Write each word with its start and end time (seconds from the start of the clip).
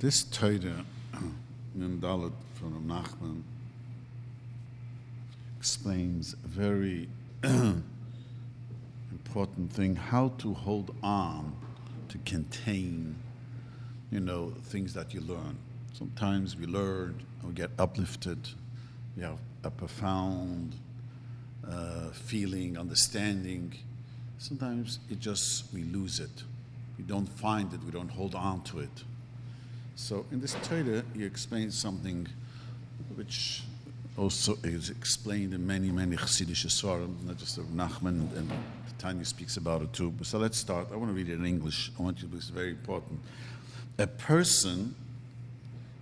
This 0.00 0.24
Torah, 0.24 0.84
Mem 1.74 2.00
from 2.54 2.88
Nachman, 2.88 3.42
explains 5.58 6.34
a 6.34 6.48
very 6.48 7.08
important 7.44 7.84
thing 9.72 9.94
how 9.94 10.32
to 10.38 10.52
hold 10.52 10.96
on 11.02 11.54
to 12.08 12.18
contain, 12.18 13.14
you 14.10 14.18
know, 14.18 14.52
things 14.64 14.92
that 14.94 15.14
you 15.14 15.20
learn. 15.20 15.56
Sometimes 15.92 16.56
we 16.56 16.66
learn 16.66 17.22
we 17.44 17.52
get 17.52 17.70
uplifted, 17.78 18.48
we 19.16 19.22
have 19.22 19.38
a 19.62 19.70
profound 19.70 20.74
uh, 21.68 22.10
feeling, 22.10 22.76
understanding. 22.76 23.74
Sometimes 24.38 24.98
it 25.08 25.20
just, 25.20 25.72
we 25.72 25.84
lose 25.84 26.18
it. 26.18 26.42
We 26.98 27.04
don't 27.04 27.28
find 27.28 27.72
it, 27.72 27.80
we 27.84 27.92
don't 27.92 28.10
hold 28.10 28.34
on 28.34 28.62
to 28.64 28.80
it. 28.80 29.04
So 29.96 30.26
in 30.32 30.40
this 30.40 30.56
Torah, 30.62 31.04
he 31.14 31.24
explains 31.24 31.78
something 31.78 32.26
which 33.14 33.62
also 34.16 34.56
is 34.62 34.90
explained 34.90 35.54
in 35.54 35.66
many, 35.66 35.90
many 35.90 36.16
Chassidish 36.16 36.66
Svarim, 36.66 37.24
not 37.24 37.36
just 37.36 37.58
of 37.58 37.66
Nachman, 37.66 38.34
and 38.36 38.50
Tanya 38.98 39.24
speaks 39.24 39.56
about 39.56 39.82
it 39.82 39.92
too. 39.92 40.12
So 40.22 40.38
let's 40.38 40.58
start. 40.58 40.88
I 40.92 40.96
want 40.96 41.10
to 41.10 41.14
read 41.14 41.28
it 41.28 41.34
in 41.34 41.46
English. 41.46 41.90
I 41.98 42.02
want 42.02 42.22
you 42.22 42.28
to, 42.28 42.36
it's 42.36 42.48
very 42.48 42.70
important. 42.70 43.20
A 43.98 44.06
person, 44.06 44.94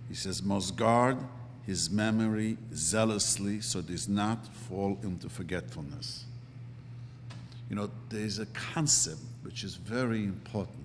he 0.09 0.15
says, 0.15 0.43
must 0.43 0.75
guard 0.75 1.17
his 1.65 1.89
memory 1.89 2.57
zealously 2.73 3.61
so 3.61 3.79
it 3.79 3.87
does 3.87 4.09
not 4.09 4.45
fall 4.47 4.97
into 5.03 5.29
forgetfulness. 5.29 6.25
You 7.69 7.75
know, 7.75 7.89
there's 8.09 8.39
a 8.39 8.45
concept 8.47 9.21
which 9.43 9.63
is 9.63 9.75
very 9.75 10.23
important, 10.23 10.82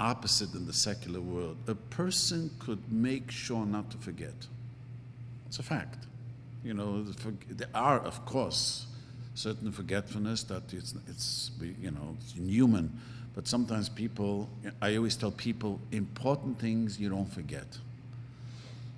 opposite 0.00 0.54
in 0.54 0.66
the 0.66 0.72
secular 0.72 1.20
world. 1.20 1.56
A 1.66 1.74
person 1.74 2.50
could 2.58 2.80
make 2.90 3.30
sure 3.30 3.64
not 3.64 3.90
to 3.90 3.98
forget. 3.98 4.34
It's 5.46 5.58
a 5.58 5.62
fact. 5.62 6.06
You 6.64 6.74
know, 6.74 7.02
there 7.50 7.68
are, 7.74 8.00
of 8.00 8.24
course, 8.26 8.86
certain 9.34 9.70
forgetfulness 9.70 10.42
that 10.44 10.62
it's, 10.72 10.94
it's 11.06 11.50
you 11.60 11.90
know, 11.90 12.16
it's 12.20 12.34
inhuman. 12.36 13.00
But 13.34 13.46
sometimes 13.46 13.88
people, 13.88 14.48
I 14.82 14.96
always 14.96 15.14
tell 15.14 15.30
people, 15.30 15.80
important 15.92 16.58
things 16.58 16.98
you 16.98 17.08
don't 17.08 17.32
forget. 17.32 17.66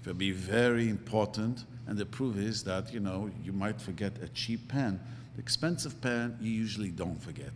It 0.02 0.06
will 0.06 0.14
be 0.14 0.30
very 0.30 0.88
important, 0.88 1.64
and 1.86 1.98
the 1.98 2.06
proof 2.06 2.38
is 2.38 2.64
that, 2.64 2.92
you 2.92 3.00
know, 3.00 3.30
you 3.44 3.52
might 3.52 3.80
forget 3.80 4.12
a 4.22 4.28
cheap 4.28 4.68
pen. 4.68 4.98
The 5.36 5.42
expensive 5.42 6.00
pen, 6.00 6.38
you 6.40 6.50
usually 6.50 6.88
don't 6.88 7.22
forget. 7.22 7.52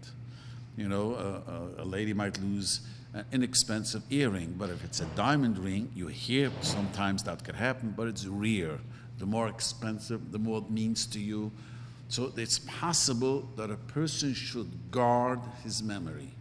You 0.77 0.89
know, 0.89 1.15
a, 1.15 1.81
a, 1.81 1.85
a 1.85 1.87
lady 1.87 2.13
might 2.13 2.39
lose 2.43 2.81
an 3.15 3.25
inexpensive 3.31 4.03
earring, 4.11 4.55
but 4.59 4.71
if 4.71 4.85
it's 4.85 5.01
a 5.01 5.07
diamond 5.17 5.59
ring, 5.59 5.91
you 5.95 6.09
hear 6.09 6.51
sometimes 6.61 7.23
that 7.23 7.45
could 7.45 7.55
happen, 7.55 7.95
but 7.97 8.09
it's 8.09 8.27
rare. 8.27 8.79
The 9.19 9.27
more 9.27 9.49
expensive, 9.49 10.33
the 10.33 10.39
more 10.39 10.59
it 10.59 10.71
means 10.71 11.07
to 11.07 11.21
you. 11.21 11.53
So 12.09 12.33
it's 12.37 12.59
possible 12.59 13.49
that 13.57 13.71
a 13.71 13.77
person 13.77 14.35
should 14.35 14.91
guard 14.91 15.39
his 15.63 15.83
memory. 15.83 16.33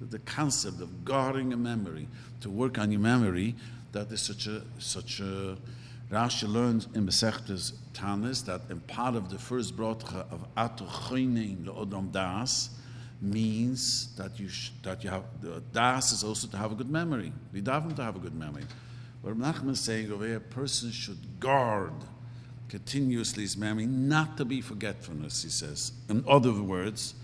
The 0.00 0.18
concept 0.20 0.80
of 0.80 1.04
guarding 1.04 1.52
a 1.52 1.56
memory, 1.56 2.08
to 2.40 2.50
work 2.50 2.78
on 2.78 2.90
your 2.90 3.00
memory, 3.00 3.54
that 3.92 4.10
is 4.10 4.20
such 4.20 4.46
a 4.46 4.62
such 4.78 5.20
a 5.20 5.56
Rashi 6.10 6.48
learns 6.48 6.88
in 6.94 7.06
Masechtas 7.06 7.72
Tanis 7.94 8.44
that 8.46 8.62
in 8.68 8.80
part 8.80 9.14
of 9.14 9.30
the 9.30 9.38
first 9.38 9.76
bracha 9.76 10.26
of 10.32 10.44
Atu 10.56 10.86
Choinin 10.88 11.66
Odom 11.66 12.10
Das 12.10 12.70
means 13.20 14.14
that 14.16 14.38
you 14.40 14.48
sh- 14.48 14.70
that 14.82 15.04
you 15.04 15.10
have 15.10 15.24
the 15.40 15.62
Das 15.72 16.12
is 16.12 16.24
also 16.24 16.46
to 16.48 16.56
have 16.56 16.72
a 16.72 16.74
good 16.74 16.90
memory. 16.90 17.32
We 17.52 17.60
daven 17.60 17.94
to 17.96 18.02
have 18.02 18.16
a 18.16 18.18
good 18.18 18.34
memory. 18.34 18.64
But 19.22 19.38
Nachman 19.38 19.70
is 19.70 19.80
saying 19.80 20.10
over 20.10 20.26
here, 20.26 20.36
a 20.36 20.40
person 20.40 20.90
should 20.90 21.18
guard 21.38 21.92
continuously 22.68 23.42
his 23.42 23.56
memory, 23.56 23.84
not 23.84 24.36
to 24.38 24.44
be 24.44 24.60
forgetfulness, 24.60 25.42
he 25.42 25.50
says. 25.50 25.92
In 26.08 26.24
other 26.26 26.52
words, 26.52 27.14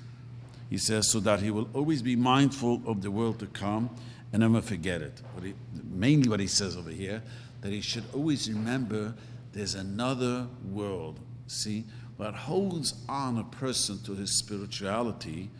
he 0.68 0.76
says, 0.76 1.10
so 1.10 1.20
that 1.20 1.40
he 1.40 1.50
will 1.50 1.68
always 1.72 2.02
be 2.02 2.16
mindful 2.16 2.82
of 2.86 3.00
the 3.00 3.10
world 3.10 3.38
to 3.38 3.46
come 3.46 3.88
and 4.32 4.40
never 4.40 4.60
forget 4.60 5.00
it. 5.00 5.22
He, 5.42 5.54
mainly 5.90 6.28
what 6.28 6.40
he 6.40 6.48
says 6.48 6.76
over 6.76 6.90
here, 6.90 7.22
that 7.60 7.72
he 7.72 7.80
should 7.80 8.04
always 8.12 8.50
remember 8.50 9.14
there's 9.52 9.76
another 9.76 10.48
world. 10.70 11.20
See, 11.46 11.84
what 12.16 12.34
holds 12.34 12.94
on 13.08 13.38
a 13.38 13.44
person 13.44 14.02
to 14.02 14.14
his 14.14 14.36
spirituality 14.36 15.50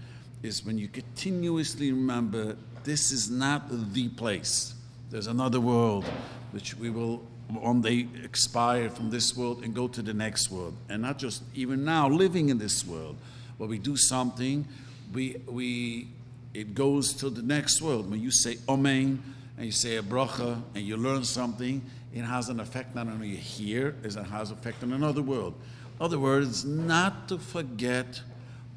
is 0.42 0.64
when 0.64 0.78
you 0.78 0.88
continuously 0.88 1.92
remember 1.92 2.56
this 2.84 3.10
is 3.10 3.30
not 3.30 3.68
the 3.92 4.08
place. 4.10 4.74
There's 5.10 5.26
another 5.26 5.60
world 5.60 6.04
which 6.52 6.76
we 6.76 6.90
will 6.90 7.22
one 7.48 7.80
day 7.80 8.08
expire 8.24 8.90
from 8.90 9.10
this 9.10 9.36
world 9.36 9.62
and 9.62 9.74
go 9.74 9.88
to 9.88 10.02
the 10.02 10.14
next 10.14 10.50
world. 10.50 10.74
And 10.88 11.02
not 11.02 11.18
just 11.18 11.42
even 11.54 11.84
now 11.84 12.08
living 12.08 12.48
in 12.48 12.58
this 12.58 12.86
world, 12.86 13.16
where 13.56 13.68
we 13.68 13.78
do 13.78 13.96
something, 13.96 14.66
we, 15.12 15.36
we, 15.46 16.08
it 16.54 16.74
goes 16.74 17.12
to 17.14 17.30
the 17.30 17.42
next 17.42 17.80
world. 17.80 18.10
When 18.10 18.20
you 18.20 18.30
say 18.30 18.58
Amen 18.68 19.22
and 19.56 19.66
you 19.66 19.72
say 19.72 19.96
a 19.96 20.02
bracha 20.02 20.60
and 20.74 20.84
you 20.84 20.96
learn 20.96 21.24
something, 21.24 21.82
it 22.14 22.22
has 22.22 22.48
an 22.48 22.60
effect 22.60 22.94
not 22.94 23.06
only 23.06 23.36
here, 23.36 23.94
it 24.02 24.14
has 24.14 24.50
an 24.50 24.56
effect 24.56 24.82
in 24.82 24.92
another 24.92 25.22
world. 25.22 25.54
In 25.98 26.04
other 26.04 26.18
words, 26.18 26.64
not 26.64 27.28
to 27.28 27.38
forget 27.38 28.20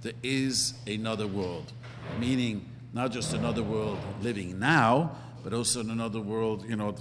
there 0.01 0.13
is 0.23 0.73
another 0.87 1.27
world, 1.27 1.71
meaning 2.19 2.65
not 2.93 3.11
just 3.11 3.33
another 3.33 3.63
world 3.63 3.99
living 4.21 4.59
now, 4.59 5.15
but 5.43 5.53
also 5.53 5.81
another 5.81 6.21
world, 6.21 6.65
you 6.67 6.75
know, 6.75 6.95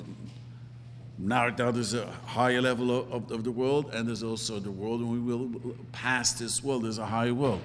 now, 1.18 1.48
now 1.48 1.70
there's 1.72 1.94
a 1.94 2.06
higher 2.06 2.62
level 2.62 2.96
of, 2.96 3.30
of, 3.32 3.42
the 3.42 3.50
world, 3.50 3.92
and 3.92 4.06
there's 4.06 4.22
also 4.22 4.60
the 4.60 4.70
world, 4.70 5.00
and 5.00 5.10
we 5.10 5.18
will 5.18 5.76
pass 5.90 6.32
this 6.32 6.62
world. 6.62 6.84
There's 6.84 6.98
a 6.98 7.06
higher 7.06 7.34
world. 7.34 7.60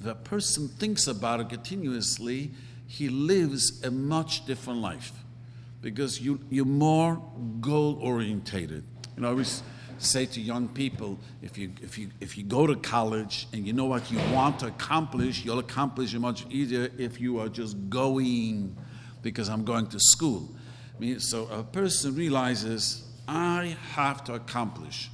The 0.00 0.14
person 0.14 0.68
thinks 0.68 1.06
about 1.06 1.40
it 1.40 1.48
continuously, 1.48 2.50
he 2.86 3.08
lives 3.08 3.82
a 3.84 3.90
much 3.90 4.44
different 4.46 4.80
life 4.80 5.12
because 5.80 6.20
you, 6.20 6.40
you're 6.50 6.66
more 6.66 7.22
goal 7.60 7.98
orientated. 8.02 8.84
You 9.16 9.22
know, 9.22 9.28
I 9.28 9.30
always 9.30 9.62
say 10.02 10.26
to 10.26 10.40
young 10.40 10.68
people 10.68 11.18
if 11.42 11.58
you, 11.58 11.72
if, 11.82 11.98
you, 11.98 12.10
if 12.20 12.36
you 12.36 12.44
go 12.44 12.66
to 12.66 12.74
college 12.74 13.46
and 13.52 13.66
you 13.66 13.72
know 13.72 13.84
what 13.84 14.10
you 14.10 14.18
want 14.32 14.58
to 14.60 14.66
accomplish, 14.66 15.44
you'll 15.44 15.58
accomplish 15.58 16.14
it 16.14 16.18
much 16.18 16.46
easier 16.50 16.90
if 16.98 17.20
you 17.20 17.38
are 17.38 17.48
just 17.48 17.76
going 17.88 18.76
because 19.22 19.48
I'm 19.48 19.64
going 19.64 19.86
to 19.88 20.00
school 20.00 20.48
I 21.00 21.02
mean, 21.02 21.20
so 21.20 21.46
a 21.46 21.62
person 21.62 22.14
realizes, 22.14 23.08
I 23.26 23.74
have 23.92 24.22
to 24.24 24.34
accomplish. 24.34 25.10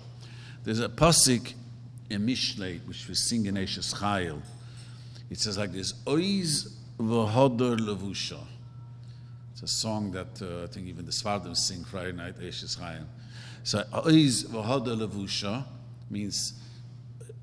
There's 0.64 0.80
a 0.80 0.88
pasuk 0.88 1.54
in 2.10 2.26
Mishlei, 2.26 2.84
which 2.88 3.06
we 3.06 3.14
sing 3.14 3.46
in 3.46 3.54
Eshes 3.54 3.94
Chayil. 3.94 4.42
It 5.30 5.38
says 5.38 5.56
like 5.56 5.70
this, 5.70 5.92
Oiz 6.08 6.76
v'hodor 6.98 7.78
levusha. 7.78 8.40
It's 9.52 9.62
a 9.62 9.68
song 9.68 10.10
that 10.10 10.42
uh, 10.42 10.64
I 10.64 10.66
think 10.66 10.88
even 10.88 11.04
the 11.04 11.12
Sfardim 11.12 11.56
sing 11.56 11.84
Friday 11.84 12.10
night, 12.10 12.40
Eshes 12.40 12.76
Chayil. 12.76 13.06
So 13.66 13.82
Oiz 13.92 14.44
v'hodor 14.44 14.96
levusha 15.06 15.64
means 16.08 16.54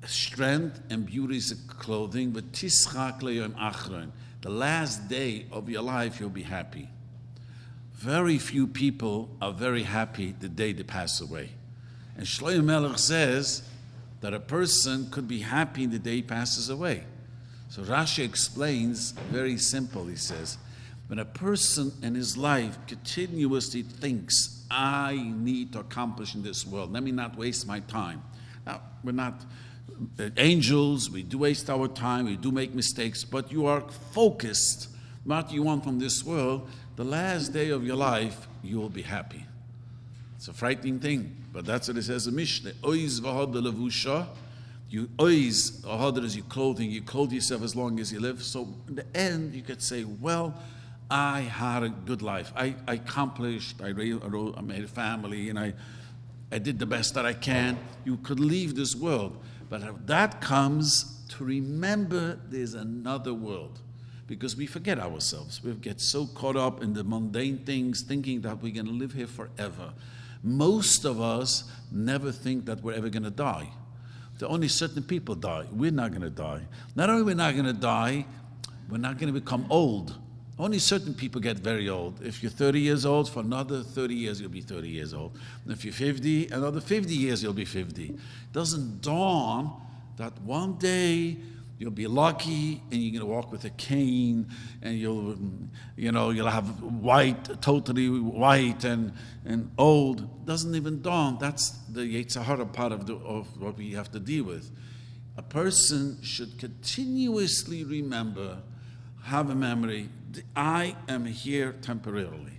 strength 0.06 0.80
and 0.90 1.06
beauty 1.06 1.36
is 1.36 1.54
clothing, 1.68 2.30
but 2.30 2.50
tischak 2.52 3.20
le'yom 3.20 3.54
achron. 3.56 4.10
The 4.40 4.50
last 4.50 5.08
day 5.08 5.46
of 5.52 5.68
your 5.68 5.82
life, 5.82 6.20
you'll 6.20 6.30
be 6.30 6.42
happy 6.42 6.88
very 8.04 8.36
few 8.36 8.66
people 8.66 9.30
are 9.40 9.50
very 9.50 9.82
happy 9.82 10.34
the 10.38 10.48
day 10.48 10.74
they 10.74 10.82
pass 10.82 11.22
away. 11.22 11.48
And 12.18 12.26
Shlomo 12.26 12.62
Melech 12.62 12.98
says 12.98 13.66
that 14.20 14.34
a 14.34 14.40
person 14.40 15.08
could 15.10 15.26
be 15.26 15.40
happy 15.40 15.86
the 15.86 15.98
day 15.98 16.16
he 16.16 16.22
passes 16.22 16.68
away. 16.68 17.04
So 17.70 17.82
Rashi 17.82 18.22
explains 18.22 19.12
very 19.30 19.56
simple. 19.56 20.04
He 20.04 20.16
says, 20.16 20.58
when 21.06 21.18
a 21.18 21.24
person 21.24 21.92
in 22.02 22.14
his 22.14 22.36
life 22.36 22.76
continuously 22.86 23.82
thinks, 23.82 24.53
I 24.76 25.32
need 25.36 25.72
to 25.74 25.80
accomplish 25.80 26.34
in 26.34 26.42
this 26.42 26.66
world, 26.66 26.92
let 26.92 27.04
me 27.04 27.12
not 27.12 27.38
waste 27.38 27.66
my 27.66 27.78
time. 27.80 28.22
Now, 28.66 28.80
we're 29.04 29.12
not 29.12 29.44
uh, 30.18 30.30
angels, 30.36 31.10
we 31.10 31.22
do 31.22 31.38
waste 31.38 31.70
our 31.70 31.86
time, 31.86 32.24
we 32.24 32.36
do 32.36 32.50
make 32.50 32.74
mistakes, 32.74 33.22
but 33.22 33.52
you 33.52 33.66
are 33.66 33.82
focused 34.12 34.88
what 35.22 35.52
you 35.52 35.62
want 35.62 35.84
from 35.84 36.00
this 36.00 36.24
world, 36.24 36.68
the 36.96 37.04
last 37.04 37.52
day 37.52 37.70
of 37.70 37.86
your 37.86 37.96
life, 37.96 38.48
you 38.62 38.78
will 38.78 38.90
be 38.90 39.02
happy. 39.02 39.46
It's 40.36 40.48
a 40.48 40.52
frightening 40.52 40.98
thing, 40.98 41.36
but 41.52 41.64
that's 41.64 41.86
what 41.88 41.96
it 41.96 42.02
says 42.02 42.26
in 42.26 42.34
Mishnah. 42.34 42.72
Oiz 42.84 43.20
levusha. 43.20 44.26
You 44.90 45.08
oiz, 45.18 45.82
is 46.24 46.36
your 46.36 46.44
clothing. 46.46 46.90
You 46.90 47.02
clothe 47.02 47.32
yourself 47.32 47.62
as 47.62 47.74
long 47.74 47.98
as 47.98 48.12
you 48.12 48.20
live. 48.20 48.42
So 48.42 48.68
in 48.86 48.96
the 48.96 49.16
end, 49.16 49.54
you 49.54 49.62
could 49.62 49.82
say, 49.82 50.04
well, 50.04 50.54
I 51.10 51.40
had 51.40 51.82
a 51.82 51.88
good 51.88 52.22
life. 52.22 52.52
I, 52.56 52.74
I 52.88 52.94
accomplished, 52.94 53.80
I, 53.82 53.90
wrote, 53.92 54.54
I 54.56 54.60
made 54.62 54.84
a 54.84 54.88
family, 54.88 55.50
and 55.50 55.58
I, 55.58 55.74
I 56.50 56.58
did 56.58 56.78
the 56.78 56.86
best 56.86 57.14
that 57.14 57.26
I 57.26 57.34
can. 57.34 57.78
You 58.04 58.16
could 58.18 58.40
leave 58.40 58.74
this 58.74 58.94
world. 58.94 59.36
But 59.68 60.06
that 60.06 60.40
comes 60.40 61.22
to 61.30 61.44
remember 61.44 62.38
there's 62.48 62.74
another 62.74 63.34
world. 63.34 63.80
because 64.26 64.56
we 64.56 64.66
forget 64.66 64.98
ourselves. 64.98 65.62
We 65.62 65.72
get 65.74 66.00
so 66.00 66.26
caught 66.26 66.56
up 66.56 66.82
in 66.82 66.94
the 66.94 67.04
mundane 67.04 67.58
things, 67.58 68.02
thinking 68.02 68.40
that 68.42 68.62
we're 68.62 68.72
going 68.72 68.86
to 68.86 68.92
live 68.92 69.12
here 69.12 69.26
forever. 69.26 69.92
Most 70.42 71.04
of 71.04 71.20
us 71.20 71.64
never 71.90 72.32
think 72.32 72.66
that 72.66 72.82
we're 72.82 72.94
ever 72.94 73.08
going 73.08 73.24
to 73.24 73.30
die. 73.30 73.68
The 74.38 74.48
only 74.48 74.68
certain 74.68 75.02
people 75.02 75.34
die. 75.34 75.66
We're 75.70 75.90
not 75.90 76.10
going 76.10 76.22
to 76.22 76.30
die. 76.30 76.62
Not 76.96 77.10
only 77.10 77.22
we're 77.22 77.34
not 77.34 77.54
going 77.54 77.66
to 77.66 77.72
die, 77.72 78.26
we're 78.88 78.98
not 78.98 79.18
going 79.18 79.32
to 79.32 79.38
become 79.38 79.66
old. 79.70 80.18
Only 80.56 80.78
certain 80.78 81.14
people 81.14 81.40
get 81.40 81.58
very 81.58 81.88
old. 81.88 82.24
If 82.24 82.42
you're 82.42 82.52
30 82.52 82.80
years 82.80 83.04
old, 83.04 83.28
for 83.28 83.40
another 83.40 83.82
30 83.82 84.14
years, 84.14 84.40
you'll 84.40 84.50
be 84.50 84.60
30 84.60 84.88
years 84.88 85.12
old. 85.12 85.36
And 85.64 85.72
if 85.72 85.84
you're 85.84 85.92
50, 85.92 86.48
another 86.48 86.80
50 86.80 87.12
years, 87.12 87.42
you'll 87.42 87.52
be 87.52 87.64
50. 87.64 88.04
It 88.04 88.18
doesn't 88.52 89.00
dawn 89.00 89.80
that 90.16 90.40
one 90.42 90.74
day 90.78 91.38
you'll 91.78 91.90
be 91.90 92.06
lucky 92.06 92.80
and 92.90 93.02
you're 93.02 93.20
going 93.20 93.28
to 93.28 93.34
walk 93.34 93.50
with 93.50 93.64
a 93.64 93.70
cane 93.70 94.46
and 94.80 94.96
you'll, 94.96 95.36
you 95.96 96.12
know, 96.12 96.30
you'll 96.30 96.48
have 96.48 96.82
white, 96.82 97.60
totally 97.60 98.08
white 98.08 98.84
and, 98.84 99.12
and 99.44 99.70
old. 99.76 100.20
It 100.20 100.46
doesn't 100.46 100.74
even 100.74 101.02
dawn. 101.02 101.38
That's 101.40 101.70
the 101.88 102.02
Yetzer 102.02 102.42
Hara 102.42 102.66
part 102.66 102.92
of, 102.92 103.06
the, 103.06 103.16
of 103.16 103.60
what 103.60 103.76
we 103.76 103.92
have 103.92 104.12
to 104.12 104.20
deal 104.20 104.44
with. 104.44 104.70
A 105.36 105.42
person 105.42 106.22
should 106.22 106.58
continuously 106.58 107.82
remember, 107.82 108.58
have 109.24 109.50
a 109.50 109.54
memory, 109.54 110.10
I 110.54 110.96
am 111.08 111.24
here 111.24 111.72
temporarily. 111.80 112.52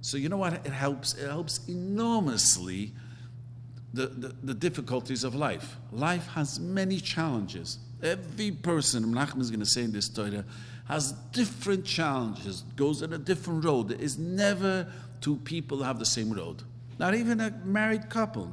So 0.00 0.16
you 0.16 0.28
know 0.28 0.36
what? 0.36 0.52
It 0.52 0.66
helps. 0.66 1.14
It 1.14 1.26
helps 1.26 1.66
enormously 1.68 2.92
the, 3.92 4.06
the, 4.06 4.34
the 4.42 4.54
difficulties 4.54 5.24
of 5.24 5.34
life. 5.34 5.76
Life 5.90 6.26
has 6.28 6.60
many 6.60 7.00
challenges. 7.00 7.78
Every 8.02 8.52
person, 8.52 9.04
Menachem 9.04 9.40
is 9.40 9.50
going 9.50 9.60
to 9.60 9.66
say 9.66 9.82
in 9.82 9.92
this 9.92 10.08
Torah, 10.08 10.44
has 10.86 11.12
different 11.32 11.84
challenges, 11.84 12.62
goes 12.76 13.02
on 13.02 13.12
a 13.12 13.18
different 13.18 13.64
road. 13.64 13.88
There 13.88 14.00
is 14.00 14.18
never 14.18 14.86
two 15.20 15.36
people 15.36 15.82
have 15.82 15.98
the 15.98 16.06
same 16.06 16.32
road. 16.32 16.62
Not 16.98 17.14
even 17.14 17.40
a 17.40 17.50
married 17.64 18.08
couple. 18.10 18.52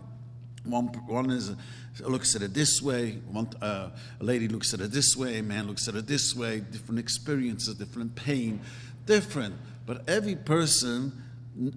One, 0.63 0.87
one 1.07 1.31
is 1.31 1.55
looks 1.99 2.35
at 2.35 2.41
it 2.41 2.53
this 2.53 2.81
way, 2.81 3.19
one, 3.31 3.49
uh, 3.61 3.89
a 4.19 4.23
lady 4.23 4.47
looks 4.47 4.73
at 4.73 4.79
it 4.79 4.91
this 4.91 5.15
way, 5.15 5.39
a 5.39 5.43
man 5.43 5.67
looks 5.67 5.87
at 5.87 5.95
it 5.95 6.07
this 6.07 6.35
way, 6.35 6.59
different 6.59 6.99
experiences, 6.99 7.75
different 7.75 8.15
pain, 8.15 8.61
different. 9.05 9.55
But 9.85 10.07
every 10.07 10.35
person, 10.35 11.11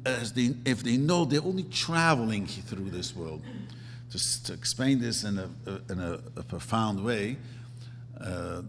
as 0.07 0.33
they, 0.33 0.55
if 0.65 0.83
they 0.83 0.97
know 0.97 1.25
they're 1.25 1.43
only 1.43 1.65
traveling 1.65 2.47
through 2.47 2.91
this 2.91 3.15
world, 3.15 3.43
just 4.11 4.47
to 4.47 4.53
explain 4.53 5.01
this 5.01 5.25
in 5.25 5.39
a, 5.39 5.49
in 5.91 5.99
a, 5.99 6.21
a 6.37 6.43
profound 6.43 7.05
way, 7.05 7.37
uh, 8.21 8.63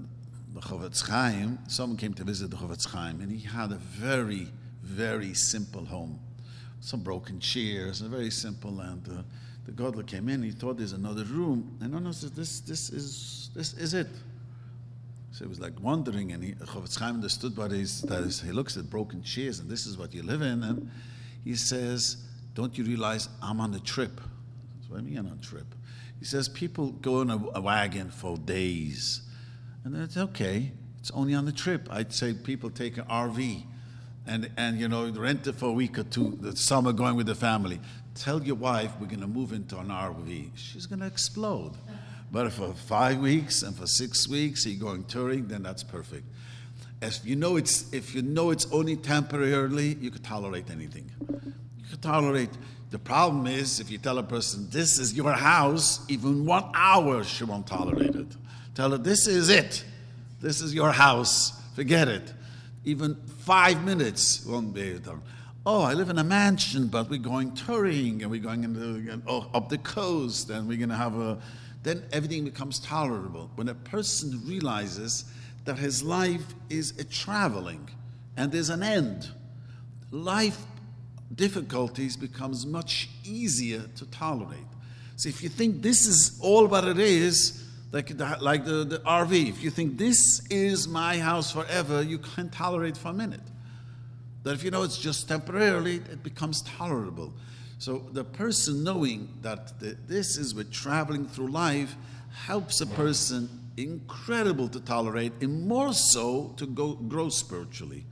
the 0.53 0.61
Chofetz 0.61 1.07
Chaim, 1.07 1.59
someone 1.67 1.97
came 1.97 2.13
to 2.13 2.23
visit 2.23 2.49
the 2.49 2.57
Chofetz 2.57 2.87
Chaim, 2.87 3.21
and 3.21 3.31
he 3.31 3.45
had 3.45 3.71
a 3.71 3.75
very, 3.75 4.47
very 4.81 5.33
simple 5.33 5.85
home. 5.85 6.19
Some 6.79 7.01
broken 7.01 7.39
chairs, 7.39 8.01
a 8.01 8.07
very 8.07 8.31
simple, 8.31 8.79
and 8.79 9.07
uh, 9.07 9.21
the 9.65 9.71
Godler 9.71 10.05
came 10.05 10.29
in, 10.29 10.43
he 10.43 10.51
thought 10.51 10.77
there's 10.77 10.93
another 10.93 11.23
room. 11.23 11.77
And 11.81 11.91
no, 11.91 11.99
no, 11.99 12.11
says, 12.11 12.31
this, 12.31 12.59
this, 12.59 12.91
is, 12.91 13.49
this 13.55 13.73
is 13.73 13.93
it. 13.93 14.07
So 15.31 15.43
he 15.43 15.49
was 15.49 15.59
like 15.59 15.73
wondering, 15.81 16.31
and 16.31 16.43
he, 16.43 16.53
Chofetz 16.53 16.97
Chaim 16.97 17.15
understood 17.15 17.57
what 17.57 17.71
he's, 17.71 18.01
that 18.03 18.21
is, 18.21 18.39
he 18.41 18.51
looks 18.51 18.77
at 18.77 18.89
broken 18.89 19.23
chairs, 19.23 19.59
and 19.59 19.69
this 19.69 19.85
is 19.85 19.97
what 19.97 20.13
you 20.13 20.23
live 20.23 20.41
in. 20.41 20.63
And 20.63 20.89
he 21.43 21.55
says, 21.55 22.17
Don't 22.53 22.77
you 22.77 22.83
realize 22.83 23.27
I'm 23.41 23.59
on 23.59 23.73
a 23.73 23.79
trip? 23.79 24.21
That's 24.77 24.89
what 24.89 24.99
I 24.99 25.01
mean, 25.01 25.17
on 25.17 25.37
a 25.39 25.43
trip. 25.43 25.67
He 26.19 26.25
says, 26.25 26.47
People 26.47 26.91
go 26.91 27.21
in 27.21 27.31
a, 27.31 27.43
a 27.55 27.61
wagon 27.61 28.11
for 28.11 28.37
days. 28.37 29.23
And 29.83 29.95
it's 29.95 30.17
okay, 30.17 30.71
it's 30.99 31.11
only 31.11 31.33
on 31.33 31.45
the 31.45 31.51
trip. 31.51 31.87
I'd 31.91 32.13
say 32.13 32.33
people 32.33 32.69
take 32.69 32.97
an 32.97 33.05
RV 33.05 33.63
and, 34.27 34.49
and 34.57 34.79
you 34.79 34.87
know, 34.87 35.09
rent 35.09 35.45
it 35.47 35.53
for 35.53 35.65
a 35.65 35.73
week 35.73 35.99
or 35.99 36.03
two, 36.03 36.37
the 36.39 36.55
summer 36.55 36.93
going 36.93 37.15
with 37.15 37.27
the 37.27 37.35
family 37.35 37.79
tell 38.15 38.41
your 38.41 38.55
wife 38.55 38.91
we're 38.99 39.07
going 39.07 39.19
to 39.19 39.27
move 39.27 39.53
into 39.53 39.77
an 39.77 39.89
RV, 39.89 40.51
she's 40.55 40.85
going 40.85 40.99
to 40.99 41.05
explode. 41.05 41.73
But 42.31 42.51
for 42.51 42.73
five 42.73 43.19
weeks 43.19 43.61
and 43.61 43.75
for 43.75 43.85
six 43.85 44.27
weeks 44.27 44.65
you're 44.65 44.79
going 44.79 45.03
touring, 45.05 45.47
then 45.47 45.63
that's 45.63 45.83
perfect. 45.83 46.25
If 47.01 47.25
you 47.25 47.35
know 47.35 47.57
it's 47.57 47.93
if 47.93 48.15
you 48.15 48.21
know 48.21 48.51
it's 48.51 48.71
only 48.71 48.95
temporarily, 48.95 49.95
you 50.01 50.09
could 50.09 50.23
tolerate 50.23 50.71
anything. 50.71 51.11
You 51.29 51.89
could 51.89 52.01
tolerate. 52.01 52.49
The 52.89 52.99
problem 52.99 53.47
is 53.47 53.79
if 53.79 53.91
you 53.91 53.97
tell 53.97 54.17
a 54.17 54.23
person 54.23 54.69
this 54.69 54.97
is 54.97 55.13
your 55.13 55.33
house, 55.33 56.05
even 56.09 56.45
one 56.45 56.63
hour 56.73 57.23
she 57.23 57.43
won't 57.43 57.67
tolerate 57.67 58.15
it. 58.15 58.27
Tell 58.73 58.91
her 58.91 58.97
this 58.97 59.27
is 59.27 59.49
it. 59.49 59.83
This 60.41 60.61
is 60.61 60.73
your 60.73 60.91
house. 60.91 61.61
Forget 61.75 62.07
it. 62.07 62.33
Even 62.85 63.15
five 63.39 63.83
minutes 63.83 64.45
won't 64.45 64.73
be 64.73 64.81
able 64.81 65.21
oh, 65.65 65.81
I 65.81 65.93
live 65.93 66.09
in 66.09 66.19
a 66.19 66.23
mansion, 66.23 66.87
but 66.87 67.09
we're 67.09 67.17
going 67.17 67.51
touring 67.53 68.21
and 68.21 68.29
we're 68.29 68.41
going 68.41 68.63
into, 68.63 69.21
oh, 69.25 69.49
up 69.53 69.69
the 69.69 69.79
coast 69.79 70.49
and 70.51 70.67
we're 70.67 70.77
going 70.77 70.89
to 70.89 70.95
have 70.95 71.17
a, 71.19 71.39
then 71.81 72.03
everything 72.11 72.45
becomes 72.45 72.79
tolerable. 72.79 73.49
When 73.55 73.69
a 73.69 73.73
person 73.73 74.41
realizes 74.45 75.25
that 75.65 75.79
his 75.79 76.03
life 76.03 76.53
is 76.69 76.91
a 76.99 77.03
traveling 77.03 77.89
and 78.37 78.51
there's 78.51 78.69
an 78.69 78.83
end, 78.83 79.29
life 80.11 80.61
difficulties 81.33 82.15
becomes 82.15 82.65
much 82.67 83.09
easier 83.23 83.81
to 83.95 84.05
tolerate. 84.11 84.59
So 85.15 85.29
if 85.29 85.41
you 85.41 85.49
think 85.49 85.81
this 85.81 86.05
is 86.05 86.39
all 86.43 86.67
what 86.67 86.87
it 86.87 86.99
is, 86.99 87.63
like 87.91 88.15
the, 88.15 88.37
like 88.39 88.65
the, 88.65 88.83
the 88.83 88.99
RV, 88.99 89.49
if 89.49 89.63
you 89.63 89.71
think 89.71 89.97
this 89.97 90.45
is 90.51 90.87
my 90.87 91.17
house 91.17 91.51
forever, 91.51 92.03
you 92.03 92.19
can't 92.19 92.51
tolerate 92.51 92.97
for 92.97 93.07
a 93.07 93.13
minute 93.13 93.41
that 94.45 94.53
if 94.53 94.63
you 94.63 94.69
know 94.69 94.83
it's 94.83 94.99
just 94.99 95.27
temporarily, 95.27 95.95
it 95.95 96.21
becomes 96.21 96.61
tolerable. 96.61 97.33
So 97.79 98.05
the 98.11 98.23
person 98.23 98.83
knowing 98.83 99.27
that 99.41 99.79
the, 99.79 99.97
this 100.07 100.37
is 100.37 100.53
with 100.53 100.71
traveling 100.71 101.25
through 101.25 101.47
life 101.47 101.95
helps 102.45 102.79
a 102.79 102.85
person 102.85 103.49
incredible 103.75 104.67
to 104.69 104.79
tolerate 104.79 105.33
and 105.41 105.67
more 105.67 105.93
so 105.93 106.53
to 106.57 106.67
go 106.67 106.93
grow 106.93 107.29
spiritually. 107.29 108.05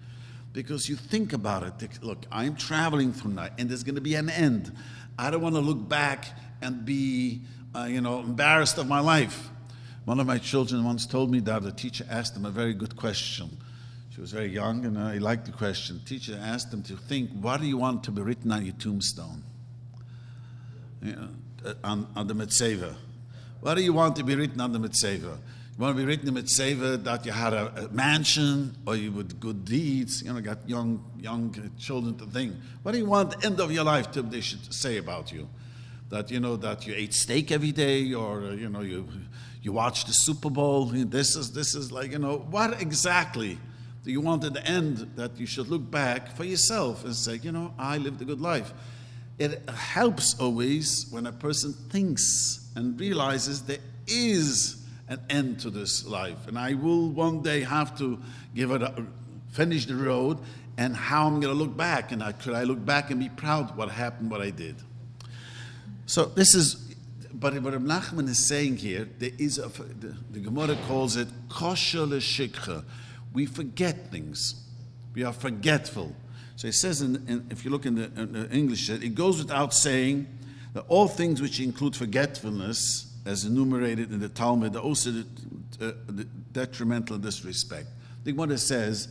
Because 0.54 0.90
you 0.90 0.96
think 0.96 1.34
about 1.34 1.62
it, 1.64 2.04
look, 2.04 2.26
I'm 2.32 2.56
traveling 2.56 3.14
through 3.14 3.34
night 3.34 3.52
and 3.60 3.70
there's 3.70 3.84
going 3.84 3.96
to 3.96 4.02
be 4.02 4.16
an 4.16 4.32
end. 4.32 4.76
I 5.20 5.30
don't 5.30 5.42
want 5.42 5.54
to 5.54 5.62
look 5.62 5.88
back 5.88 6.26
and 6.64 6.84
be, 6.84 7.42
uh, 7.76 7.84
you 7.84 8.02
know, 8.02 8.22
embarrassed 8.22 8.80
of 8.80 8.88
my 8.88 9.02
life. 9.02 9.50
One 10.06 10.20
of 10.20 10.26
my 10.26 10.40
children 10.40 10.84
once 10.84 11.06
told 11.06 11.30
me 11.30 11.42
that 11.42 11.62
the 11.62 11.72
teacher 11.72 12.08
asked 12.10 12.36
him 12.36 12.46
a 12.46 12.52
very 12.52 12.74
good 12.74 12.96
question. 12.96 13.56
She 14.14 14.22
was 14.22 14.32
very 14.32 14.50
young, 14.50 14.86
and 14.86 15.00
I 15.00 15.18
liked 15.18 15.46
the 15.46 15.52
question. 15.52 16.00
The 16.04 16.06
teacher 16.08 16.40
asked 16.40 16.70
them 16.70 16.84
to 16.84 16.96
think, 16.96 17.32
what 17.32 17.62
do 17.62 17.66
you 17.66 17.78
want 17.78 18.04
to 18.04 18.12
be 18.12 18.22
written 18.22 18.52
on 18.52 18.64
your 18.64 18.76
tombstone? 18.76 19.44
Uh, 21.04 21.74
on, 21.84 22.08
on 22.16 22.28
the 22.28 22.36
Mitzvah. 22.36 22.96
What 23.62 23.74
do 23.74 23.82
you 23.82 23.92
want 23.92 24.16
to 24.18 24.24
be 24.24 24.36
written 24.36 24.62
on 24.62 24.72
the 24.72 24.78
Mitzvah? 24.78 25.16
You 25.16 25.80
want 25.80 25.98
to 25.98 26.04
be 26.04 26.06
written 26.06 26.28
in 26.28 26.36
Mitzvah 26.36 26.98
that 26.98 27.26
you 27.26 27.32
had 27.32 27.54
a, 27.54 27.86
a, 27.86 27.90
mansion 27.90 28.76
or 28.86 28.96
you 28.96 29.12
with 29.12 29.40
good 29.40 29.66
deeds, 29.66 30.22
you 30.22 30.32
know, 30.32 30.42
got 30.42 30.70
young 30.70 31.04
young 31.20 31.72
children 31.80 32.16
to 32.20 32.26
think. 32.28 32.54
What 32.84 32.92
do 32.92 33.00
you 33.00 33.08
want 33.08 33.40
the 33.40 33.48
end 33.48 33.60
of 33.60 33.72
your 33.72 33.84
life 33.84 34.12
to, 34.12 34.22
they 34.22 34.42
should 34.42 34.72
say 34.72 34.98
about 34.98 35.32
you? 35.32 35.50
That, 36.10 36.30
you 36.30 36.40
know, 36.40 36.56
that 36.58 36.86
you 36.86 36.94
ate 36.96 37.16
steak 37.16 37.52
every 37.52 37.72
day 37.72 38.14
or, 38.14 38.44
uh, 38.44 38.52
you 38.52 38.70
know, 38.70 38.82
you, 38.82 39.08
you 39.64 39.72
watched 39.72 40.06
the 40.06 40.14
Super 40.14 40.52
Bowl. 40.52 40.86
This 40.86 41.36
is, 41.36 41.52
this 41.52 41.74
is 41.74 41.92
like, 41.92 42.12
you 42.12 42.20
know, 42.20 42.46
what 42.52 42.80
exactly 42.80 43.58
you 44.12 44.22
want 44.22 44.44
at 44.44 44.54
the 44.54 44.66
end 44.66 45.12
that 45.16 45.40
you 45.40 45.46
should 45.46 45.70
look 45.70 45.90
back 45.90 46.36
for 46.36 46.44
yourself 46.44 47.06
and 47.06 47.16
say, 47.16 47.36
you 47.36 47.52
know, 47.52 47.74
I 47.78 47.98
lived 47.98 48.22
a 48.22 48.26
good 48.26 48.42
life. 48.42 48.74
It 49.40 49.68
helps 49.70 50.40
always 50.40 51.08
when 51.10 51.26
a 51.26 51.32
person 51.32 51.74
thinks 51.90 52.70
and 52.76 53.00
realizes 53.00 53.64
there 53.64 53.78
is 54.08 54.84
an 55.08 55.22
end 55.30 55.60
to 55.62 55.70
this 55.70 56.06
life. 56.06 56.48
And 56.48 56.60
I 56.60 56.74
will 56.74 57.10
one 57.10 57.42
day 57.42 57.62
have 57.62 57.98
to 58.00 58.20
give 58.54 58.72
it 58.72 58.82
a, 58.82 59.06
finish 59.52 59.86
the 59.86 59.96
road 59.96 60.38
and 60.78 60.96
how 60.96 61.28
I'm 61.28 61.40
going 61.40 61.56
to 61.56 61.64
look 61.64 61.76
back. 61.76 62.12
And 62.12 62.22
I, 62.22 62.34
could 62.34 62.54
I 62.54 62.64
look 62.64 62.84
back 62.84 63.10
and 63.10 63.20
be 63.20 63.30
proud 63.30 63.76
what 63.78 63.90
happened, 63.90 64.32
what 64.32 64.42
I 64.42 64.50
did. 64.50 64.76
So 66.06 66.26
this 66.26 66.54
is, 66.56 66.76
but 67.34 67.54
what 67.62 67.74
Nachman 67.76 68.28
is 68.28 68.46
saying 68.46 68.78
here, 68.78 69.08
there 69.20 69.32
is 69.38 69.58
a, 69.58 69.70
the, 69.70 70.16
the 70.32 70.40
Gemara 70.40 70.78
calls 70.88 71.16
it 71.16 71.30
kosher 71.50 72.06
l'shikha 72.06 72.84
we 73.34 73.46
forget 73.46 74.12
things. 74.12 74.56
We 75.14 75.24
are 75.24 75.34
forgetful. 75.34 76.16
So 76.56 76.68
it 76.68 76.74
says, 76.74 77.02
in, 77.02 77.16
in, 77.28 77.48
if 77.50 77.66
you 77.66 77.72
look 77.72 77.86
in 77.86 77.96
the, 77.96 78.06
in 78.16 78.34
the, 78.34 78.50
English, 78.52 78.90
it 78.90 79.16
goes 79.16 79.40
without 79.40 79.74
saying 79.74 80.28
that 80.74 80.86
all 80.88 81.08
things 81.08 81.42
which 81.42 81.60
include 81.60 81.96
forgetfulness, 81.96 83.12
as 83.26 83.46
enumerated 83.46 84.12
in 84.12 84.20
the 84.20 84.30
Talmud, 84.30 84.76
are 84.76 84.80
also 84.80 85.24
uh, 85.82 85.92
detrimental 86.52 87.16
in 87.16 87.22
this 87.22 87.44
respect. 87.44 87.88
The 88.24 88.32
Gemara 88.32 88.58
says 88.58 89.08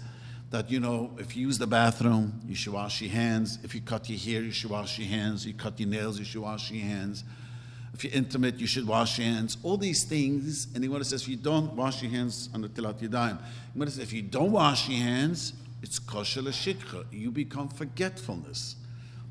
that, 0.50 0.70
you 0.70 0.80
know, 0.80 1.12
if 1.18 1.36
you 1.36 1.46
use 1.46 1.58
the 1.58 1.66
bathroom, 1.66 2.40
you 2.46 2.54
should 2.54 2.72
wash 2.72 3.00
your 3.00 3.10
hands. 3.10 3.58
If 3.62 3.74
you 3.74 3.80
cut 3.80 4.08
your 4.08 4.18
hair, 4.18 4.42
you 4.42 4.52
should 4.52 4.70
wash 4.70 4.98
your 4.98 5.08
hands. 5.08 5.46
You 5.46 5.54
cut 5.54 5.80
your 5.80 5.88
nails, 5.88 6.18
you 6.18 6.24
should 6.24 6.42
wash 6.42 6.70
your 6.70 6.84
hands. 6.84 7.24
If 7.94 8.04
you're 8.04 8.12
intimate, 8.14 8.58
you 8.58 8.66
should 8.66 8.86
wash 8.86 9.18
your 9.18 9.28
hands. 9.28 9.58
All 9.62 9.76
these 9.76 10.04
things. 10.04 10.66
And 10.74 10.82
the 10.82 10.88
Gemara 10.88 11.04
says, 11.04 11.22
if 11.22 11.28
you 11.28 11.36
don't 11.36 11.74
wash 11.74 12.02
your 12.02 12.10
hands 12.10 12.48
on 12.54 12.62
the 12.62 12.68
tilat 12.68 13.00
yadayim, 13.00 13.38
says, 13.84 13.98
if 13.98 14.12
you 14.12 14.22
don't 14.22 14.52
wash 14.52 14.88
your 14.88 14.98
hands, 14.98 15.52
it's 15.82 15.98
kosher 15.98 16.42
l'shikha. 16.42 17.04
You 17.10 17.30
become 17.30 17.68
forgetfulness. 17.68 18.76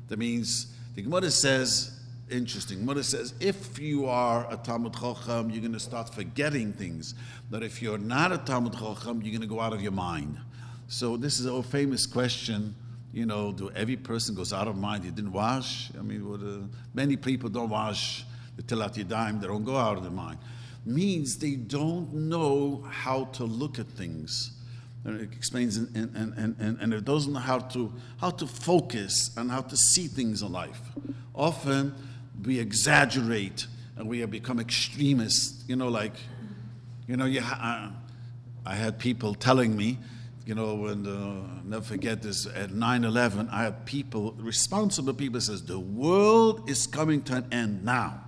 That 0.08 0.18
means 0.18 0.74
the 0.94 1.02
Gemara 1.02 1.30
says, 1.30 1.98
interesting. 2.30 2.80
Gemara 2.80 3.02
says, 3.02 3.34
if 3.40 3.78
you 3.78 4.06
are 4.06 4.46
a 4.50 4.56
Talmud 4.56 4.94
Chacham, 4.94 5.50
you're 5.50 5.60
going 5.60 5.72
to 5.72 5.80
start 5.80 6.14
forgetting 6.14 6.72
things. 6.72 7.14
But 7.50 7.62
if 7.62 7.82
you're 7.82 7.98
not 7.98 8.30
a 8.30 8.38
Talmud 8.38 8.74
Chacham, 8.74 9.22
you're 9.22 9.32
going 9.32 9.40
to 9.40 9.46
go 9.46 9.60
out 9.60 9.72
of 9.72 9.82
your 9.82 9.92
mind. 9.92 10.38
So 10.86 11.16
this 11.16 11.40
is 11.40 11.46
a 11.46 11.62
famous 11.62 12.06
question 12.06 12.76
you 13.12 13.26
know, 13.26 13.52
do 13.52 13.70
every 13.72 13.96
person 13.96 14.34
goes 14.34 14.54
out 14.54 14.68
of 14.68 14.76
mind? 14.76 15.04
He 15.04 15.10
didn't 15.10 15.32
wash. 15.32 15.90
I 15.98 16.02
mean, 16.02 16.22
uh, 16.32 16.74
many 16.94 17.16
people 17.16 17.50
don't 17.50 17.68
wash 17.68 18.24
the 18.56 18.62
tilat 18.62 18.94
yadayim. 18.94 19.40
They 19.40 19.46
don't 19.46 19.64
go 19.64 19.76
out 19.76 19.96
of 19.96 20.02
their 20.02 20.12
mind. 20.12 20.38
Means 20.84 21.38
they 21.38 21.54
don't 21.54 22.12
know 22.12 22.84
how 22.88 23.24
to 23.26 23.44
look 23.44 23.78
at 23.78 23.86
things. 23.88 24.52
And 25.04 25.20
it 25.20 25.32
explains, 25.32 25.76
and, 25.76 25.94
and, 25.94 26.34
and, 26.36 26.56
and, 26.58 26.78
and 26.80 26.94
it 26.94 27.04
doesn't 27.04 27.32
know 27.32 27.40
how 27.40 27.58
to 27.58 27.92
how 28.18 28.30
to 28.30 28.46
focus 28.46 29.30
and 29.36 29.50
how 29.50 29.62
to 29.62 29.76
see 29.76 30.06
things 30.06 30.42
in 30.42 30.52
life. 30.52 30.80
Often 31.34 31.94
we 32.44 32.58
exaggerate 32.58 33.66
and 33.96 34.08
we 34.08 34.20
have 34.20 34.30
become 34.30 34.60
extremists. 34.60 35.64
You 35.68 35.76
know, 35.76 35.88
like, 35.88 36.14
you 37.08 37.16
know, 37.16 37.24
you 37.24 37.40
ha- 37.40 37.92
I 38.64 38.74
had 38.74 38.98
people 38.98 39.34
telling 39.34 39.76
me 39.76 39.98
you 40.44 40.54
know, 40.56 40.86
uh, 40.86 40.94
never 41.64 41.84
forget 41.84 42.22
this 42.22 42.46
at 42.46 42.72
9 42.72 43.04
11, 43.04 43.48
I 43.50 43.64
had 43.64 43.86
people, 43.86 44.32
responsible 44.32 45.14
people, 45.14 45.40
says, 45.40 45.62
The 45.64 45.78
world 45.78 46.68
is 46.68 46.86
coming 46.86 47.22
to 47.22 47.36
an 47.36 47.46
end 47.52 47.84
now. 47.84 48.24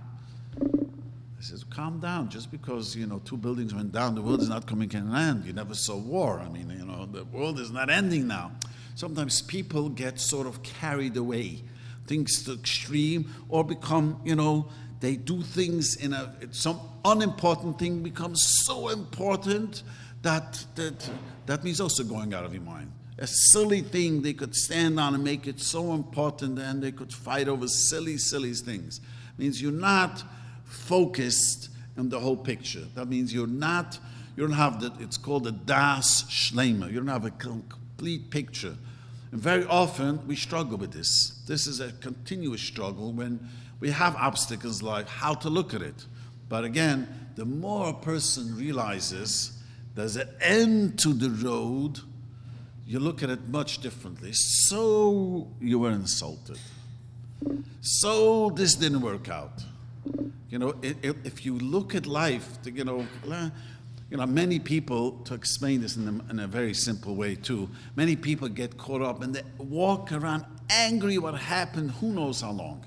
Says, 1.45 1.63
Calm 1.63 1.99
down. 1.99 2.29
Just 2.29 2.49
because, 2.49 2.95
you 2.95 3.05
know, 3.05 3.19
two 3.19 3.37
buildings 3.37 3.71
went 3.71 3.91
down, 3.91 4.15
the 4.15 4.21
world 4.21 4.41
is 4.41 4.49
not 4.49 4.65
coming 4.65 4.89
to 4.89 4.97
an 4.97 5.13
end. 5.13 5.45
You 5.45 5.53
never 5.53 5.75
saw 5.75 5.95
war. 5.95 6.39
I 6.39 6.49
mean, 6.49 6.71
you 6.71 6.83
know, 6.83 7.05
the 7.05 7.23
world 7.25 7.59
is 7.59 7.69
not 7.69 7.91
ending 7.91 8.27
now. 8.27 8.51
Sometimes 8.95 9.43
people 9.43 9.89
get 9.89 10.19
sort 10.19 10.47
of 10.47 10.63
carried 10.63 11.17
away, 11.17 11.61
things 12.07 12.43
to 12.45 12.53
extreme, 12.53 13.31
or 13.47 13.63
become, 13.63 14.19
you 14.25 14.35
know, 14.35 14.69
they 15.01 15.17
do 15.17 15.43
things 15.43 15.95
in 15.97 16.13
a, 16.13 16.33
some 16.49 16.79
unimportant 17.03 17.77
thing 17.77 18.01
becomes 18.01 18.41
so 18.63 18.89
important 18.89 19.83
that, 20.23 20.65
that, 20.73 21.07
that 21.45 21.63
means 21.63 21.79
also 21.79 22.03
going 22.03 22.33
out 22.33 22.43
of 22.43 22.55
your 22.55 22.63
mind. 22.63 22.91
A 23.19 23.27
silly 23.27 23.81
thing 23.81 24.23
they 24.23 24.33
could 24.33 24.55
stand 24.55 24.99
on 24.99 25.13
and 25.13 25.23
make 25.23 25.45
it 25.45 25.59
so 25.59 25.93
important, 25.93 26.57
and 26.57 26.81
they 26.81 26.91
could 26.91 27.13
fight 27.13 27.47
over 27.47 27.67
silly, 27.67 28.17
silly 28.17 28.53
things. 28.53 28.97
It 28.97 29.39
means 29.39 29.61
you're 29.61 29.71
not 29.71 30.23
focused 30.75 31.69
on 31.97 32.09
the 32.09 32.19
whole 32.19 32.37
picture. 32.37 32.83
That 32.95 33.07
means 33.07 33.33
you're 33.33 33.47
not, 33.47 33.97
you 34.35 34.43
don't 34.43 34.55
have 34.55 34.81
the, 34.81 34.93
it's 34.99 35.17
called 35.17 35.47
a 35.47 35.51
das 35.51 36.23
shlema. 36.23 36.91
You 36.91 36.97
don't 36.97 37.07
have 37.07 37.25
a 37.25 37.31
complete 37.31 38.29
picture. 38.29 38.75
And 39.31 39.41
very 39.41 39.65
often 39.65 40.25
we 40.27 40.35
struggle 40.35 40.77
with 40.77 40.91
this. 40.91 41.41
This 41.47 41.67
is 41.67 41.79
a 41.79 41.91
continuous 41.93 42.61
struggle 42.61 43.11
when 43.13 43.39
we 43.79 43.91
have 43.91 44.15
obstacles 44.15 44.81
like 44.81 45.07
how 45.07 45.33
to 45.35 45.49
look 45.49 45.73
at 45.73 45.81
it. 45.81 46.05
But 46.47 46.63
again, 46.63 47.07
the 47.35 47.45
more 47.45 47.89
a 47.89 47.93
person 47.93 48.55
realizes 48.55 49.57
there's 49.95 50.15
an 50.15 50.29
end 50.41 50.99
to 50.99 51.13
the 51.13 51.29
road, 51.29 51.99
you 52.85 52.99
look 52.99 53.23
at 53.23 53.29
it 53.29 53.47
much 53.47 53.79
differently. 53.79 54.31
So 54.33 55.47
you 55.59 55.79
were 55.79 55.91
insulted. 55.91 56.59
So 57.81 58.51
this 58.51 58.75
didn't 58.75 59.01
work 59.01 59.29
out. 59.29 59.63
You 60.55 60.59
know, 60.59 60.73
if 60.81 61.45
you 61.45 61.59
look 61.59 61.95
at 61.95 62.05
life, 62.05 62.47
you 62.63 62.85
know, 62.85 63.05
you 64.09 64.15
know, 64.15 64.25
many 64.25 64.57
people, 64.57 65.11
to 65.25 65.33
explain 65.33 65.81
this 65.81 65.97
in 65.97 66.07
a, 66.07 66.31
in 66.31 66.39
a, 66.39 66.47
very 66.47 66.73
simple 66.73 67.13
way 67.13 67.35
too, 67.35 67.69
many 67.97 68.15
people 68.15 68.47
get 68.47 68.77
caught 68.77 69.01
up 69.01 69.21
and 69.21 69.35
they 69.35 69.41
walk 69.57 70.13
around 70.13 70.45
angry 70.69 71.17
what 71.17 71.35
happened 71.35 71.91
who 71.91 72.13
knows 72.13 72.39
how 72.39 72.51
long. 72.51 72.85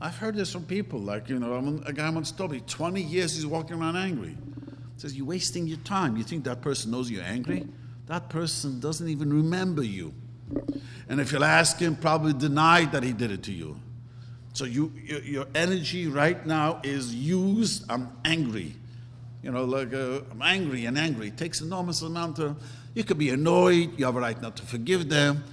I've 0.00 0.16
heard 0.16 0.36
this 0.36 0.52
from 0.52 0.62
people, 0.62 1.00
like, 1.00 1.28
you 1.28 1.40
know, 1.40 1.82
a 1.84 1.92
guy 1.92 2.08
once 2.08 2.30
told 2.30 2.52
me, 2.52 2.60
20 2.60 3.02
years 3.02 3.34
he's 3.34 3.46
walking 3.46 3.76
around 3.76 3.96
angry 3.96 4.36
He 4.94 5.00
says, 5.00 5.16
You're 5.16 5.26
wasting 5.26 5.66
your 5.66 5.78
time. 5.78 6.16
You 6.16 6.22
think 6.22 6.44
that 6.44 6.62
person 6.62 6.92
knows 6.92 7.10
you're 7.10 7.24
angry? 7.24 7.66
That 8.06 8.28
person 8.28 8.78
doesn't 8.78 9.08
even 9.08 9.32
remember 9.32 9.82
you. 9.82 10.14
And 11.08 11.20
if 11.20 11.32
you'll 11.32 11.42
ask 11.42 11.80
him, 11.80 11.96
probably 11.96 12.32
deny 12.32 12.84
that 12.84 13.02
he 13.02 13.12
did 13.12 13.32
it 13.32 13.42
to 13.42 13.52
you. 13.52 13.74
So 14.52 14.64
you, 14.64 14.92
your, 15.04 15.46
energy 15.54 16.08
right 16.08 16.44
now 16.44 16.80
is 16.82 17.14
used. 17.14 17.84
I'm 17.88 18.10
angry. 18.24 18.74
You 19.42 19.52
know, 19.52 19.64
like 19.64 19.94
uh, 19.94 20.20
I'm 20.30 20.42
angry 20.42 20.86
and 20.86 20.98
angry. 20.98 21.28
It 21.28 21.38
takes 21.38 21.60
enormous 21.60 22.02
amount 22.02 22.38
of. 22.38 22.62
You 22.94 23.04
could 23.04 23.18
be 23.18 23.30
annoyed. 23.30 23.98
You 23.98 24.04
have 24.06 24.16
a 24.16 24.20
right 24.20 24.40
not 24.40 24.56
to 24.56 24.66
forgive 24.66 25.08
them. 25.08 25.44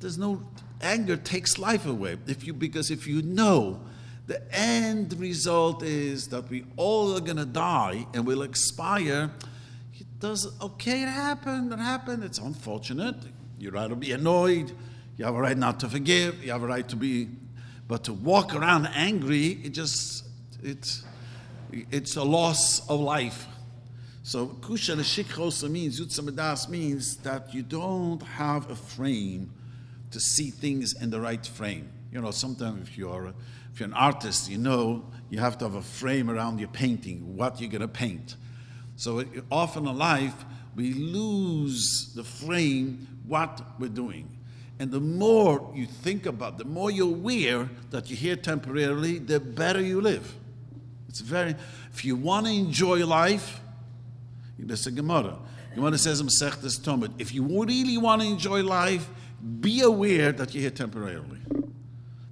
There's 0.00 0.18
no 0.18 0.42
anger 0.80 1.16
takes 1.16 1.58
life 1.58 1.86
away. 1.86 2.16
If 2.26 2.46
you 2.46 2.54
because 2.54 2.90
if 2.90 3.06
you 3.06 3.22
know 3.22 3.80
the 4.26 4.42
end 4.52 5.18
result 5.18 5.82
is 5.82 6.28
that 6.28 6.50
we 6.50 6.64
all 6.76 7.16
are 7.16 7.20
to 7.20 7.44
die 7.44 8.06
and 8.12 8.26
we'll 8.26 8.42
expire. 8.42 9.30
It 9.94 10.06
does, 10.18 10.48
okay, 10.60 11.02
it 11.02 11.08
happened, 11.08 11.72
it 11.72 11.78
happened, 11.78 12.24
it's 12.24 12.38
unfortunate. 12.38 13.16
You're 13.58 13.72
right 13.72 13.88
to 13.88 13.96
be 13.96 14.12
annoyed, 14.12 14.72
you 15.16 15.24
have 15.24 15.34
a 15.34 15.40
right 15.40 15.56
not 15.56 15.80
to 15.80 15.88
forgive, 15.88 16.44
you 16.44 16.50
have 16.50 16.62
a 16.62 16.66
right 16.66 16.86
to 16.88 16.96
be, 16.96 17.28
but 17.88 18.04
to 18.04 18.12
walk 18.12 18.54
around 18.54 18.86
angry, 18.94 19.58
it 19.64 19.70
just, 19.70 20.24
it's, 20.62 21.04
it's 21.70 22.16
a 22.16 22.24
loss 22.24 22.88
of 22.88 23.00
life. 23.00 23.46
So 24.22 24.48
kusha 24.48 24.96
shikhosa 24.96 25.70
means, 25.70 26.00
yutzamadas 26.00 26.68
means 26.68 27.16
that 27.18 27.54
you 27.54 27.62
don't 27.62 28.22
have 28.22 28.68
a 28.70 28.74
frame 28.74 29.52
to 30.10 30.18
see 30.18 30.50
things 30.50 31.00
in 31.00 31.10
the 31.10 31.20
right 31.20 31.46
frame. 31.46 31.92
You 32.10 32.20
know, 32.20 32.30
sometimes 32.32 32.88
if 32.88 32.98
you're 32.98 33.32
if 33.72 33.80
you're 33.80 33.88
an 33.88 33.94
artist, 33.94 34.48
you 34.50 34.58
know 34.58 35.04
you 35.28 35.38
have 35.38 35.58
to 35.58 35.66
have 35.66 35.74
a 35.74 35.82
frame 35.82 36.30
around 36.30 36.58
your 36.58 36.68
painting, 36.68 37.36
what 37.36 37.60
you're 37.60 37.70
going 37.70 37.82
to 37.82 37.88
paint. 37.88 38.36
So 38.96 39.24
often 39.50 39.86
in 39.86 39.98
life, 39.98 40.34
we 40.74 40.94
lose 40.94 42.12
the 42.14 42.24
frame, 42.24 43.06
what 43.26 43.60
we're 43.78 43.88
doing. 43.88 44.35
And 44.78 44.90
the 44.90 45.00
more 45.00 45.72
you 45.74 45.86
think 45.86 46.26
about, 46.26 46.58
the 46.58 46.64
more 46.64 46.90
you're 46.90 47.08
aware 47.08 47.70
that 47.90 48.10
you're 48.10 48.18
here 48.18 48.36
temporarily, 48.36 49.18
the 49.18 49.40
better 49.40 49.80
you 49.80 50.00
live. 50.00 50.34
It's 51.08 51.20
very, 51.20 51.54
if 51.92 52.04
you 52.04 52.14
want 52.14 52.46
to 52.46 52.52
enjoy 52.52 53.06
life, 53.06 53.60
there's 54.58 54.86
a 54.86 54.90
Gemara. 54.90 55.38
Gemara 55.74 55.96
says 55.98 56.20
in 56.20 56.26
Masechtas 56.26 56.78
Tomid, 56.80 57.12
if 57.18 57.34
you 57.34 57.42
really 57.42 57.96
want 57.96 58.22
to 58.22 58.28
enjoy 58.28 58.62
life, 58.62 59.08
be 59.60 59.80
aware 59.80 60.32
that 60.32 60.54
you're 60.54 60.62
here 60.62 60.70
temporarily 60.70 61.40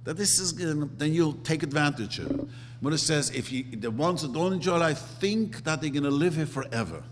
that 0.05 0.17
this 0.17 0.39
is 0.39 0.53
then 0.53 1.13
you'll 1.13 1.33
take 1.33 1.63
advantage 1.63 2.19
of 2.19 2.31
it. 2.31 2.47
It 2.93 2.97
says, 2.99 3.31
if 3.31 3.51
you, 3.51 3.63
the 3.63 3.89
ones 3.89 4.21
that 4.21 4.31
don't 4.31 4.53
enjoy 4.53 4.77
life 4.77 4.99
think 4.99 5.63
that 5.63 5.81
they're 5.81 5.89
going 5.89 6.03
to 6.03 6.11
live 6.11 6.35
here 6.35 6.45
forever. 6.45 7.03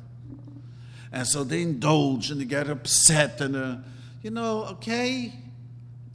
And 1.11 1.27
so 1.27 1.43
they 1.43 1.63
indulge 1.63 2.29
and 2.29 2.39
they 2.39 2.45
get 2.45 2.69
upset 2.69 3.41
and, 3.41 3.55
uh, 3.55 3.75
you 4.23 4.31
know, 4.31 4.65
okay, 4.65 5.33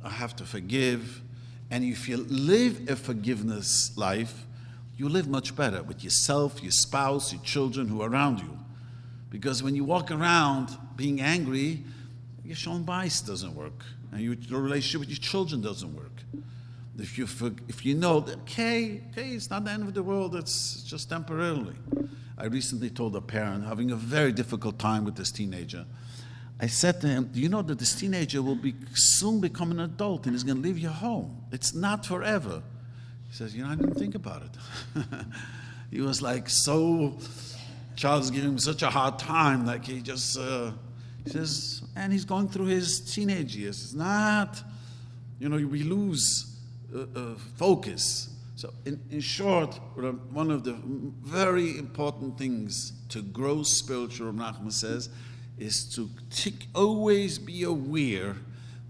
I 0.03 0.11
have 0.11 0.35
to 0.37 0.45
forgive. 0.45 1.23
And 1.71 1.85
if 1.85 2.09
you 2.09 2.17
live 2.17 2.89
a 2.89 2.97
forgiveness 2.97 3.93
life, 3.97 4.47
you 4.97 5.09
live 5.09 5.29
much 5.29 5.55
better 5.55 5.83
with 5.83 6.03
yourself, 6.03 6.61
your 6.63 6.73
spouse, 6.73 7.33
your 7.33 7.43
children 7.43 7.87
who 7.87 8.03
are 8.03 8.11
around 8.11 8.41
you. 8.41 8.59
Because 9.31 9.63
when 9.63 9.77
you 9.77 9.85
walk 9.85 10.11
around 10.11 10.77
being 10.97 11.21
angry, 11.21 11.85
your 12.45 12.57
shalom 12.57 12.85
bayis 12.85 13.25
doesn't 13.25 13.55
work. 13.55 13.85
And 14.11 14.23
your 14.23 14.61
relationship 14.61 15.01
with 15.01 15.11
your 15.11 15.19
children 15.19 15.61
doesn't 15.61 15.95
work 15.95 16.19
if 16.99 17.17
you, 17.17 17.29
if 17.69 17.87
you 17.87 17.95
know 17.95 18.21
that, 18.21 18.39
okay, 18.41 19.01
okay, 19.13 19.31
it's 19.31 19.51
not 19.51 19.65
the 19.65 19.71
end 19.71 19.85
of 19.85 19.95
the 19.95 20.03
world, 20.03 20.35
it's 20.35 20.83
just 20.83 21.09
temporarily. 21.09 21.75
I 22.37 22.47
recently 22.47 22.91
told 22.91 23.15
a 23.17 23.21
parent 23.21 23.65
having 23.65 23.91
a 23.91 23.97
very 23.97 24.33
difficult 24.33 24.79
time 24.79 25.05
with 25.05 25.17
this 25.17 25.31
teenager. 25.31 25.85
I 26.61 26.67
said 26.67 27.01
to 27.03 27.07
him, 27.07 27.31
Do 27.33 27.41
you 27.41 27.49
know 27.49 27.63
that 27.63 27.79
this 27.79 27.95
teenager 27.95 28.43
will 28.43 28.57
be 28.57 28.75
soon 28.95 29.41
become 29.41 29.71
an 29.71 29.81
adult 29.81 30.27
and 30.27 30.35
he's 30.35 30.43
going 30.43 30.57
to 30.57 30.63
leave 30.63 30.79
your 30.79 30.93
home? 30.93 31.43
It's 31.53 31.75
not 31.75 32.05
forever. 32.05 32.63
He 33.29 33.37
says, 33.37 33.55
You 33.55 33.63
know, 33.63 33.71
I 33.71 33.77
didn't 33.77 33.95
think 33.95 34.15
about 34.15 34.43
it. 34.43 35.05
he 35.91 36.01
was 36.01 36.21
like 36.21 36.49
so, 36.49 37.19
Charles 37.95 38.31
giving 38.31 38.51
him 38.51 38.59
such 38.59 38.83
a 38.83 38.91
hard 38.91 39.19
time, 39.19 39.67
like 39.67 39.85
he 39.85 40.01
just, 40.01 40.37
uh, 40.37 40.73
he 41.25 41.31
says, 41.31 41.83
and 41.95 42.13
he's 42.13 42.25
going 42.25 42.49
through 42.49 42.67
his 42.67 43.01
teenage 43.01 43.55
years. 43.55 43.83
It's 43.83 43.95
not, 43.95 44.61
you 45.39 45.49
know, 45.49 45.57
we 45.57 45.85
lose 45.85 46.57
uh, 46.95 47.01
uh, 47.15 47.35
focus. 47.57 48.35
So, 48.57 48.73
in, 48.85 49.01
in 49.11 49.21
short, 49.21 49.79
one 50.33 50.51
of 50.51 50.65
the 50.65 50.77
very 51.23 51.79
important 51.79 52.37
things 52.37 52.93
to 53.11 53.23
grow 53.23 53.63
spiritual, 53.63 54.33
Nachman 54.33 54.73
says, 54.73 55.11
is 55.59 55.85
to 55.95 56.09
always 56.75 57.39
be 57.39 57.63
aware 57.65 58.37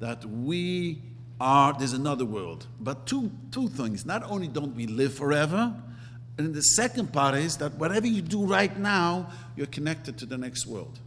that 0.00 0.24
we 0.24 1.02
are, 1.40 1.72
there's 1.78 1.92
another 1.92 2.24
world. 2.24 2.66
But 2.80 3.06
two, 3.06 3.30
two 3.50 3.68
things. 3.68 4.04
Not 4.04 4.22
only 4.30 4.48
don't 4.48 4.74
we 4.74 4.86
live 4.86 5.14
forever, 5.14 5.74
And 6.38 6.54
the 6.54 6.62
second 6.62 7.12
part 7.12 7.34
is 7.34 7.56
that 7.56 7.74
whatever 7.74 8.06
you 8.06 8.22
do 8.22 8.44
right 8.44 8.76
now, 8.78 9.28
you're 9.56 9.66
connected 9.66 10.16
to 10.18 10.26
the 10.26 10.38
next 10.38 10.66
world. 10.66 11.00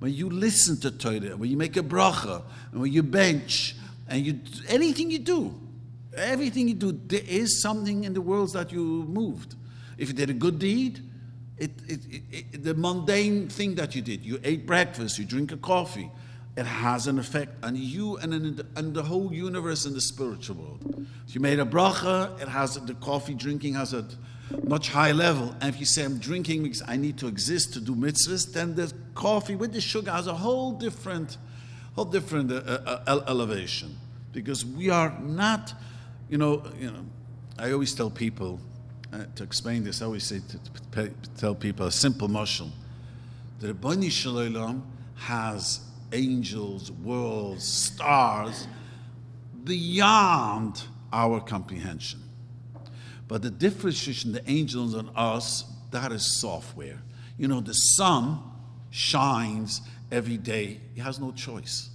When 0.00 0.12
you 0.12 0.28
listen 0.28 0.76
to 0.80 0.90
Torah, 0.90 1.36
when 1.36 1.48
you 1.48 1.56
make 1.56 1.76
a 1.76 1.82
bracha, 1.82 2.42
and 2.72 2.80
when 2.80 2.92
you 2.92 3.04
bench, 3.04 3.76
and 4.08 4.26
you 4.26 4.40
anything 4.68 5.10
you 5.10 5.20
do, 5.20 5.54
everything 6.16 6.66
you 6.66 6.74
do, 6.74 6.90
there 7.06 7.22
is 7.24 7.62
something 7.62 8.02
in 8.02 8.12
the 8.12 8.20
world 8.20 8.52
that 8.54 8.72
you 8.72 8.82
moved. 8.82 9.54
If 9.96 10.08
you 10.08 10.14
did 10.14 10.30
a 10.30 10.34
good 10.34 10.58
deed, 10.58 11.00
it, 11.60 11.70
it, 11.86 12.22
it, 12.32 12.64
the 12.64 12.74
mundane 12.74 13.48
thing 13.48 13.74
that 13.74 13.94
you 13.94 14.00
did, 14.00 14.24
you 14.24 14.40
ate 14.42 14.66
breakfast, 14.66 15.18
you 15.18 15.26
drink 15.26 15.52
a 15.52 15.58
coffee, 15.58 16.10
it 16.56 16.64
has 16.64 17.06
an 17.06 17.18
effect 17.18 17.52
on 17.62 17.76
you 17.76 18.16
and 18.16 18.34
in 18.34 18.66
and 18.74 18.94
the 18.94 19.02
whole 19.02 19.32
universe 19.32 19.86
in 19.86 19.94
the 19.94 20.00
spiritual 20.00 20.56
world. 20.56 21.06
If 21.28 21.34
you 21.34 21.40
made 21.40 21.60
a 21.60 21.64
bracha, 21.64 22.40
it 22.40 22.48
has 22.48 22.74
the 22.74 22.94
coffee 22.94 23.34
drinking 23.34 23.74
has 23.74 23.92
a 23.94 24.08
much 24.64 24.88
higher 24.88 25.14
level. 25.14 25.54
And 25.60 25.72
if 25.72 25.78
you 25.78 25.86
say 25.86 26.04
I'm 26.04 26.18
drinking 26.18 26.64
because 26.64 26.82
I 26.86 26.96
need 26.96 27.18
to 27.18 27.28
exist 27.28 27.74
to 27.74 27.80
do 27.80 27.94
mitzvahs, 27.94 28.52
then 28.52 28.74
the 28.74 28.92
coffee 29.14 29.54
with 29.54 29.72
the 29.72 29.80
sugar 29.80 30.10
has 30.10 30.26
a 30.26 30.34
whole 30.34 30.72
different, 30.72 31.36
whole 31.94 32.06
different 32.06 32.50
uh, 32.50 32.56
uh, 32.56 33.02
uh 33.06 33.24
elevation. 33.28 33.96
Because 34.32 34.64
we 34.64 34.90
are 34.90 35.16
not, 35.20 35.72
you 36.28 36.38
know, 36.38 36.64
you 36.78 36.90
know. 36.90 37.04
I 37.58 37.72
always 37.72 37.94
tell 37.94 38.10
people 38.10 38.58
uh, 39.12 39.24
to 39.34 39.42
explain 39.42 39.84
this. 39.84 40.02
I 40.02 40.06
always 40.06 40.24
say 40.24 40.40
to, 40.40 41.02
to 41.06 41.12
tell 41.36 41.54
people 41.54 41.86
a 41.86 41.92
simple 41.92 42.28
mushal. 42.28 42.70
The 43.60 43.74
Ribono 43.74 44.10
Shel 44.10 44.34
Olam 44.34 44.82
has 45.16 45.80
angels, 46.12 46.90
worlds, 46.90 47.64
stars 47.64 48.66
beyond 49.64 50.82
our 51.12 51.40
comprehension. 51.40 52.20
But 53.28 53.42
the 53.42 53.50
difference 53.50 54.06
between 54.06 54.32
the 54.32 54.50
angels 54.50 54.94
and 54.94 55.10
us, 55.14 55.64
that 55.90 56.10
is 56.10 56.40
software. 56.40 57.02
You 57.36 57.48
know, 57.48 57.60
the 57.60 57.74
sun 57.74 58.40
shines 58.90 59.82
every 60.10 60.36
day, 60.36 60.80
he 60.94 61.00
has 61.00 61.20
no 61.20 61.30
choice. 61.32 61.89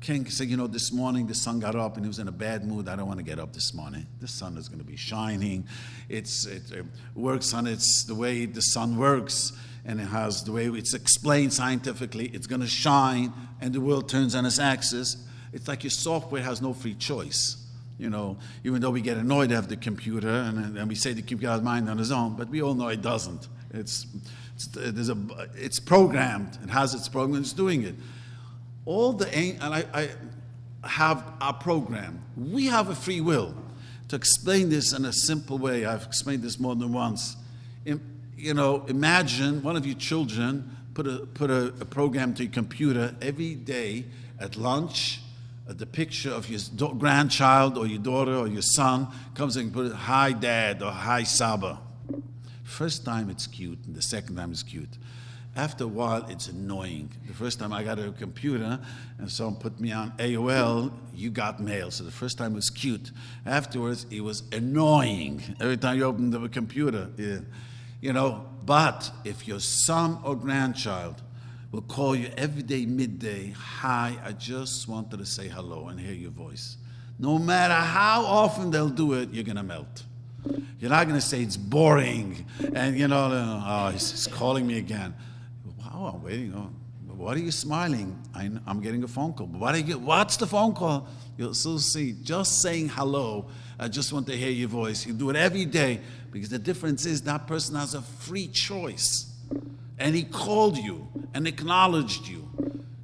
King 0.00 0.28
said, 0.30 0.48
You 0.48 0.56
know, 0.56 0.66
this 0.66 0.92
morning 0.92 1.26
the 1.26 1.34
sun 1.34 1.60
got 1.60 1.76
up 1.76 1.96
and 1.96 2.04
he 2.04 2.08
was 2.08 2.18
in 2.18 2.28
a 2.28 2.32
bad 2.32 2.64
mood. 2.66 2.88
I 2.88 2.96
don't 2.96 3.06
want 3.06 3.18
to 3.18 3.24
get 3.24 3.38
up 3.38 3.52
this 3.52 3.74
morning. 3.74 4.06
The 4.20 4.28
sun 4.28 4.56
is 4.56 4.68
going 4.68 4.78
to 4.78 4.84
be 4.84 4.96
shining. 4.96 5.66
It's, 6.08 6.46
it, 6.46 6.72
it 6.72 6.86
works 7.14 7.52
on 7.52 7.66
its 7.66 8.04
the 8.04 8.14
way 8.14 8.46
the 8.46 8.62
sun 8.62 8.96
works 8.96 9.52
and 9.84 10.00
it 10.00 10.04
has 10.04 10.42
the 10.44 10.52
way 10.52 10.66
it's 10.66 10.94
explained 10.94 11.52
scientifically. 11.52 12.28
It's 12.28 12.46
going 12.46 12.62
to 12.62 12.66
shine 12.66 13.32
and 13.60 13.74
the 13.74 13.80
world 13.80 14.08
turns 14.08 14.34
on 14.34 14.46
its 14.46 14.58
axis. 14.58 15.16
It's 15.52 15.68
like 15.68 15.84
your 15.84 15.90
software 15.90 16.42
has 16.42 16.62
no 16.62 16.72
free 16.72 16.94
choice. 16.94 17.56
You 17.98 18.08
know, 18.08 18.38
even 18.64 18.80
though 18.80 18.90
we 18.90 19.02
get 19.02 19.18
annoyed 19.18 19.52
at 19.52 19.68
the 19.68 19.76
computer 19.76 20.30
and, 20.30 20.78
and 20.78 20.88
we 20.88 20.94
say 20.94 21.12
the 21.12 21.20
computer 21.20 21.52
has 21.52 21.60
mind 21.60 21.90
on 21.90 22.00
its 22.00 22.10
own, 22.10 22.34
but 22.34 22.48
we 22.48 22.62
all 22.62 22.72
know 22.72 22.88
it 22.88 23.02
doesn't. 23.02 23.46
It's, 23.74 24.06
it's, 24.56 25.10
a, 25.10 25.16
it's 25.54 25.78
programmed. 25.78 26.58
It 26.64 26.70
has 26.70 26.94
its 26.94 27.08
program. 27.10 27.42
It's 27.42 27.52
doing 27.52 27.82
it. 27.82 27.94
All 28.86 29.12
the 29.12 29.28
and 29.34 29.62
I, 29.62 29.84
I 29.92 30.88
have 30.88 31.22
our 31.40 31.52
program. 31.52 32.22
We 32.36 32.66
have 32.66 32.88
a 32.88 32.94
free 32.94 33.20
will. 33.20 33.54
To 34.08 34.16
explain 34.16 34.70
this 34.70 34.92
in 34.92 35.04
a 35.04 35.12
simple 35.12 35.58
way, 35.58 35.84
I've 35.84 36.04
explained 36.04 36.42
this 36.42 36.58
more 36.58 36.74
than 36.74 36.92
once. 36.92 37.36
You 37.84 38.54
know, 38.54 38.84
imagine 38.86 39.62
one 39.62 39.76
of 39.76 39.86
your 39.86 39.96
children 39.96 40.76
put 40.94 41.06
a 41.06 41.26
put 41.26 41.50
a, 41.50 41.66
a 41.80 41.84
program 41.84 42.34
to 42.34 42.44
your 42.44 42.52
computer 42.52 43.14
every 43.20 43.54
day 43.54 44.06
at 44.40 44.56
lunch 44.56 45.20
the 45.78 45.86
picture 45.86 46.30
of 46.30 46.48
your 46.48 46.94
grandchild 46.94 47.78
or 47.78 47.86
your 47.86 48.00
daughter 48.00 48.34
or 48.34 48.48
your 48.48 48.62
son 48.62 49.06
comes 49.34 49.56
and 49.56 49.72
put 49.72 49.92
hi 49.92 50.32
dad 50.32 50.82
or 50.82 50.90
hi 50.90 51.22
saba 51.22 51.78
first 52.64 53.04
time 53.04 53.30
it's 53.30 53.46
cute 53.46 53.78
and 53.86 53.94
the 53.94 54.02
second 54.02 54.36
time 54.36 54.50
it's 54.50 54.62
cute 54.62 54.98
after 55.56 55.84
a 55.84 55.88
while 55.88 56.24
it's 56.28 56.48
annoying 56.48 57.10
the 57.26 57.34
first 57.34 57.58
time 57.58 57.72
i 57.72 57.82
got 57.82 57.98
a 57.98 58.12
computer 58.12 58.78
and 59.18 59.30
someone 59.30 59.56
put 59.56 59.80
me 59.80 59.92
on 59.92 60.12
aol 60.18 60.92
you 61.14 61.30
got 61.30 61.60
mail 61.60 61.90
so 61.90 62.04
the 62.04 62.10
first 62.10 62.38
time 62.38 62.54
was 62.54 62.70
cute 62.70 63.10
afterwards 63.44 64.06
it 64.10 64.20
was 64.20 64.44
annoying 64.52 65.42
every 65.60 65.76
time 65.76 65.96
you 65.96 66.04
opened 66.04 66.32
the 66.32 66.48
computer 66.48 67.08
yeah. 67.16 67.38
you 68.00 68.12
know 68.12 68.46
but 68.64 69.10
if 69.24 69.48
your 69.48 69.60
son 69.60 70.18
or 70.24 70.36
grandchild 70.36 71.20
will 71.72 71.82
call 71.82 72.16
you 72.16 72.30
every 72.36 72.62
day, 72.62 72.84
midday. 72.84 73.54
Hi, 73.56 74.16
I 74.24 74.32
just 74.32 74.88
wanted 74.88 75.18
to 75.18 75.26
say 75.26 75.48
hello 75.48 75.88
and 75.88 76.00
hear 76.00 76.14
your 76.14 76.30
voice. 76.30 76.76
No 77.18 77.38
matter 77.38 77.74
how 77.74 78.24
often 78.24 78.70
they'll 78.70 78.88
do 78.88 79.12
it, 79.14 79.30
you're 79.32 79.44
going 79.44 79.56
to 79.56 79.62
melt. 79.62 80.04
You're 80.80 80.90
not 80.90 81.06
going 81.06 81.20
to 81.20 81.24
say 81.24 81.42
it's 81.42 81.56
boring 81.56 82.46
and, 82.74 82.98
you 82.98 83.08
know, 83.08 83.30
oh, 83.64 83.90
he's, 83.90 84.10
he's 84.10 84.26
calling 84.26 84.66
me 84.66 84.78
again. 84.78 85.14
Wow, 86.00 86.14
I'm 86.14 86.22
waiting. 86.22 86.54
Oh, 86.56 86.70
what 87.14 87.36
are 87.36 87.40
you 87.40 87.50
smiling? 87.50 88.18
I, 88.34 88.44
am 88.66 88.80
getting 88.80 89.04
a 89.04 89.08
phone 89.08 89.34
call. 89.34 89.48
What 89.48 89.86
you, 89.86 89.98
what's 89.98 90.38
the 90.38 90.46
phone 90.46 90.72
call? 90.72 91.06
You'll 91.36 91.52
still 91.52 91.78
see. 91.78 92.12
Just 92.22 92.62
saying 92.62 92.88
hello. 92.88 93.50
I 93.78 93.88
just 93.88 94.10
want 94.10 94.26
to 94.28 94.32
hear 94.34 94.48
your 94.48 94.70
voice. 94.70 95.04
You 95.04 95.12
do 95.12 95.28
it 95.28 95.36
every 95.36 95.66
day 95.66 96.00
because 96.32 96.48
the 96.48 96.58
difference 96.58 97.04
is 97.04 97.20
that 97.22 97.46
person 97.46 97.74
has 97.74 97.92
a 97.92 98.00
free 98.00 98.48
choice 98.48 99.30
and 99.98 100.14
he 100.14 100.22
called 100.22 100.78
you 100.78 101.06
and 101.34 101.46
acknowledged 101.46 102.26
you 102.26 102.48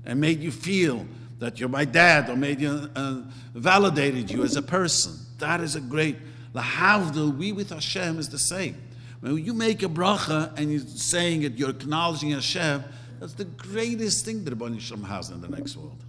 and 0.07 0.19
made 0.19 0.41
you 0.41 0.51
feel 0.51 1.07
that 1.39 1.61
you're 1.61 1.69
my 1.69 1.85
dad 1.85 2.31
or 2.31 2.37
made 2.37 2.63
you 2.63 2.91
uh, 2.97 3.21
validated 3.53 4.31
you 4.31 4.43
as 4.43 4.57
a 4.57 4.63
person. 4.63 5.13
That 5.37 5.61
is 5.61 5.77
a 5.77 5.83
great 5.83 6.17
lahavdil. 6.55 7.37
We 7.37 7.53
with 7.53 7.69
Hashem 7.69 8.19
is 8.19 8.31
the 8.31 8.39
same. 8.39 8.86
When 9.33 9.45
you 9.45 9.55
make 9.55 9.83
a 9.83 9.89
bracha 9.89 10.57
and 10.57 10.71
you're 10.71 10.81
saying 10.81 11.43
it, 11.43 11.55
you're 11.55 11.71
acknowledging 11.71 12.31
Hashem. 12.31 12.85
That's 13.19 13.35
the 13.35 13.45
greatest 13.45 14.25
thing 14.25 14.45
that 14.45 14.51
Rabbi 14.51 14.79
Shalom 14.79 15.03
has 15.05 15.31
in 15.31 15.41
the 15.41 15.49
next 15.49 15.77
world. 15.77 16.05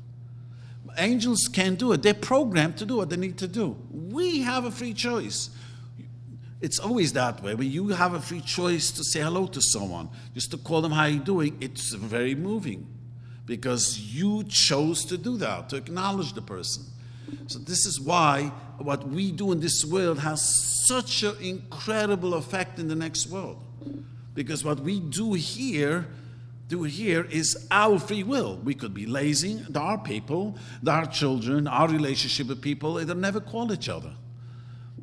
Angels 0.99 1.49
can't 1.51 1.79
do 1.79 1.91
it. 1.93 2.03
They're 2.03 2.13
programmed 2.13 2.77
to 2.77 2.85
do 2.85 2.97
what 2.97 3.09
they 3.09 3.17
need 3.17 3.37
to 3.39 3.47
do. 3.47 3.75
We 3.91 4.41
have 4.41 4.65
a 4.65 4.71
free 4.71 4.93
choice. 4.93 5.49
It's 6.61 6.79
always 6.79 7.13
that 7.13 7.41
way. 7.41 7.55
When 7.55 7.71
you 7.71 7.87
have 7.89 8.13
a 8.13 8.21
free 8.21 8.41
choice 8.41 8.91
to 8.91 9.03
say 9.03 9.21
hello 9.21 9.47
to 9.47 9.61
someone, 9.61 10.09
just 10.35 10.51
to 10.51 10.57
call 10.57 10.81
them 10.81 10.91
how 10.91 11.05
you 11.05 11.19
doing, 11.19 11.57
it's 11.59 11.93
very 11.93 12.35
moving 12.35 12.87
because 13.45 13.99
you 13.99 14.43
chose 14.43 15.05
to 15.05 15.17
do 15.17 15.37
that, 15.37 15.69
to 15.69 15.75
acknowledge 15.75 16.33
the 16.33 16.41
person. 16.41 16.83
So 17.47 17.59
this 17.59 17.85
is 17.85 17.99
why 17.99 18.51
what 18.77 19.07
we 19.07 19.31
do 19.31 19.51
in 19.51 19.59
this 19.59 19.83
world 19.85 20.19
has 20.19 20.41
such 20.87 21.23
an 21.23 21.35
incredible 21.41 22.35
effect 22.35 22.79
in 22.79 22.87
the 22.87 22.95
next 22.95 23.27
world. 23.27 23.61
Because 24.33 24.63
what 24.63 24.79
we 24.79 24.99
do 24.99 25.33
here, 25.33 26.07
do 26.67 26.83
here 26.83 27.23
is 27.29 27.67
our 27.71 27.97
free 27.99 28.23
will. 28.23 28.57
We 28.63 28.75
could 28.75 28.93
be 28.93 29.05
lazy. 29.05 29.55
There 29.69 29.81
are 29.81 29.97
people, 29.97 30.57
there 30.83 30.95
are 30.95 31.05
children, 31.05 31.67
our 31.67 31.87
relationship 31.87 32.47
with 32.47 32.61
people, 32.61 32.93
they'll 32.95 33.15
never 33.15 33.39
call 33.39 33.71
each 33.73 33.89
other 33.89 34.13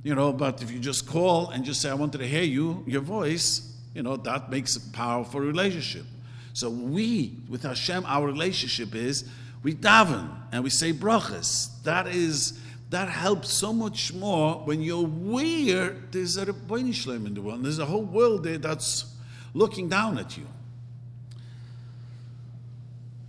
you 0.05 0.15
know, 0.15 0.33
but 0.33 0.63
if 0.63 0.71
you 0.71 0.79
just 0.79 1.09
call 1.09 1.49
and 1.49 1.65
just 1.65 1.81
say, 1.81 1.91
I 1.91 1.95
wanted 1.95 2.19
to 2.19 2.27
hear 2.27 2.43
you, 2.43 2.85
your 2.87 3.01
voice, 3.01 3.75
you 3.95 4.03
know, 4.03 4.17
that 4.19 4.51
makes 4.51 4.77
a 4.77 4.81
powerful 4.91 5.41
relationship. 5.41 6.05
So 6.53 6.69
we, 6.69 7.39
with 7.49 7.63
Hashem, 7.63 8.05
our 8.07 8.27
relationship 8.27 8.95
is 8.95 9.29
we 9.65 9.75
daven 9.75 10.31
and 10.53 10.63
we 10.63 10.71
say 10.71 10.93
brachas. 10.93 11.83
That 11.83 12.07
is 12.07 12.61
that 12.91 13.09
helps 13.09 13.53
so 13.53 13.73
much 13.73 14.15
more 14.15 14.55
when 14.65 14.81
you're 14.81 15.05
aware 15.05 15.97
there's 16.13 16.37
a 16.37 16.47
Ribono 16.47 16.95
Shel 16.95 17.15
Olam 17.15 17.27
in 17.27 17.35
the 17.35 17.43
world. 17.43 17.65
There's 17.65 17.81
a 17.81 17.87
whole 17.87 18.05
world 18.05 18.45
there 18.45 18.59
that's 18.59 19.13
looking 19.53 19.89
down 19.89 20.19
at 20.19 20.37
you. 20.37 20.47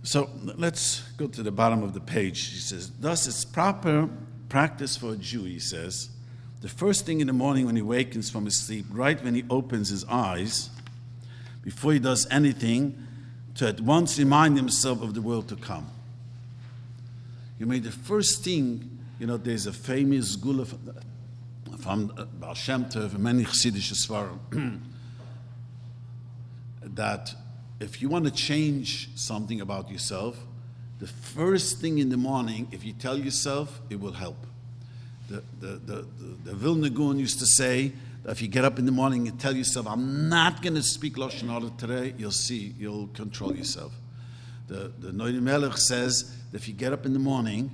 So 0.04 0.30
let's 0.44 1.00
go 1.16 1.26
to 1.26 1.42
the 1.42 1.50
bottom 1.50 1.82
of 1.82 1.94
the 1.94 2.00
page. 2.00 2.52
He 2.52 2.58
says, 2.58 2.92
Thus 3.00 3.26
it's 3.26 3.44
proper 3.44 4.08
practice 4.48 4.96
for 4.96 5.14
a 5.14 5.16
Jew, 5.16 5.42
he 5.42 5.58
says, 5.58 6.10
the 6.60 6.68
first 6.68 7.04
thing 7.06 7.20
in 7.20 7.26
the 7.26 7.32
morning 7.32 7.66
when 7.66 7.76
he 7.76 7.82
wakens 7.82 8.30
from 8.30 8.44
his 8.44 8.60
sleep, 8.60 8.86
right 8.90 9.22
when 9.22 9.34
he 9.34 9.44
opens 9.50 9.88
his 9.88 10.04
eyes, 10.04 10.70
before 11.62 11.92
he 11.92 11.98
does 11.98 12.26
anything, 12.30 13.06
to 13.56 13.68
at 13.68 13.80
once 13.80 14.18
remind 14.18 14.56
himself 14.56 15.02
of 15.02 15.14
the 15.14 15.20
world 15.20 15.48
to 15.48 15.56
come. 15.56 15.90
You 17.58 17.66
made 17.66 17.84
the 17.84 17.92
first 17.92 18.44
thing, 18.44 18.98
you 19.18 19.26
know, 19.26 19.36
there's 19.36 19.66
a 19.66 19.72
famous 19.72 20.36
gula 20.36 20.66
from 21.78 22.12
uh, 22.16 22.24
Baal 22.24 22.54
Shem 22.54 22.86
Tov 22.86 23.18
many 23.18 23.44
Chassidish 23.44 24.40
that 26.82 27.34
if 27.80 28.00
you 28.00 28.08
want 28.08 28.24
to 28.24 28.30
change 28.30 29.08
something 29.14 29.60
about 29.60 29.90
yourself, 29.90 30.38
the 30.98 31.06
first 31.06 31.80
thing 31.80 31.98
in 31.98 32.08
the 32.08 32.16
morning, 32.16 32.68
if 32.72 32.84
you 32.84 32.92
tell 32.92 33.18
yourself, 33.18 33.80
it 33.90 34.00
will 34.00 34.12
help 34.12 34.46
the, 35.28 35.42
the, 35.60 35.66
the, 35.66 36.06
the, 36.44 36.54
Vilna 36.54 36.90
Gaon 36.90 37.18
used 37.18 37.38
to 37.40 37.46
say 37.46 37.92
that 38.22 38.32
if 38.32 38.42
you 38.42 38.48
get 38.48 38.64
up 38.64 38.78
in 38.78 38.86
the 38.86 38.92
morning 38.92 39.26
and 39.28 39.38
tell 39.38 39.54
yourself, 39.54 39.86
I'm 39.86 40.28
not 40.28 40.62
going 40.62 40.74
to 40.74 40.82
speak 40.82 41.14
Lashon 41.14 41.48
Hara 41.48 41.70
today, 41.76 42.14
you'll 42.16 42.30
see, 42.30 42.74
you'll 42.78 43.08
control 43.08 43.54
yourself. 43.54 43.92
The, 44.66 44.92
the 44.98 45.10
Noam 45.12 45.28
Elimelech 45.28 45.78
says 45.78 46.34
that 46.50 46.56
if 46.56 46.68
you 46.68 46.74
get 46.74 46.92
up 46.92 47.06
in 47.06 47.12
the 47.12 47.18
morning 47.18 47.70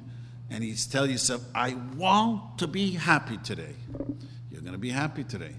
and 0.51 0.63
you 0.63 0.75
tell 0.75 1.09
yourself, 1.09 1.43
I 1.55 1.75
want 1.97 2.59
to 2.59 2.67
be 2.67 2.93
happy 2.93 3.39
today, 3.39 3.75
you're 4.51 4.61
going 4.61 4.73
to 4.73 4.79
be 4.79 4.91
happy 4.91 5.25
today. 5.25 5.55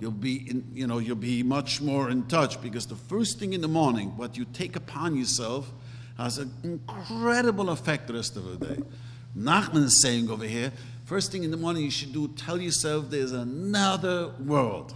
you'll 0.00 0.10
be, 0.10 0.48
in, 0.50 0.66
you 0.74 0.86
know, 0.86 0.98
you'll 0.98 1.16
be 1.16 1.42
much 1.42 1.80
more 1.80 2.10
in 2.10 2.26
touch 2.26 2.60
because 2.62 2.86
the 2.86 2.96
first 2.96 3.38
thing 3.38 3.52
in 3.52 3.60
the 3.60 3.68
morning, 3.68 4.16
what 4.16 4.36
you 4.36 4.46
take 4.46 4.76
upon 4.76 5.16
yourself, 5.16 5.70
has 6.16 6.38
an 6.38 6.52
incredible 6.64 7.70
effect 7.70 8.06
the 8.06 8.14
rest 8.14 8.36
of 8.36 8.44
the 8.44 8.66
day. 8.74 8.82
Nachman 9.36 9.84
is 9.84 10.00
saying 10.02 10.30
over 10.30 10.44
here, 10.44 10.72
first 11.04 11.30
thing 11.30 11.44
in 11.44 11.50
the 11.50 11.56
morning 11.56 11.84
you 11.84 11.90
should 11.90 12.12
do, 12.12 12.28
tell 12.28 12.60
yourself 12.60 13.10
there's 13.10 13.32
another 13.32 14.28
world. 14.38 14.94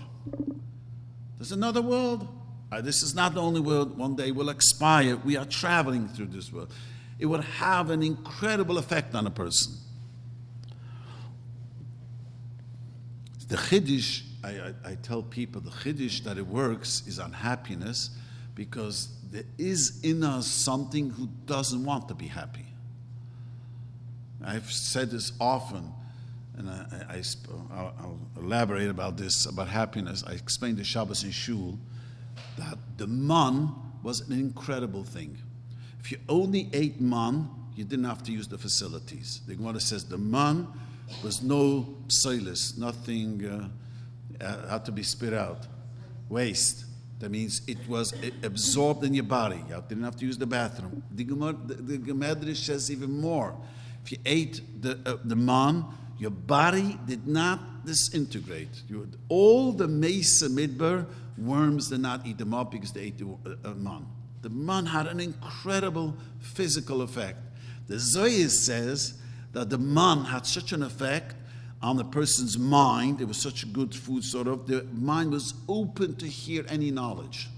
There's 1.39 1.53
another 1.53 1.83
world. 1.83 2.27
Uh, 2.75 2.81
this 2.81 3.03
is 3.03 3.15
not 3.15 3.35
the 3.35 3.41
only 3.41 3.61
world. 3.61 3.97
One 3.97 4.17
day 4.17 4.33
will 4.33 4.49
expire. 4.49 5.17
We 5.17 5.37
are 5.37 5.45
traveling 5.45 6.09
through 6.09 6.27
this 6.27 6.53
world. 6.53 6.73
It 7.21 7.27
would 7.27 7.45
have 7.45 7.91
an 7.91 8.03
incredible 8.03 8.79
effect 8.79 9.15
on 9.15 9.29
a 9.29 9.31
person. 9.31 9.75
The 13.47 13.57
Chiddush, 13.57 14.23
I, 14.43 14.49
I, 14.49 14.91
I 14.91 14.95
tell 14.97 15.23
people, 15.23 15.61
the 15.61 15.71
Chiddush 15.71 16.25
that 16.25 16.37
it 16.37 16.47
works 16.49 17.05
is 17.07 17.21
on 17.21 17.33
happiness 17.33 18.11
because 18.57 19.09
there 19.31 19.45
is 19.57 20.01
in 20.03 20.25
us 20.25 20.49
something 20.49 21.11
who 21.11 21.29
doesn't 21.47 21.85
want 21.85 22.09
to 22.09 22.15
be 22.15 22.27
happy. 22.27 22.67
I've 24.45 24.73
said 24.73 25.13
this 25.13 25.33
often, 25.41 25.93
and 26.57 26.69
I, 26.69 27.23
will 28.03 28.19
elaborate 28.37 28.91
about 28.91 29.17
this 29.17 29.47
about 29.47 29.69
happiness. 29.69 30.25
I 30.27 30.33
explained 30.33 30.79
to 30.79 30.85
Shabbos 30.85 31.23
in 31.23 31.31
Shul 31.31 31.79
that 32.59 32.79
the 32.97 33.07
man 33.07 33.73
was 34.03 34.21
an 34.21 34.33
incredible 34.33 35.05
thing. 35.05 35.39
If 36.01 36.13
you 36.13 36.19
only 36.29 36.69
ate 36.73 37.01
man, 37.01 37.49
you 37.75 37.85
didn't 37.85 38.05
have 38.05 38.23
to 38.25 38.33
use 38.33 38.47
the 38.47 38.59
facilities. 38.59 39.41
The 39.47 39.55
Gemara 39.55 39.81
says 39.81 40.05
the 40.05 40.19
man 40.19 40.69
was 41.23 41.43
no 41.43 41.97
silas, 42.09 42.77
nothing 42.79 43.45
uh, 43.45 44.45
uh, 44.45 44.69
had 44.69 44.85
to 44.85 44.93
be 44.93 45.03
spit 45.03 45.35
out, 45.35 45.67
waste. 46.29 46.85
That 47.21 47.31
means 47.31 47.63
it 47.67 47.79
was 47.89 48.13
absorbed 48.43 49.05
in 49.05 49.15
your 49.15 49.25
body. 49.25 49.63
You 49.69 49.83
didn't 49.89 50.05
have 50.05 50.17
to 50.17 50.27
use 50.27 50.37
the 50.37 50.47
bathroom. 50.47 51.03
The 51.11 51.25
Gemara, 51.25 51.55
the, 51.65 51.75
the 51.75 52.13
Medrash 52.13 52.57
says 52.57 52.91
even 52.91 53.21
more. 53.21 53.57
If 54.05 54.13
you 54.13 54.19
ate 54.27 54.61
the, 54.83 54.99
uh, 55.07 55.17
the 55.25 55.37
man, 55.37 55.85
your 56.19 56.31
body 56.31 56.99
did 57.07 57.27
not 57.27 57.87
disintegrate. 57.87 58.83
You, 58.89 59.09
all 59.29 59.73
the 59.73 59.89
Mesa 59.89 60.49
Midbar 60.49 61.07
worms 61.39 61.89
did 61.89 62.01
not 62.01 62.27
eat 62.27 62.39
them 62.39 62.55
up 62.55 62.71
because 62.71 62.93
they 62.93 63.03
ate 63.03 63.19
the 63.19 63.27
uh, 63.27 63.71
uh, 63.71 63.75
man. 63.75 64.07
The 64.43 64.51
man 64.51 64.87
had 64.87 65.07
an 65.07 65.21
incredible 65.21 66.15
physical 66.41 67.03
effect. 67.03 67.39
The 67.87 67.99
Zohar 67.99 68.49
says 68.49 69.15
that 69.53 69.71
the 69.71 69.79
man 69.79 70.25
had 70.25 70.47
such 70.47 70.73
an 70.73 70.83
effect 70.83 71.35
on 71.83 71.97
the 71.97 72.05
person's 72.05 72.59
mind. 72.59 73.21
It 73.21 73.29
was 73.29 73.37
such 73.37 73.63
a 73.63 73.67
good 73.67 73.95
food, 73.95 74.25
sort 74.25 74.47
of. 74.47 74.67
The 74.67 74.87
mind 74.93 75.31
was 75.31 75.55
open 75.69 76.17
to 76.17 76.27
hear 76.27 76.65
any 76.69 76.91
knowledge. 76.91 77.49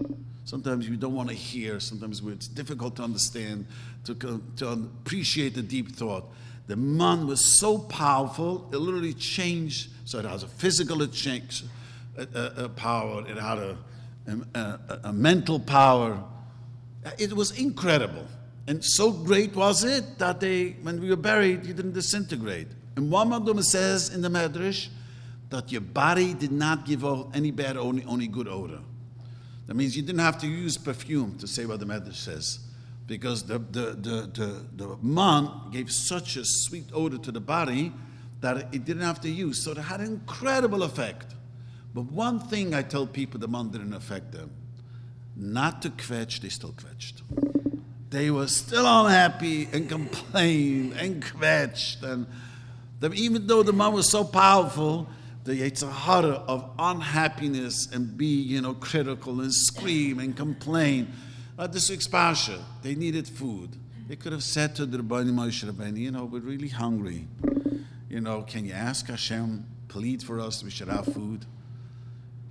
Sometimes 0.45 0.89
we 0.89 0.95
don't 0.95 1.13
want 1.13 1.27
to 1.27 1.35
hear, 1.35 1.79
sometimes 1.79 2.21
it's 2.25 2.47
difficult 2.47 2.95
to 2.97 3.03
understand, 3.03 3.65
to, 4.05 4.41
to 4.55 4.69
appreciate 4.69 5.55
the 5.55 5.61
deep 5.61 5.91
thought. 5.93 6.25
The 6.67 6.75
man 6.75 7.27
was 7.27 7.59
so 7.59 7.77
powerful, 7.77 8.69
it 8.71 8.77
literally 8.77 9.13
changed. 9.13 9.89
So 10.05 10.19
it 10.19 10.25
has 10.25 10.43
a 10.43 10.47
physical 10.47 11.05
change, 11.07 11.65
a, 12.17 12.63
a, 12.65 12.69
power, 12.69 13.25
it 13.27 13.37
had 13.37 13.57
a, 13.57 13.77
a, 14.55 14.99
a 15.05 15.13
mental 15.13 15.59
power. 15.59 16.23
It 17.17 17.33
was 17.33 17.57
incredible. 17.57 18.27
And 18.67 18.83
so 18.83 19.11
great 19.11 19.55
was 19.55 19.83
it 19.83 20.17
that 20.19 20.39
they, 20.39 20.71
when 20.81 20.99
we 20.99 21.09
were 21.09 21.15
buried, 21.15 21.65
he 21.65 21.73
didn't 21.73 21.93
disintegrate. 21.93 22.67
And 22.95 23.09
one 23.09 23.31
of 23.31 23.45
them 23.45 23.61
says 23.61 24.13
in 24.13 24.21
the 24.21 24.29
Medrash 24.29 24.89
that 25.49 25.71
your 25.71 25.81
body 25.81 26.33
did 26.33 26.51
not 26.51 26.85
give 26.85 27.05
out 27.05 27.31
any 27.33 27.51
bad, 27.51 27.77
only, 27.77 28.03
only 28.05 28.27
good 28.27 28.47
odor. 28.47 28.79
That 29.67 29.75
means 29.75 29.95
you 29.95 30.01
didn't 30.01 30.19
have 30.19 30.39
to 30.39 30.47
use 30.47 30.77
perfume 30.77 31.37
to 31.39 31.47
say 31.47 31.65
what 31.65 31.79
the 31.79 31.85
Medrash 31.85 32.15
says. 32.15 32.59
Because 33.05 33.43
the, 33.43 33.59
the, 33.59 33.81
the, 33.91 34.31
the, 34.33 34.65
the 34.75 34.97
man 35.01 35.49
gave 35.71 35.89
such 35.89 36.35
a 36.35 36.43
sweet 36.43 36.89
odor 36.93 37.17
to 37.19 37.31
the 37.31 37.39
body 37.39 37.93
that 38.41 38.73
it 38.73 38.83
didn't 38.83 39.03
have 39.03 39.21
to 39.21 39.29
use. 39.29 39.63
So 39.63 39.71
it 39.71 39.77
had 39.77 40.01
an 40.01 40.07
incredible 40.07 40.83
effect. 40.83 41.35
But 41.97 42.05
one 42.11 42.39
thing 42.39 42.73
I 42.73 42.83
tell 42.83 43.07
people 43.07 43.39
the 43.39 43.47
man 43.47 43.69
didn't 43.69 43.93
affect 43.93 44.31
them 44.31 44.51
not 45.35 45.81
to 45.81 45.89
kvetch, 45.89 46.41
they 46.41 46.49
still 46.49 46.73
kvetched 46.73 47.21
they 48.09 48.31
were 48.31 48.47
still 48.47 48.85
unhappy 48.85 49.67
and 49.71 49.89
complained 49.97 50.93
and 50.93 51.21
kvetched. 51.21 52.03
And 52.03 52.25
the, 52.99 53.11
even 53.13 53.47
though 53.47 53.63
the 53.63 53.73
mom 53.73 53.93
was 53.93 54.09
so 54.09 54.23
powerful, 54.23 55.07
the 55.43 55.53
Yetzer 55.53 55.91
Hara 55.91 56.43
of 56.47 56.69
unhappiness 56.77 57.91
and 57.91 58.17
be, 58.17 58.25
you 58.25 58.61
know, 58.61 58.73
critical 58.73 59.41
and 59.41 59.53
scream 59.53 60.19
and 60.19 60.35
complain. 60.35 61.13
Uh, 61.57 61.67
this 61.67 61.89
week's 61.89 62.07
Pasha, 62.07 62.63
they 62.81 62.95
needed 62.95 63.27
food. 63.27 63.75
They 64.07 64.15
could 64.15 64.31
have 64.31 64.43
said 64.43 64.75
to 64.77 64.85
the 64.85 64.97
Rabbi 64.97 65.23
Moshe 65.23 65.69
Rabbeinu, 65.69 65.97
you 65.97 66.11
know, 66.11 66.25
we're 66.25 66.39
really 66.39 66.69
hungry. 66.69 67.27
You 68.09 68.21
know, 68.21 68.43
can 68.43 68.65
you 68.65 68.73
ask 68.73 69.07
Hashem, 69.07 69.65
plead 69.89 70.23
for 70.23 70.39
us, 70.39 70.63
we 70.63 70.69
should 70.69 70.87
have 70.87 71.05
food? 71.05 71.45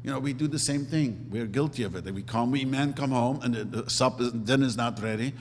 You 0.07 0.13
know, 0.13 0.21
we 0.21 0.33
do 0.33 0.47
the 0.47 0.61
same 0.61 0.87
thing. 0.87 1.27
We're 1.31 1.47
guilty 1.47 1.83
of 1.83 1.97
it. 1.97 2.15
We 2.15 2.23
come, 2.23 2.53
we 2.53 2.65
men 2.65 2.93
come 2.93 3.11
home, 3.11 3.41
and 3.43 3.53
the, 3.53 3.65
the 3.65 3.91
supper, 3.91 4.31
is 4.33 4.77
not 4.77 5.03
ready. 5.03 5.35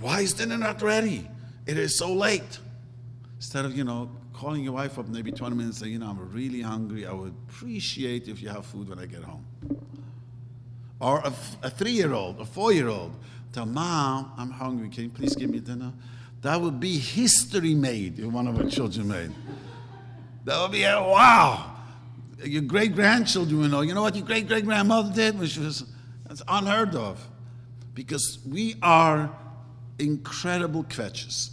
Why 0.00 0.22
is 0.22 0.32
dinner 0.32 0.58
not 0.58 0.82
ready? 0.82 1.28
It 1.66 1.78
is 1.78 1.96
so 1.96 2.12
late. 2.12 2.58
Instead 3.36 3.64
of, 3.64 3.76
you 3.76 3.84
know, 3.84 4.10
calling 4.32 4.64
your 4.64 4.72
wife 4.72 4.98
up 4.98 5.06
maybe 5.06 5.30
20 5.30 5.54
minutes 5.54 5.76
and 5.76 5.84
saying, 5.84 5.92
you 5.92 6.00
know, 6.00 6.08
I'm 6.08 6.32
really 6.32 6.60
hungry. 6.60 7.06
I 7.06 7.12
would 7.12 7.32
appreciate 7.48 8.26
if 8.26 8.42
you 8.42 8.48
have 8.48 8.66
food 8.66 8.88
when 8.88 8.98
I 8.98 9.06
get 9.06 9.22
home. 9.22 9.46
Or 10.98 11.20
a, 11.20 11.32
a 11.62 11.70
three 11.70 11.92
year 11.92 12.12
old, 12.12 12.40
a 12.40 12.44
four 12.44 12.72
year 12.72 12.88
old, 12.88 13.14
tell 13.52 13.66
mom, 13.66 14.32
I'm 14.36 14.50
hungry. 14.50 14.88
Can 14.88 15.04
you 15.04 15.10
please 15.10 15.36
give 15.36 15.50
me 15.50 15.60
dinner? 15.60 15.92
That 16.42 16.60
would 16.60 16.80
be 16.80 16.98
history 16.98 17.74
made 17.74 18.18
if 18.18 18.26
one 18.26 18.48
of 18.48 18.58
our 18.58 18.68
children 18.68 19.06
made. 19.06 19.30
That 20.44 20.60
would 20.60 20.72
be 20.72 20.82
a 20.82 21.00
wow 21.00 21.67
your 22.44 22.62
great 22.62 22.94
grandchildren 22.94 23.60
will 23.60 23.68
know. 23.68 23.80
You 23.80 23.94
know 23.94 24.02
what 24.02 24.16
your 24.16 24.26
great 24.26 24.48
great 24.48 24.64
grandmother 24.64 25.12
did, 25.14 25.38
which 25.38 25.56
was 25.56 25.84
that's 26.26 26.42
unheard 26.46 26.94
of, 26.94 27.26
because 27.94 28.38
we 28.46 28.76
are 28.82 29.30
incredible 29.98 30.84
kvetches. 30.84 31.50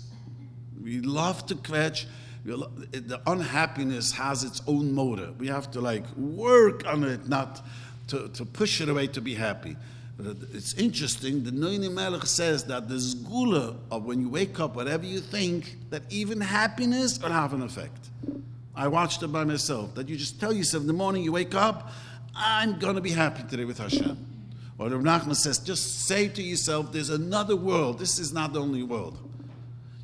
We 0.81 0.99
love 1.01 1.45
to 1.47 1.55
kvetch. 1.55 2.05
The 2.43 3.19
unhappiness 3.25 4.11
has 4.11 4.43
its 4.43 4.61
own 4.67 4.93
motor. 4.93 5.31
We 5.39 5.47
have 5.47 5.71
to 5.71 5.81
like 5.81 6.05
work 6.15 6.85
on 6.85 7.03
it, 7.03 7.27
not 7.27 7.65
to, 8.09 8.27
to 8.29 8.45
push 8.45 8.81
it 8.81 8.89
away 8.89 9.07
to 9.07 9.21
be 9.21 9.33
happy. 9.33 9.75
But 10.17 10.37
it's 10.53 10.73
interesting. 10.75 11.43
The 11.43 11.51
Noam 11.51 11.83
Elimelech 11.83 12.25
says 12.25 12.65
that 12.65 12.87
the 12.87 12.95
zgula 12.95 13.77
of 13.91 14.05
when 14.05 14.21
you 14.21 14.29
wake 14.29 14.59
up, 14.59 14.75
whatever 14.75 15.05
you 15.05 15.19
think, 15.19 15.77
that 15.89 16.03
even 16.09 16.39
happiness 16.39 17.19
will 17.19 17.31
have 17.31 17.53
an 17.53 17.63
effect. 17.63 18.09
I 18.75 18.87
watched 18.87 19.23
it 19.23 19.27
by 19.27 19.43
myself. 19.43 19.95
That 19.95 20.09
you 20.09 20.17
just 20.17 20.39
tell 20.39 20.53
yourself 20.53 20.81
in 20.81 20.87
the 20.87 20.93
morning 20.93 21.23
you 21.23 21.31
wake 21.31 21.55
up, 21.55 21.91
I'm 22.35 22.77
going 22.79 22.95
to 22.95 23.01
be 23.01 23.11
happy 23.11 23.43
today 23.43 23.65
with 23.65 23.77
Hashem. 23.77 24.17
Or 24.77 24.89
the 24.89 24.97
Nachman 24.97 25.35
says, 25.35 25.59
just 25.59 26.05
say 26.05 26.27
to 26.27 26.41
yourself, 26.43 26.91
there's 26.91 27.09
another 27.09 27.55
world. 27.55 27.97
This 27.97 28.19
is 28.19 28.33
not 28.33 28.51
the 28.51 28.59
only 28.59 28.83
world. 28.83 29.17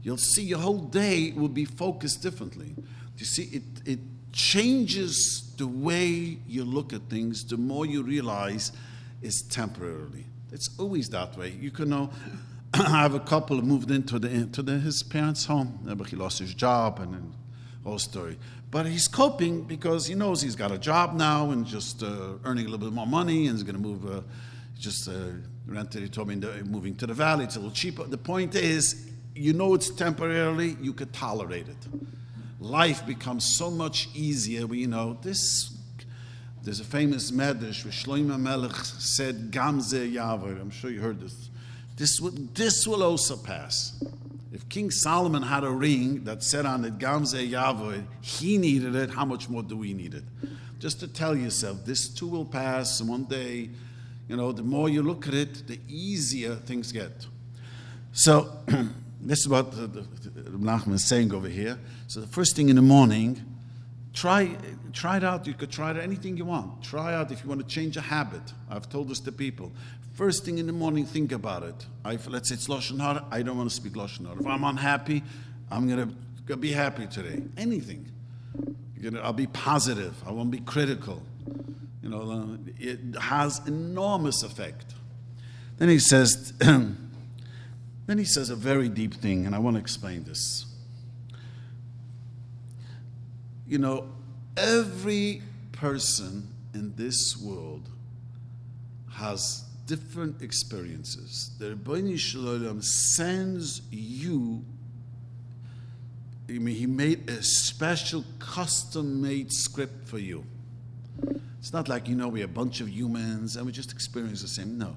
You'll 0.02 0.18
see 0.18 0.44
your 0.44 0.60
whole 0.60 0.80
day 0.80 1.34
will 1.36 1.50
be 1.50 1.66
focused 1.66 2.24
differently. 2.24 2.74
You 3.18 3.26
see, 3.26 3.44
it, 3.44 3.64
it 3.86 4.00
changes 4.32 5.54
the 5.58 5.68
way 5.68 6.38
you 6.48 6.64
look 6.64 6.94
at 6.94 7.02
things 7.10 7.44
the 7.44 7.58
more 7.58 7.86
you 7.86 8.02
realize 8.02 8.72
it's 9.22 9.42
temporarily. 9.42 10.26
It's 10.52 10.70
always 10.80 11.10
that 11.10 11.38
way. 11.38 11.52
You 11.60 11.72
can 11.72 11.90
know, 11.90 12.10
I 12.74 13.02
have 13.02 13.14
a 13.14 13.20
couple 13.20 13.62
moved 13.62 13.92
into 13.92 14.18
the, 14.18 14.30
into 14.30 14.62
the, 14.62 14.80
his 14.80 15.04
parents' 15.04 15.46
home, 15.46 15.80
he 16.10 16.16
lost 16.16 16.40
his 16.40 16.54
job 16.54 17.00
and 17.00 17.34
whole 17.84 18.00
story. 18.00 18.38
But 18.72 18.86
he's 18.86 19.10
coping 19.10 19.64
because 19.64 20.08
he 20.08 20.16
knows 20.16 20.42
he's 20.42 20.56
got 20.56 20.72
a 20.72 20.78
job 20.78 21.14
now 21.14 21.52
and 21.52 21.66
just 21.66 22.02
uh, 22.02 22.36
earning 22.46 22.66
a 22.66 22.70
little 22.70 22.86
bit 22.86 22.94
more 22.94 23.06
money 23.06 23.48
and 23.48 23.56
he's 23.56 23.64
going 23.64 23.76
to 23.76 23.82
move. 23.82 24.10
Uh, 24.10 24.22
just 24.80 25.08
uh, 25.08 25.14
rented. 25.68 26.02
He 26.02 26.10
told 26.10 26.28
me 26.28 26.36
moving 26.64 26.96
to 26.96 27.08
the 27.08 27.14
valley. 27.14 27.46
It's 27.46 27.56
a 27.56 27.60
little 27.60 27.74
cheaper. 27.74 28.04
The 28.04 28.18
point 28.18 28.56
is, 28.56 29.12
you 29.36 29.54
know 29.54 29.74
it's 29.76 29.90
temporarily. 29.90 30.76
You 30.82 30.94
could 30.94 31.14
tolerate 31.14 31.68
it. 31.68 31.78
Life 32.60 33.06
becomes 33.06 33.58
so 33.58 33.72
much 33.72 34.10
easier. 34.14 34.68
We 34.68 34.80
you 34.80 34.88
know 34.88 35.18
this. 35.22 35.78
There's 36.64 36.80
a 36.80 36.86
famous 36.86 37.32
medrash 37.32 37.84
where 37.84 37.92
Shlomo 37.92 38.40
Melech 38.40 38.76
said, 38.76 39.52
"Gam 39.52 39.80
Zeh 39.80 40.14
Ya'avor." 40.14 40.60
I'm 40.60 40.70
sure 40.70 40.92
you 40.92 41.00
heard 41.00 41.20
this. 41.20 41.50
This 41.98 42.20
will, 42.20 42.32
this 42.54 42.88
will 42.88 43.04
also 43.04 43.38
pass. 43.38 44.04
If 44.52 44.68
King 44.68 44.92
Solomon 44.92 45.44
had 45.44 45.64
a 45.64 45.70
ring 45.70 46.26
that 46.26 46.44
said 46.44 46.66
on 46.66 46.84
it 46.84 46.98
Gamze 46.98 47.50
Yavoid, 47.50 48.04
he 48.22 48.58
needed 48.58 48.96
it, 48.96 49.10
how 49.10 49.24
much 49.24 49.50
more 49.50 49.64
do 49.64 49.78
we 49.78 49.94
need 49.94 50.14
it? 50.14 50.24
Just 50.80 51.00
to 51.00 51.08
tell 51.08 51.36
yourself, 51.36 51.86
this 51.86 52.10
too 52.10 52.28
will 52.28 52.46
pass, 52.46 53.00
and 53.00 53.10
one 53.10 53.26
day, 53.26 53.70
you 54.28 54.36
know, 54.36 54.52
the 54.52 54.64
more 54.64 54.90
you 54.90 55.04
look 55.04 55.28
at 55.28 55.34
it, 55.34 55.68
the 55.68 55.80
easier 55.88 56.56
things 56.56 56.92
get. 56.92 57.28
So, 58.14 58.52
this 59.22 59.40
is 59.40 59.48
what 59.48 59.72
the, 59.72 59.88
Nachman 60.52 60.94
is 60.94 61.08
saying 61.08 61.34
over 61.34 61.48
here. 61.48 61.80
So, 62.08 62.20
the 62.20 62.28
first 62.28 62.56
thing 62.56 62.70
in 62.70 62.76
the 62.76 62.82
morning, 62.82 63.46
Try, 64.14 64.58
try 64.92 65.18
it 65.18 65.24
out. 65.24 65.48
You 65.48 65.54
could 65.54 65.72
try 65.72 65.92
it 65.92 65.98
anything 65.98 66.36
you 66.36 66.46
want. 66.46 66.84
Try 66.84 67.14
out 67.14 67.32
if 67.32 67.44
you 67.44 67.50
want 67.50 67.62
to 67.62 67.68
change 67.68 67.96
a 67.96 68.02
habit. 68.02 68.42
I've 68.70 68.90
told 68.90 69.08
this 69.08 69.20
to 69.22 69.32
people. 69.32 69.72
First 70.22 70.46
thing 70.46 70.60
in 70.60 70.68
the 70.68 70.72
morning, 70.72 71.08
think 71.08 71.32
about 71.32 71.64
it. 71.64 71.74
Let's 72.06 72.50
say 72.50 72.54
it's 72.54 72.68
Lashon 72.68 73.00
Hara. 73.02 73.26
I 73.32 73.42
don't 73.42 73.58
want 73.58 73.72
to 73.72 73.76
speak 73.76 73.94
Lashon 73.94 74.28
Hara. 74.28 74.40
If 74.40 74.46
I'm 74.46 74.64
unhappy, 74.64 75.24
I'm 75.72 75.90
going 75.90 76.16
to 76.46 76.58
be 76.58 76.72
happy 76.72 77.08
today. 77.08 77.42
Anything. 77.58 78.06
You 79.00 79.20
I'll 79.20 79.34
be 79.34 79.48
positive. 79.48 80.14
I 80.24 80.32
won't 80.32 80.52
be 80.52 80.60
critical. 80.60 81.24
You 82.04 82.10
know, 82.10 82.32
uh, 82.32 82.72
it 82.80 83.00
has 83.20 83.62
enormous 83.66 84.44
effect. 84.44 84.94
Then 85.80 85.90
he 85.90 85.98
says, 85.98 86.54
then 86.60 87.00
he 88.08 88.26
says 88.26 88.52
a 88.52 88.56
very 88.56 88.90
deep 88.90 89.16
thing, 89.16 89.48
and 89.48 89.56
I 89.56 89.58
want 89.58 89.76
to 89.76 89.80
explain 89.80 90.24
this. 90.26 90.68
You 93.68 93.80
know, 93.80 94.08
every 94.56 95.42
person 95.72 96.48
in 96.76 96.94
this 96.96 97.36
world 97.36 97.90
has 99.14 99.66
different 99.92 100.42
experiences. 100.42 101.52
The 101.60 101.76
Ribono 101.76 102.18
Shel 102.18 102.44
Olam 102.44 102.82
sends 102.82 103.82
you. 103.92 104.64
I 106.48 106.54
mean, 106.54 106.76
he 106.76 106.86
made 106.86 107.30
a 107.30 107.44
special, 107.44 108.24
custom-made 108.40 109.52
script 109.52 110.08
for 110.08 110.18
you. 110.18 110.46
It's 111.60 111.74
not 111.74 111.90
like 111.90 112.08
you 112.08 112.16
know 112.16 112.30
we're 112.30 112.46
a 112.46 112.48
bunch 112.48 112.80
of 112.80 112.88
humans 112.88 113.58
and 113.58 113.66
we 113.66 113.74
just 113.74 113.92
experience 113.92 114.42
the 114.42 114.48
same. 114.48 114.78
No, 114.78 114.96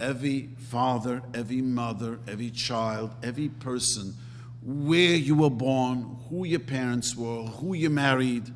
every 0.00 0.48
father, 0.56 1.20
every 1.34 1.60
mother, 1.60 2.18
every 2.26 2.50
child, 2.50 3.10
every 3.22 3.50
person 3.50 4.14
where 4.62 5.16
you 5.16 5.34
were 5.34 5.50
born, 5.50 6.16
who 6.30 6.46
your 6.46 6.60
parents 6.60 7.14
were, 7.14 7.42
who 7.42 7.74
you 7.74 7.90
married, 7.90 8.50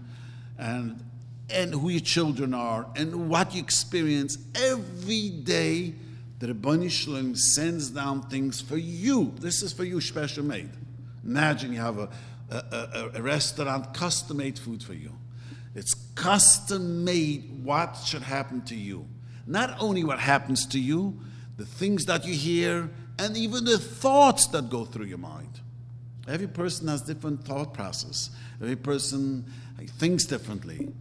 and, 0.59 1.05
and 1.53 1.73
who 1.73 1.89
your 1.89 2.01
children 2.01 2.55
are, 2.55 2.87
and 2.97 3.29
what 3.29 3.55
you 3.55 3.61
experience 3.61 4.39
every 4.55 5.31
day. 5.31 5.95
The 6.39 6.49
Ribono 6.49 6.91
Shel 6.91 7.15
Olam 7.15 7.37
sends 7.37 7.91
down 7.91 8.23
things 8.23 8.61
for 8.61 8.77
you. 8.77 9.33
This 9.39 9.63
is 9.63 9.73
for 9.73 9.85
you, 9.85 10.01
special 10.01 10.45
made. 10.45 10.71
Imagine 11.25 11.73
you 11.73 11.81
have 11.81 11.99
a, 11.99 12.09
a, 12.51 12.57
a, 12.57 13.11
a 13.15 13.23
restaurant, 13.23 13.95
custom 13.95 14.39
made 14.39 14.59
food 14.59 14.83
for 14.83 14.95
you. 14.95 15.13
It's 15.75 15.95
custom 16.15 17.05
made 17.05 17.65
what 17.65 17.97
should 18.05 18.23
happen 18.23 18.63
to 18.63 18.75
you. 18.75 19.07
Not 19.47 19.77
only 19.81 20.05
what 20.05 20.19
happens 20.19 20.67
to 20.67 20.81
you, 20.81 21.19
the 21.57 21.65
things 21.65 22.07
that 22.07 22.27
you 22.27 22.35
hear, 22.35 22.91
and 23.19 23.37
even 23.37 23.65
the 23.65 23.79
thoughts 23.79 24.47
that 24.49 24.69
go 24.69 24.85
through 24.85 25.07
your 25.07 25.19
mind. 25.19 25.61
Every 26.27 26.47
person 26.47 26.89
has 26.89 27.03
different 27.03 27.45
thought 27.45 27.75
process. 27.75 28.31
Every 28.61 28.77
person 28.77 29.45
thinks 29.99 30.25
differently. 30.25 30.93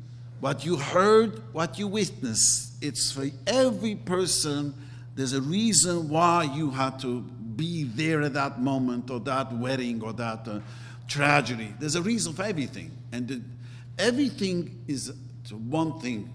What 0.41 0.65
you 0.65 0.75
heard, 0.75 1.41
what 1.54 1.80
you 1.80 1.88
witnessed, 1.88 2.73
it's 2.82 3.12
for 3.12 3.27
every 3.47 3.95
person. 3.95 4.73
There's 5.15 5.34
a 5.34 5.41
reason 5.41 6.10
why 6.10 6.43
you 6.43 6.71
had 6.71 6.99
to 7.01 7.21
be 7.21 7.84
there 7.84 8.21
at 8.23 8.34
that 8.34 8.60
moment, 8.60 9.10
or 9.10 9.19
that 9.21 9.54
wedding, 9.54 10.01
or 10.01 10.13
that 10.13 10.47
uh, 10.47 10.60
tragedy. 11.08 11.73
There's 11.80 11.95
a 11.95 12.01
reason 12.01 12.34
for 12.34 12.43
everything, 12.43 12.91
and 13.12 13.27
the, 13.27 13.41
everything 13.97 14.84
is 14.88 15.13
one 15.51 15.99
thing 15.99 16.34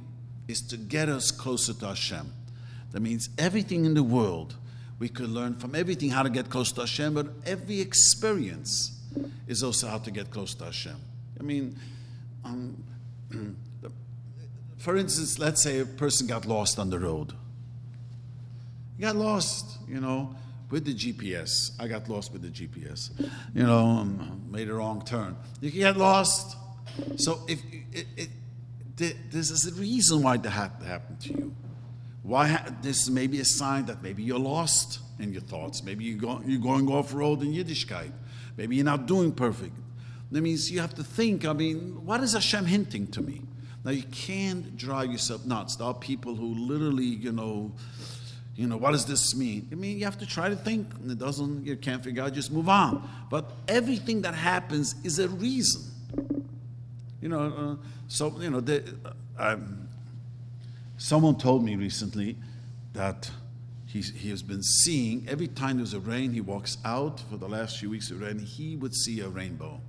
is 0.48 0.62
to 0.62 0.76
get 0.76 1.08
us 1.08 1.30
closer 1.30 1.74
to 1.74 1.88
Hashem. 1.88 2.32
That 2.92 3.00
means 3.00 3.28
everything 3.38 3.84
in 3.84 3.94
the 3.94 4.02
world 4.02 4.54
we 4.98 5.08
could 5.08 5.28
learn 5.28 5.56
from 5.56 5.74
everything 5.74 6.10
how 6.10 6.22
to 6.22 6.30
get 6.30 6.48
close 6.48 6.72
to 6.72 6.80
Hashem, 6.80 7.14
but 7.14 7.26
every 7.44 7.80
experience 7.80 8.98
is 9.46 9.62
also 9.62 9.88
how 9.88 9.98
to 9.98 10.10
get 10.10 10.30
close 10.30 10.54
to 10.54 10.64
Hashem. 10.64 10.96
I 11.38 11.42
mean, 11.42 11.76
um, 12.44 12.82
for 14.86 14.96
instance, 14.96 15.40
let's 15.40 15.64
say 15.64 15.80
a 15.80 15.84
person 15.84 16.28
got 16.28 16.46
lost 16.46 16.78
on 16.78 16.90
the 16.90 16.98
road. 17.00 17.32
He 18.96 19.02
got 19.02 19.16
lost, 19.16 19.78
you 19.88 20.00
know, 20.00 20.36
with 20.70 20.84
the 20.84 20.94
GPS. 20.94 21.72
I 21.80 21.88
got 21.88 22.08
lost 22.08 22.32
with 22.32 22.42
the 22.42 22.50
GPS, 22.50 23.10
you 23.52 23.64
know, 23.64 23.84
um, 23.84 24.44
made 24.48 24.68
a 24.68 24.74
wrong 24.74 25.04
turn. 25.04 25.34
You 25.60 25.72
can 25.72 25.80
get 25.80 25.96
lost. 25.96 26.56
So 27.16 27.40
if 27.48 27.60
it, 27.92 28.06
it, 28.16 28.30
it, 28.96 29.32
this 29.32 29.50
is 29.50 29.66
a 29.66 29.74
reason 29.74 30.22
why 30.22 30.36
that 30.36 30.50
happened 30.50 31.20
to 31.22 31.30
you. 31.30 31.52
Why 32.22 32.46
ha- 32.46 32.68
this 32.80 33.10
may 33.10 33.26
be 33.26 33.40
a 33.40 33.44
sign 33.44 33.86
that 33.86 34.04
maybe 34.04 34.22
you're 34.22 34.38
lost 34.38 35.00
in 35.18 35.32
your 35.32 35.42
thoughts. 35.42 35.82
Maybe 35.82 36.04
you're, 36.04 36.18
go- 36.18 36.42
you're 36.46 36.60
going 36.60 36.88
off 36.88 37.12
road 37.12 37.42
in 37.42 37.52
Yiddishkeit. 37.52 38.12
Maybe 38.56 38.76
you're 38.76 38.84
not 38.84 39.06
doing 39.06 39.32
perfect. 39.32 39.74
That 40.30 40.42
means 40.42 40.70
you 40.70 40.78
have 40.78 40.94
to 40.94 41.02
think. 41.02 41.44
I 41.44 41.54
mean, 41.54 42.06
what 42.06 42.20
is 42.22 42.34
Hashem 42.34 42.66
hinting 42.66 43.08
to 43.08 43.20
me? 43.20 43.42
Now 43.86 43.92
you 43.92 44.02
can't 44.02 44.76
drive 44.76 45.12
yourself 45.12 45.46
nuts. 45.46 45.76
There 45.76 45.86
are 45.86 45.94
people 45.94 46.34
who 46.34 46.54
literally, 46.54 47.04
you 47.04 47.30
know, 47.30 47.70
you 48.56 48.66
know, 48.66 48.76
what 48.76 48.90
does 48.90 49.06
this 49.06 49.36
mean? 49.36 49.68
I 49.70 49.76
mean, 49.76 49.96
you 49.96 50.04
have 50.06 50.18
to 50.18 50.26
try 50.26 50.48
to 50.48 50.56
think. 50.56 50.92
And 50.94 51.08
it 51.08 51.20
doesn't, 51.20 51.64
you 51.64 51.76
can't 51.76 52.02
figure 52.02 52.24
out, 52.24 52.32
just 52.32 52.50
move 52.50 52.68
on. 52.68 53.08
But 53.30 53.52
everything 53.68 54.22
that 54.22 54.34
happens 54.34 54.96
is 55.04 55.20
a 55.20 55.28
reason. 55.28 55.84
You 57.22 57.28
know, 57.28 57.78
uh, 57.80 57.86
so, 58.08 58.36
you 58.40 58.50
know, 58.50 58.58
the, 58.58 58.82
uh, 59.38 59.56
Someone 60.98 61.36
told 61.36 61.64
me 61.64 61.76
recently 61.76 62.36
that 62.92 63.30
he's, 63.86 64.10
he 64.10 64.30
has 64.30 64.42
been 64.42 64.64
seeing 64.64 65.28
every 65.28 65.46
time 65.46 65.76
there's 65.76 65.94
a 65.94 66.00
rain, 66.00 66.32
he 66.32 66.40
walks 66.40 66.78
out 66.84 67.20
for 67.30 67.36
the 67.36 67.48
last 67.48 67.78
few 67.78 67.90
weeks 67.90 68.10
of 68.10 68.20
rain, 68.20 68.40
he 68.40 68.74
would 68.74 68.96
see 68.96 69.20
a 69.20 69.28
rainbow. 69.28 69.80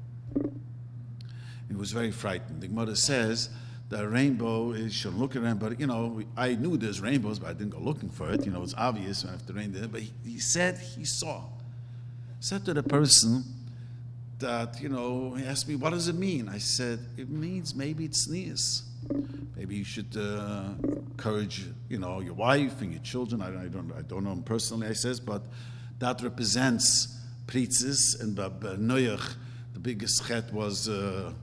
He 1.68 1.74
was 1.74 1.92
very 1.94 2.12
frightened. 2.12 2.62
The 2.62 2.68
mother 2.68 2.96
says 2.96 3.50
a 3.92 4.08
rainbow 4.08 4.72
is, 4.72 4.94
should 4.94 5.14
look 5.14 5.36
at 5.36 5.42
rainbow. 5.42 5.74
You 5.78 5.88
know, 5.88 6.22
I 6.36 6.56
knew 6.56 6.78
there's 6.78 7.00
rainbows, 7.00 7.40
but 7.40 7.50
I 7.50 7.54
didn't 7.54 7.72
go 7.72 7.80
looking 7.80 8.10
for 8.10 8.30
it. 8.32 8.46
You 8.46 8.52
know, 8.52 8.64
it's 8.64 8.76
obvious 8.78 9.26
after 9.26 9.54
rain 9.54 9.72
there. 9.72 9.88
But 9.88 10.02
he, 10.02 10.12
he 10.26 10.40
said 10.40 10.78
he 10.78 11.06
saw. 11.06 11.44
Said 12.40 12.66
to 12.66 12.74
the 12.74 12.84
person 12.84 13.44
that, 14.40 14.80
you 14.82 14.90
know, 14.90 15.34
he 15.34 15.46
asked 15.46 15.68
me, 15.68 15.76
what 15.76 15.92
does 15.92 16.08
it 16.08 16.16
mean? 16.16 16.50
I 16.50 16.58
said, 16.58 17.00
it 17.18 17.30
means 17.30 17.74
maybe 17.74 18.06
it's 18.06 18.28
tznius. 18.28 18.84
Maybe 19.56 19.76
you 19.76 19.86
should 19.86 20.16
uh, 20.16 20.70
encourage, 20.84 21.66
you 21.90 21.98
know, 21.98 22.20
your 22.20 22.34
wife 22.34 22.82
and 22.82 22.92
your 22.92 23.02
children. 23.02 23.42
I, 23.42 23.48
I, 23.48 23.68
don't, 23.68 23.92
I 23.98 24.02
don't 24.02 24.24
know 24.24 24.34
him 24.34 24.44
personally, 24.44 24.88
I 24.88 24.94
says, 24.94 25.20
but 25.20 25.44
that 26.00 26.22
represents 26.22 27.18
pritzes 27.48 28.22
and 28.22 28.38
Noach. 28.38 29.36
The 29.74 29.80
biggest 29.80 30.24
threat 30.24 30.52
was 30.54 30.90
uh, 30.90 31.34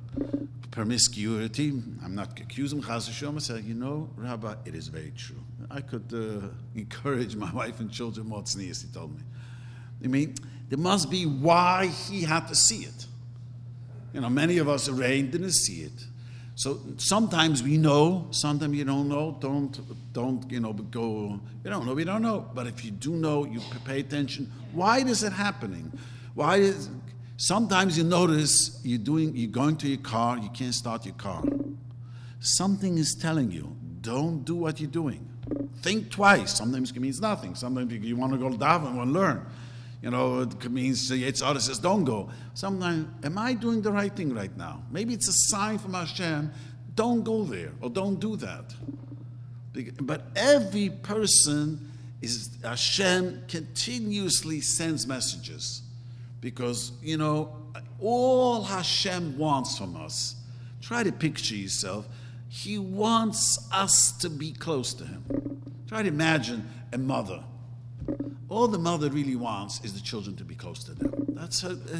promiscuity. 0.74 1.68
I'm 2.04 2.16
not 2.16 2.38
accusing 2.40 2.82
Chazashom. 2.82 3.36
I 3.36 3.38
said, 3.38 3.64
you 3.64 3.74
know, 3.74 4.10
Rabbi, 4.16 4.56
it 4.64 4.74
is 4.74 4.88
very 4.88 5.12
true. 5.16 5.40
I 5.70 5.80
could 5.80 6.12
uh, 6.12 6.48
encourage 6.74 7.36
my 7.36 7.52
wife 7.60 7.78
and 7.78 7.90
children 7.90 8.26
more 8.26 8.42
tznius, 8.42 8.82
he 8.82 8.92
told 8.92 9.14
me. 9.14 9.22
I 10.02 10.08
mean, 10.08 10.34
there 10.68 10.78
must 10.78 11.12
be 11.12 11.26
why 11.26 11.86
he 11.86 12.22
had 12.22 12.48
to 12.48 12.56
see 12.56 12.80
it. 12.80 13.06
You 14.12 14.20
know, 14.20 14.28
many 14.28 14.58
of 14.58 14.68
us 14.68 14.88
arraigned 14.88 15.30
didn't 15.30 15.52
see 15.52 15.82
it. 15.82 16.06
So 16.56 16.80
sometimes 16.96 17.62
we 17.62 17.76
know, 17.78 18.26
sometimes 18.32 18.76
you 18.76 18.84
don't 18.84 19.08
know. 19.08 19.36
Don't 19.40 20.12
don't 20.12 20.50
you 20.50 20.60
know 20.60 20.72
go. 20.72 21.40
You 21.64 21.70
don't 21.70 21.86
know. 21.86 21.94
We 21.94 22.04
don't 22.04 22.22
know. 22.22 22.48
But 22.54 22.68
if 22.68 22.84
you 22.84 22.92
do 22.92 23.12
know, 23.12 23.44
you 23.44 23.60
pay 23.84 24.00
attention. 24.00 24.52
Why 24.72 24.98
is 24.98 25.24
it 25.24 25.32
happening? 25.32 25.92
Why 26.34 26.56
is? 26.58 26.90
Sometimes 27.36 27.98
you 27.98 28.04
notice 28.04 28.80
you're 28.84 28.98
doing. 28.98 29.36
You're 29.36 29.50
going 29.50 29.76
to 29.78 29.88
your 29.88 29.98
car. 29.98 30.38
You 30.38 30.50
can't 30.50 30.74
start 30.74 31.04
your 31.04 31.14
car. 31.14 31.42
Something 32.40 32.98
is 32.98 33.14
telling 33.14 33.50
you, 33.50 33.74
don't 34.00 34.44
do 34.44 34.54
what 34.54 34.80
you're 34.80 34.90
doing. 34.90 35.28
Think 35.82 36.10
twice. 36.10 36.54
Sometimes 36.54 36.90
it 36.90 37.00
means 37.00 37.20
nothing. 37.20 37.54
Sometimes 37.54 37.92
you, 37.92 38.16
want 38.16 38.32
to 38.32 38.38
go 38.38 38.50
to 38.50 38.56
daven 38.56 39.00
and 39.00 39.12
learn. 39.12 39.44
You 40.02 40.10
know, 40.10 40.42
it 40.42 40.70
means 40.70 41.10
it's 41.10 41.40
Yetzer 41.40 41.46
Hara 41.46 41.60
says, 41.60 41.78
don't 41.78 42.04
go. 42.04 42.30
Sometimes, 42.52 43.08
am 43.24 43.38
I 43.38 43.54
doing 43.54 43.80
the 43.80 43.90
right 43.90 44.14
thing 44.14 44.34
right 44.34 44.54
now? 44.56 44.82
Maybe 44.90 45.14
it's 45.14 45.28
a 45.28 45.32
sign 45.32 45.78
from 45.78 45.94
Hashem, 45.94 46.52
don't 46.94 47.24
go 47.24 47.44
there 47.44 47.72
or 47.80 47.88
don't 47.88 48.20
do 48.20 48.36
that. 48.36 48.74
But 50.00 50.26
every 50.36 50.90
person 50.90 51.90
is, 52.20 52.50
Hashem 52.62 53.44
continuously 53.48 54.60
sends 54.60 55.06
messages 55.06 55.83
because, 56.44 56.92
you 57.02 57.16
know, 57.16 57.56
all 58.00 58.62
Hashem 58.62 59.36
wants 59.36 59.76
from 59.76 59.96
us. 59.96 60.36
Try 60.80 61.02
to 61.02 61.10
picture 61.10 61.56
yourself. 61.56 62.06
He 62.48 62.78
wants 62.78 63.68
us 63.72 64.12
to 64.18 64.30
be 64.30 64.52
close 64.52 64.94
to 64.94 65.04
Him. 65.04 65.62
Try 65.88 66.02
to 66.02 66.08
imagine 66.08 66.68
a 66.92 66.98
mother 66.98 67.42
all 68.54 68.68
the 68.68 68.78
mother 68.78 69.10
really 69.10 69.34
wants 69.34 69.84
is 69.84 69.94
the 69.94 70.00
children 70.00 70.36
to 70.36 70.44
be 70.44 70.54
close 70.54 70.84
to 70.84 70.92
them. 70.92 71.26
That's 71.30 71.60
her, 71.62 71.70
uh, 71.70 71.96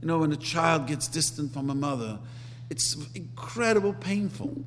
you 0.00 0.08
know, 0.08 0.20
when 0.20 0.32
a 0.32 0.36
child 0.36 0.86
gets 0.86 1.06
distant 1.06 1.52
from 1.52 1.68
a 1.68 1.74
mother, 1.74 2.18
it's 2.70 2.96
incredible 3.14 3.92
painful. 3.92 4.64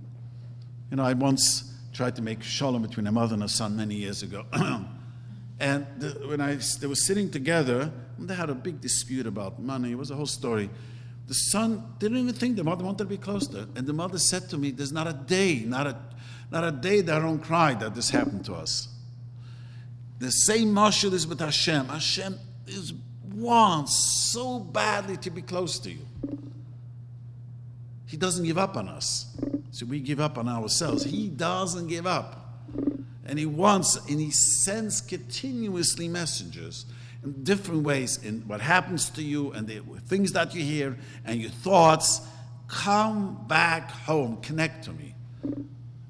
You 0.92 0.98
know, 0.98 1.04
I 1.04 1.14
once 1.14 1.74
tried 1.94 2.16
to 2.18 2.22
make 2.22 2.44
shalom 2.44 2.84
between 2.84 3.08
a 3.08 3.12
mother 3.12 3.34
and 3.34 3.44
a 3.44 3.50
son 3.50 3.76
many 3.76 3.96
years 3.96 4.24
ago. 4.24 4.46
and 5.62 5.86
the, 6.00 6.10
when 6.28 6.42
I, 6.42 6.58
they 6.80 6.88
were 6.88 6.96
sitting 6.96 7.30
together, 7.30 7.92
they 8.18 8.34
had 8.34 8.50
a 8.50 8.56
big 8.56 8.82
dispute 8.82 9.28
about 9.28 9.62
money. 9.62 9.92
It 9.92 9.98
was 9.98 10.10
a 10.10 10.16
whole 10.16 10.26
story. 10.26 10.72
The 11.28 11.36
son 11.36 11.84
didn't 12.00 12.18
even 12.18 12.34
think 12.34 12.56
the 12.56 12.64
mother 12.64 12.84
wanted 12.84 12.98
to 12.98 13.06
be 13.06 13.18
close 13.18 13.46
to 13.50 13.60
her. 13.60 13.68
And 13.76 13.86
the 13.86 13.94
mother 13.94 14.18
said 14.18 14.50
to 14.50 14.58
me, 14.58 14.72
There's 14.72 14.92
not 14.92 15.06
a 15.06 15.14
day, 15.14 15.60
not 15.60 15.86
a, 15.86 15.96
not 16.52 16.64
a 16.64 16.72
day 16.72 17.02
that 17.02 17.16
I 17.16 17.20
don't 17.20 17.40
cry 17.40 17.76
that 17.76 17.94
this 17.94 18.10
happened 18.10 18.44
to 18.46 18.56
us. 18.56 18.88
The 20.18 20.32
same 20.32 20.74
mashal 20.74 21.14
is 21.14 21.28
with 21.28 21.40
Hashem. 21.40 21.86
Hashem 21.86 22.40
is 22.66 22.94
wants 23.36 23.96
so 24.32 24.60
badly 24.60 25.18
to 25.18 25.30
be 25.30 25.44
close 25.44 25.78
to 25.80 25.92
you. 25.92 26.08
He 28.08 28.18
doesn't 28.18 28.46
give 28.46 28.58
up 28.58 28.76
on 28.76 28.90
us. 28.90 29.28
So 29.70 29.86
we 29.86 30.00
give 30.00 30.20
up 30.20 30.40
on 30.40 30.50
ourselves. 30.50 31.04
He 31.04 31.28
doesn't 31.28 31.88
give 31.88 32.08
up. 32.08 32.41
And 33.26 33.38
he 33.38 33.46
wants, 33.46 33.98
and 34.10 34.20
he 34.20 34.32
sends 34.32 35.02
continuously 35.02 36.08
messages 36.08 36.86
in 37.24 37.44
different 37.44 37.84
ways 37.84 38.18
in 38.24 38.42
what 38.48 38.62
happens 38.62 39.10
to 39.12 39.24
you 39.24 39.52
and 39.52 39.68
the 39.68 39.80
things 40.08 40.32
that 40.34 40.56
you 40.56 40.64
hear 40.64 40.98
and 41.26 41.40
your 41.40 41.52
thoughts. 41.52 42.22
Come 42.68 43.46
back 43.48 43.92
home, 43.92 44.38
connect 44.38 44.86
to 44.86 44.94
me. 44.94 45.14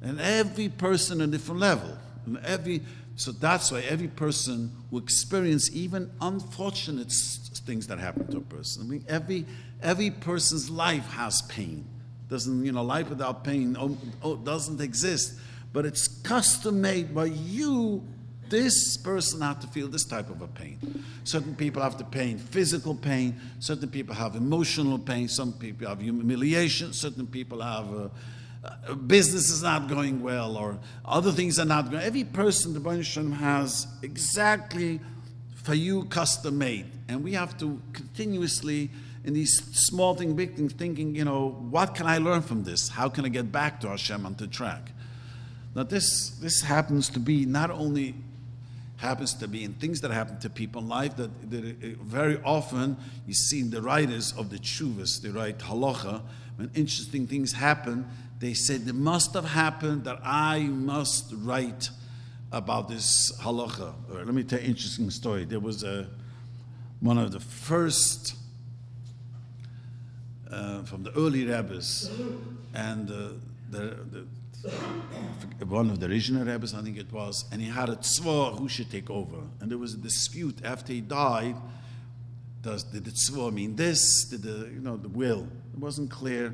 And 0.02 0.19
every 0.19 0.69
person 0.69 1.21
a 1.21 1.28
different 1.28 1.60
level. 1.60 1.97
And 2.26 2.38
every 2.45 2.82
so 3.15 3.32
that's 3.32 3.71
why 3.71 3.82
every 3.82 4.08
person 4.08 4.71
will 4.89 5.02
experience 5.04 5.69
even 5.76 6.10
unfortunate 6.21 7.12
things 7.12 7.88
that 7.88 8.00
happen 8.00 8.26
to 8.32 8.38
a 8.38 8.41
person. 8.41 8.84
I 8.84 8.86
mean, 8.86 9.06
every 9.08 9.45
every 9.82 10.10
person's 10.10 10.69
life 10.69 11.08
has 11.12 11.41
pain. 11.43 11.86
Doesn't 12.30 12.65
you 12.65 12.71
know 12.71 12.84
life 12.84 13.10
without 13.10 13.43
pain 13.43 13.76
oh, 13.80 13.97
oh, 14.24 14.38
doesn't 14.38 14.82
exist. 14.82 15.39
But 15.74 15.86
it's 15.86 16.08
custom 16.08 16.82
made 16.82 17.14
by 17.16 17.26
you. 17.26 18.04
This 18.50 18.98
person 18.98 19.42
had 19.42 19.62
to 19.62 19.68
feel 19.68 19.88
this 19.88 20.04
type 20.04 20.30
of 20.30 20.42
a 20.42 20.48
pain. 20.48 21.06
Certain 21.24 21.56
people 21.56 21.82
have 21.82 21.98
the 21.98 22.04
pain, 22.04 22.38
physical 22.38 22.94
pain. 22.94 23.40
Certain 23.60 23.90
people 23.90 24.14
have 24.14 24.36
emotional 24.36 25.00
pain. 25.00 25.30
Some 25.30 25.54
people 25.54 25.88
have 25.88 26.02
humiliation. 26.02 26.94
Certain 26.94 27.28
people 27.28 27.62
have. 27.62 27.94
Uh, 27.94 28.10
uh, 28.64 28.94
business 28.94 29.50
is 29.50 29.64
not 29.64 29.90
going 29.90 30.22
well 30.22 30.56
or 30.56 30.78
other 31.04 31.32
things 31.32 31.58
are 31.58 31.66
not 31.66 31.90
going. 31.90 32.04
Every 32.04 32.24
person, 32.24 32.74
the 32.74 32.80
Baruch 32.80 33.08
has 33.40 33.88
exactly 34.04 35.00
for 35.56 35.74
you 35.74 36.06
custom 36.06 36.60
made, 36.60 36.86
and 37.08 37.24
we 37.24 37.34
have 37.34 37.58
to 37.58 37.82
continuously 37.94 38.92
in 39.24 39.34
these 39.34 39.62
small 39.74 40.16
things, 40.16 40.34
big 40.34 40.56
things, 40.56 40.74
thinking, 40.74 41.16
you 41.16 41.24
know, 41.24 41.50
what 41.70 41.94
can 41.96 42.08
I 42.08 42.18
learn 42.18 42.42
from 42.42 42.64
this? 42.64 42.90
How 42.90 43.10
can 43.10 43.26
I 43.26 43.30
get 43.30 43.52
back 43.52 43.80
to 43.82 43.90
Hashem 43.90 44.26
on 44.26 44.36
the 44.36 44.48
track? 44.48 44.92
Now, 45.74 45.84
this 45.84 46.32
this 46.42 46.62
happens 46.62 47.10
to 47.10 47.20
be 47.20 47.46
not 47.46 47.72
only 47.72 48.16
happens 48.98 49.34
to 49.34 49.48
be 49.48 49.64
in 49.64 49.74
things 49.74 50.02
that 50.02 50.12
happen 50.12 50.38
to 50.40 50.50
people 50.50 50.82
in 50.82 50.88
life 50.88 51.16
that, 51.16 51.50
that 51.50 51.64
very 52.04 52.40
often 52.44 52.96
you 53.26 53.34
see 53.34 53.60
in 53.60 53.72
the 53.72 53.82
writers 53.82 54.32
of 54.38 54.52
the 54.52 54.58
chuvas, 54.58 55.22
they 55.22 55.30
write 55.30 55.58
halacha, 55.58 56.22
when 56.58 56.70
interesting 56.76 57.26
things 57.26 57.54
happen, 57.54 58.08
they 58.40 58.54
said 58.54 58.82
it 58.88 58.94
must 58.94 59.34
have 59.34 59.46
happened 59.46 60.04
that 60.04 60.20
I 60.24 60.60
must 60.60 61.34
write 61.36 61.90
about 62.52 62.90
this 62.90 63.32
halacha. 63.40 63.94
Right, 64.08 64.26
let 64.26 64.36
me 64.36 64.44
tell 64.44 64.60
you 64.60 64.66
an 64.66 64.72
interesting 64.72 65.10
story. 65.10 65.46
There 65.46 65.60
was 65.60 65.84
a 65.84 66.08
one 67.00 67.18
of 67.18 67.32
the 67.32 67.40
first 67.40 68.36
uh, 70.52 70.84
from 70.84 71.04
the 71.04 71.12
early 71.18 71.46
rabbis, 71.46 72.12
and 72.74 73.10
uh, 73.10 73.30
the, 73.72 73.80
the, 74.12 74.28
one 75.71 75.89
of 75.89 76.00
the 76.02 76.08
original 76.08 76.45
rabbis, 76.45 76.74
I 76.74 76.82
think 76.82 76.97
it 76.97 77.12
was, 77.12 77.45
and 77.52 77.62
he 77.62 77.69
had 77.69 77.89
a 77.89 77.95
tzvah 77.95 78.58
who 78.58 78.67
should 78.67 78.91
take 78.91 79.10
over. 79.10 79.38
And 79.60 79.71
there 79.71 79.78
was 79.78 79.93
a 79.93 79.97
dispute 79.97 80.58
after 80.65 80.91
he 80.91 81.02
died. 81.02 81.56
Does 82.62 82.84
did 82.84 83.06
the 83.06 83.12
tzvah 83.12 83.52
mean 83.52 83.76
this? 83.76 84.26
Did 84.26 84.43
the 84.43 84.69
you 84.71 84.82
know 84.82 84.97
the 84.97 85.08
will? 85.08 85.47
It 85.74 85.80
wasn't 85.80 86.12
clear. 86.12 86.54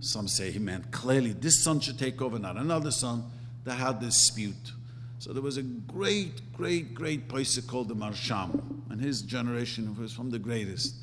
Some 0.00 0.28
say 0.28 0.50
he 0.50 0.58
meant 0.58 0.90
clearly 0.92 1.32
this 1.32 1.62
son 1.62 1.80
should 1.80 1.98
take 1.98 2.22
over, 2.22 2.38
not 2.38 2.56
another 2.56 2.90
son. 2.90 3.24
They 3.64 3.74
had 3.74 4.00
dispute. 4.00 4.72
So 5.18 5.32
there 5.32 5.42
was 5.42 5.56
a 5.56 5.62
great, 5.62 6.52
great, 6.52 6.94
great 6.94 7.28
person 7.28 7.64
called 7.64 7.88
the 7.88 7.94
Maharsham, 7.94 8.82
and 8.90 9.00
his 9.00 9.22
generation 9.22 9.96
was 9.96 10.12
from 10.12 10.30
the 10.30 10.38
greatest. 10.38 10.96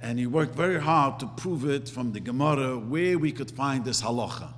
And 0.00 0.18
he 0.18 0.26
worked 0.26 0.56
very 0.56 0.80
hard 0.80 1.20
to 1.20 1.26
prove 1.26 1.68
it 1.68 1.88
from 1.88 2.12
the 2.12 2.18
Gemara 2.18 2.76
where 2.76 3.18
we 3.18 3.30
could 3.30 3.50
find 3.50 3.84
this 3.84 4.02
halacha. 4.02 4.52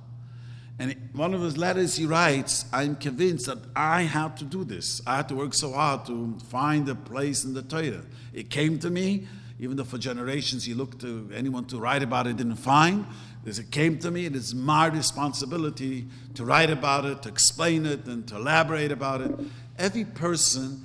And 0.77 0.95
one 1.13 1.33
of 1.33 1.41
his 1.41 1.57
letters 1.57 1.95
he 1.95 2.05
writes, 2.05 2.65
I'm 2.73 2.97
convinced 2.97 3.45
that 3.45 3.59
I 3.75 4.01
had 4.01 4.35
to 4.37 4.43
do 4.43 4.65
this. 4.65 5.01
I 5.07 5.17
had 5.17 5.29
to 5.29 5.35
work 5.35 5.53
so 5.53 5.71
hard 5.71 6.05
to 6.07 6.37
find 6.49 6.87
a 6.89 6.95
place 6.95 7.45
in 7.45 7.53
the 7.53 7.61
Torah. 7.61 8.03
It 8.33 8.49
came 8.49 8.77
to 8.79 8.89
me, 8.89 9.27
even 9.57 9.77
though 9.77 9.85
for 9.85 9.97
generations 9.97 10.65
he 10.65 10.73
looked 10.73 10.99
to 11.01 11.29
anyone 11.33 11.65
to 11.65 11.79
write 11.79 12.03
about 12.03 12.27
it, 12.27 12.35
didn't 12.35 12.57
find. 12.57 13.05
It 13.45 13.71
came 13.71 13.99
to 13.99 14.11
me, 14.11 14.25
it 14.25 14.35
is 14.35 14.53
my 14.53 14.87
responsibility 14.87 16.07
to 16.33 16.43
write 16.43 16.71
about 16.71 17.05
it, 17.05 17.21
to 17.23 17.29
explain 17.29 17.85
it, 17.85 18.05
and 18.07 18.27
to 18.27 18.35
elaborate 18.35 18.91
about 18.91 19.21
it. 19.21 19.31
Every 19.77 20.03
person 20.03 20.83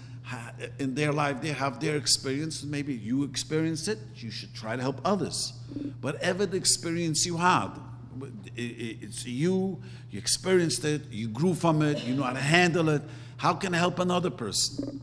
in 0.78 0.94
their 0.94 1.10
life, 1.12 1.40
they 1.40 1.48
have 1.48 1.80
their 1.80 1.96
experience. 1.96 2.62
Maybe 2.62 2.94
you 2.94 3.24
experienced 3.24 3.88
it, 3.88 3.98
you 4.14 4.30
should 4.30 4.54
try 4.54 4.76
to 4.76 4.82
help 4.82 5.00
others. 5.04 5.54
Whatever 6.00 6.46
the 6.46 6.58
experience 6.58 7.26
you 7.26 7.38
had, 7.38 7.70
it's 8.56 9.26
you, 9.26 9.80
you 10.10 10.18
experienced 10.18 10.84
it, 10.84 11.02
you 11.10 11.28
grew 11.28 11.54
from 11.54 11.82
it, 11.82 12.02
you 12.04 12.14
know 12.14 12.22
how 12.22 12.32
to 12.32 12.40
handle 12.40 12.88
it. 12.88 13.02
How 13.36 13.54
can 13.54 13.74
I 13.74 13.78
help 13.78 13.98
another 13.98 14.30
person? 14.30 15.00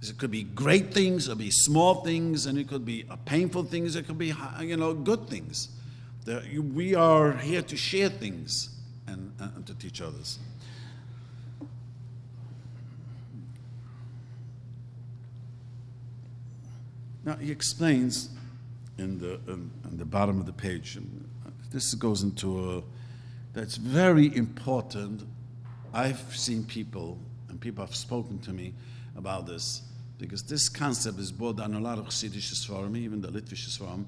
It 0.00 0.16
could 0.18 0.30
be 0.30 0.44
great 0.44 0.94
things, 0.94 1.26
it 1.26 1.30
could 1.30 1.38
be 1.38 1.50
small 1.50 2.04
things, 2.04 2.46
and 2.46 2.58
it 2.58 2.68
could 2.68 2.84
be 2.84 3.04
painful 3.24 3.64
things, 3.64 3.96
it 3.96 4.06
could 4.06 4.18
be 4.18 4.32
you 4.60 4.76
know 4.76 4.94
good 4.94 5.28
things. 5.28 5.70
We 6.74 6.94
are 6.94 7.32
here 7.32 7.62
to 7.62 7.76
share 7.76 8.08
things 8.08 8.76
and, 9.06 9.32
and 9.38 9.66
to 9.66 9.74
teach 9.74 10.00
others. 10.00 10.38
Now, 17.24 17.36
he 17.36 17.50
explains 17.50 18.30
in 18.96 19.18
the, 19.18 19.34
um, 19.52 19.70
in 19.90 19.98
the 19.98 20.04
bottom 20.04 20.40
of 20.40 20.46
the 20.46 20.52
page, 20.52 20.98
this 21.70 21.94
goes 21.94 22.22
into 22.22 22.70
a, 22.70 22.82
that's 23.52 23.76
very 23.76 24.34
important. 24.36 25.22
I've 25.92 26.36
seen 26.36 26.64
people, 26.64 27.18
and 27.48 27.60
people 27.60 27.84
have 27.84 27.94
spoken 27.94 28.38
to 28.40 28.52
me 28.52 28.74
about 29.16 29.46
this, 29.46 29.82
because 30.18 30.42
this 30.42 30.68
concept 30.68 31.18
is 31.18 31.30
brought 31.30 31.56
down 31.56 31.74
a 31.74 31.80
lot 31.80 31.98
of 31.98 32.06
Chassidish 32.06 32.52
Sfarim, 32.54 32.96
even 32.96 33.20
the 33.20 33.28
Litvish 33.28 33.68
Sfarim, 33.78 34.04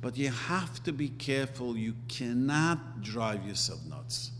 but 0.00 0.16
you 0.16 0.30
have 0.30 0.82
to 0.84 0.92
be 0.92 1.08
careful. 1.08 1.76
You 1.76 1.94
cannot 2.08 3.02
drive 3.02 3.44
yourself 3.44 3.84
nuts. 3.84 4.30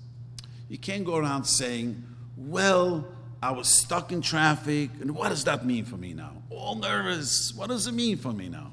You 0.68 0.78
can't 0.78 1.04
go 1.04 1.16
around 1.16 1.44
saying, 1.44 2.02
well, 2.36 3.06
I 3.42 3.50
was 3.52 3.68
stuck 3.68 4.12
in 4.12 4.20
traffic, 4.20 4.90
and 5.00 5.14
what 5.14 5.30
does 5.30 5.44
that 5.44 5.66
mean 5.66 5.84
for 5.84 5.96
me 5.96 6.14
now? 6.14 6.42
All 6.50 6.76
nervous. 6.76 7.52
What 7.54 7.68
does 7.68 7.86
it 7.86 7.92
mean 7.92 8.16
for 8.16 8.32
me 8.32 8.48
now? 8.48 8.70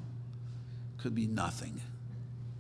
Could 0.98 1.16
be 1.16 1.28
nothing. 1.28 1.82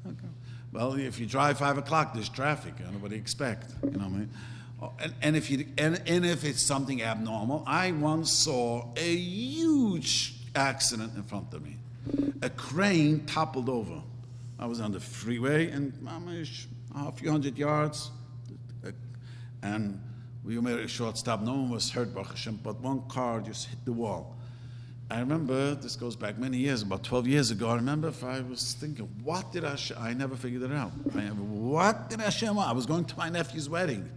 Okay. 0.07 0.27
Well, 0.75 0.95
if 0.95 1.21
you 1.21 1.25
drive 1.25 1.57
five 1.57 1.77
o'clock, 1.77 2.13
there's 2.13 2.27
traffic. 2.27 2.73
You 2.79 2.85
know, 2.85 2.99
what 2.99 3.09
do 3.09 3.15
you 3.15 3.21
expect? 3.21 3.71
You 3.81 3.91
know 3.91 3.99
what 3.99 4.05
I 4.07 4.09
mean? 4.09 4.29
Oh, 4.81 4.91
and, 5.01 5.13
and 5.21 5.35
if 5.37 5.49
you 5.49 5.65
and, 5.77 6.01
and 6.05 6.25
if 6.25 6.43
it's 6.43 6.61
something 6.61 7.01
abnormal, 7.01 7.63
I 7.65 7.93
once 7.93 8.29
saw 8.29 8.89
a 8.97 9.15
huge 9.15 10.33
accident 10.53 11.15
in 11.15 11.23
front 11.23 11.53
of 11.53 11.63
me. 11.63 11.77
A 12.41 12.49
crane 12.49 13.25
toppled 13.25 13.69
over. 13.69 14.01
I 14.59 14.65
was 14.65 14.81
on 14.81 14.91
the 14.91 14.99
freeway 14.99 15.69
and 15.69 15.93
a 16.93 17.11
few 17.13 17.31
hundred 17.31 17.57
yards, 17.57 18.11
and 19.63 20.01
we 20.43 20.59
made 20.59 20.79
a 20.79 20.89
short 20.89 21.17
stop. 21.17 21.41
No 21.41 21.53
one 21.53 21.69
was 21.69 21.89
hurt, 21.89 22.13
but 22.13 22.81
one 22.81 23.01
car 23.07 23.39
just 23.39 23.69
hit 23.69 23.79
the 23.85 23.93
wall. 23.93 24.34
I 25.09 25.19
remember, 25.19 25.75
this 25.75 25.95
goes 25.95 26.15
back 26.15 26.39
many 26.39 26.57
years, 26.57 26.81
about 26.81 27.03
12 27.03 27.27
years 27.27 27.51
ago. 27.51 27.69
I 27.69 27.75
remember 27.75 28.07
if 28.07 28.23
I 28.23 28.41
was 28.41 28.73
thinking, 28.73 29.07
what 29.23 29.51
did 29.51 29.63
Hashem, 29.63 29.97
I 29.99 30.13
never 30.13 30.35
figured 30.35 30.63
it 30.63 30.71
out. 30.71 30.91
I, 31.15 31.21
what 31.21 32.09
did 32.09 32.21
Hashem? 32.21 32.57
I 32.57 32.71
was 32.71 32.87
going 32.87 33.05
to 33.05 33.17
my 33.17 33.29
nephew's 33.29 33.69
wedding, 33.69 34.09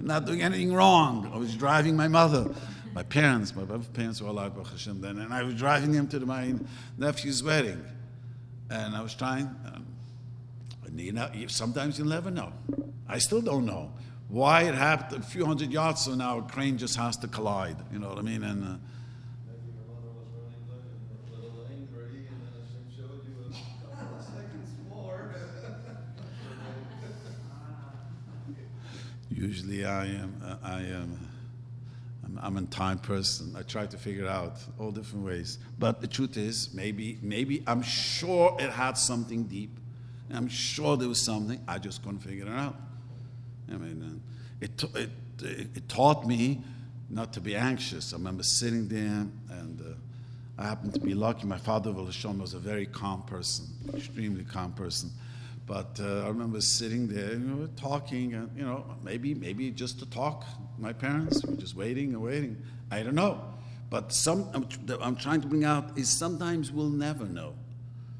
not 0.00 0.26
doing 0.26 0.42
anything 0.42 0.74
wrong. 0.74 1.30
I 1.32 1.38
was 1.38 1.54
driving 1.54 1.96
my 1.96 2.08
mother, 2.08 2.52
my 2.94 3.04
parents, 3.04 3.54
my 3.54 3.64
parents 3.92 4.20
were 4.20 4.28
alive, 4.28 4.52
Hashem 4.56 5.00
then, 5.00 5.18
and 5.18 5.32
I 5.32 5.44
was 5.44 5.54
driving 5.54 5.92
them 5.92 6.08
to 6.08 6.20
my 6.20 6.54
nephew's 6.98 7.42
wedding. 7.42 7.84
And 8.70 8.96
I 8.96 9.02
was 9.02 9.14
trying, 9.14 9.44
um, 9.66 9.86
you 10.96 11.12
know, 11.12 11.30
sometimes 11.46 11.96
you'll 11.96 12.08
never 12.08 12.32
know. 12.32 12.52
I 13.08 13.18
still 13.18 13.40
don't 13.40 13.66
know 13.66 13.92
why 14.28 14.62
it 14.62 14.74
happened 14.74 15.22
a 15.22 15.26
few 15.26 15.46
hundred 15.46 15.70
yards 15.70 16.02
so 16.02 16.14
now 16.14 16.38
a 16.38 16.42
crane 16.42 16.76
just 16.76 16.96
has 16.96 17.16
to 17.18 17.28
collide. 17.28 17.76
You 17.92 18.00
know 18.00 18.08
what 18.08 18.18
I 18.18 18.22
mean? 18.22 18.42
And 18.42 18.64
uh, 18.64 18.76
Usually 29.34 29.84
I 29.84 30.06
am, 30.06 30.40
uh, 30.44 30.56
I 30.62 30.80
am, 30.82 31.28
I'm 32.40 32.56
a 32.56 32.62
time 32.62 32.98
person. 32.98 33.54
I 33.58 33.62
try 33.62 33.84
to 33.84 33.98
figure 33.98 34.28
out 34.28 34.58
all 34.78 34.92
different 34.92 35.24
ways. 35.24 35.58
But 35.78 36.00
the 36.00 36.06
truth 36.06 36.36
is, 36.36 36.72
maybe, 36.72 37.18
maybe 37.20 37.64
I'm 37.66 37.82
sure 37.82 38.56
it 38.60 38.70
had 38.70 38.96
something 38.96 39.44
deep. 39.44 39.76
I'm 40.32 40.48
sure 40.48 40.96
there 40.96 41.08
was 41.08 41.20
something. 41.20 41.60
I 41.66 41.78
just 41.78 42.02
couldn't 42.02 42.20
figure 42.20 42.46
it 42.46 42.52
out. 42.52 42.76
I 43.72 43.76
mean, 43.76 44.02
uh, 44.02 44.64
it, 44.64 44.84
it, 44.94 45.10
it 45.76 45.88
taught 45.88 46.26
me 46.26 46.62
not 47.10 47.32
to 47.32 47.40
be 47.40 47.56
anxious. 47.56 48.12
I 48.12 48.16
remember 48.16 48.44
sitting 48.44 48.86
there, 48.88 49.26
and 49.50 49.80
uh, 49.80 50.62
I 50.62 50.66
happened 50.66 50.94
to 50.94 51.00
be 51.00 51.14
lucky. 51.14 51.46
My 51.46 51.58
father, 51.58 51.92
was 51.92 52.54
a 52.54 52.58
very 52.58 52.86
calm 52.86 53.22
person, 53.22 53.66
extremely 53.94 54.44
calm 54.44 54.72
person. 54.72 55.10
But 55.66 55.98
uh, 56.00 56.24
I 56.24 56.28
remember 56.28 56.60
sitting 56.60 57.08
there, 57.08 57.40
talking, 57.76 58.34
and 58.34 58.50
you 58.56 58.64
know, 58.64 58.84
maybe 59.02 59.34
maybe 59.34 59.70
just 59.70 59.98
to 60.00 60.06
talk. 60.06 60.44
My 60.78 60.92
parents 60.92 61.44
were 61.44 61.54
just 61.54 61.74
waiting 61.74 62.12
and 62.12 62.22
waiting. 62.22 62.62
I 62.90 63.02
don't 63.02 63.14
know. 63.14 63.40
But 63.88 64.12
some 64.12 64.50
I'm, 64.52 64.68
I'm 65.00 65.16
trying 65.16 65.40
to 65.40 65.46
bring 65.46 65.64
out 65.64 65.96
is 65.96 66.08
sometimes 66.08 66.70
we'll 66.70 66.90
never 66.90 67.24
know. 67.24 67.54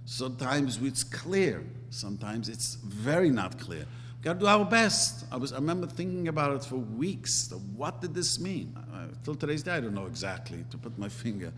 Sometimes 0.06 0.80
it's 0.82 1.04
clear. 1.04 1.64
Sometimes 1.90 2.48
it's 2.48 2.76
very 2.76 3.30
not 3.30 3.58
clear. 3.58 3.84
We 4.18 4.24
got 4.24 4.34
to 4.34 4.38
do 4.40 4.46
our 4.46 4.64
best. 4.64 5.26
I 5.30 5.36
was 5.36 5.52
I 5.52 5.56
remember 5.56 5.86
thinking 5.86 6.28
about 6.28 6.52
it 6.56 6.64
for 6.64 6.76
weeks. 6.76 7.52
What 7.76 8.00
did 8.00 8.14
this 8.14 8.40
mean? 8.40 8.74
Uh, 8.92 9.06
till 9.22 9.34
today's 9.34 9.62
day, 9.62 9.72
I 9.72 9.80
don't 9.80 9.94
know 9.94 10.06
exactly 10.06 10.64
to 10.70 10.78
put 10.78 10.98
my 10.98 11.08
finger. 11.22 11.52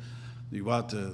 What 0.51 0.95
uh, 0.95 1.11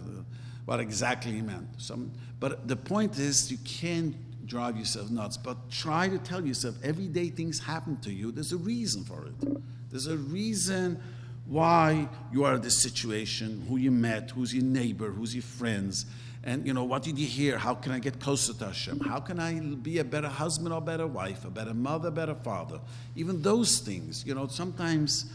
what 0.65 0.81
exactly 0.81 1.33
he 1.33 1.43
meant. 1.43 1.69
Some, 1.79 2.13
but 2.39 2.69
the 2.69 2.77
point 2.77 3.19
is, 3.19 3.51
you 3.51 3.59
can't 3.65 4.15
drive 4.53 4.77
yourself 4.77 5.11
nuts, 5.11 5.39
but 5.39 5.57
try 5.71 6.07
to 6.07 6.19
tell 6.19 6.45
yourself 6.45 6.75
every 6.85 7.09
day 7.09 7.31
things 7.31 7.59
happen 7.59 7.97
to 7.97 8.13
you. 8.13 8.31
There's 8.31 8.53
a 8.53 8.59
reason 8.59 9.03
for 9.03 9.25
it. 9.25 9.59
There's 9.91 10.09
a 10.09 10.17
reason 10.19 11.03
why 11.47 12.07
you 12.31 12.45
are 12.45 12.57
in 12.57 12.61
this 12.61 12.83
situation, 12.83 13.65
who 13.67 13.79
you 13.79 13.91
met, 13.91 14.31
who's 14.33 14.53
your 14.53 14.63
neighbor, 14.65 15.11
who's 15.11 15.35
your 15.35 15.43
friends, 15.43 16.05
and 16.45 16.67
you 16.67 16.75
know 16.75 16.85
what 16.85 17.03
did 17.03 17.19
you 17.19 17.27
hear? 17.27 17.57
How 17.57 17.75
can 17.75 17.93
I 17.93 17.99
get 17.99 18.21
closer 18.21 18.53
to 18.53 18.67
Hashem? 18.67 19.01
How 19.01 19.21
can 19.21 19.41
I 19.41 19.59
be 19.59 20.01
a 20.01 20.05
better 20.05 20.29
husband 20.29 20.75
or 20.75 20.83
better 20.83 21.07
wife, 21.07 21.47
a 21.47 21.51
better 21.51 21.73
mother, 21.73 22.11
better 22.11 22.35
father? 22.35 22.79
Even 23.17 23.41
those 23.41 23.79
things, 23.79 24.23
you 24.27 24.35
know, 24.35 24.49
sometimes. 24.49 25.33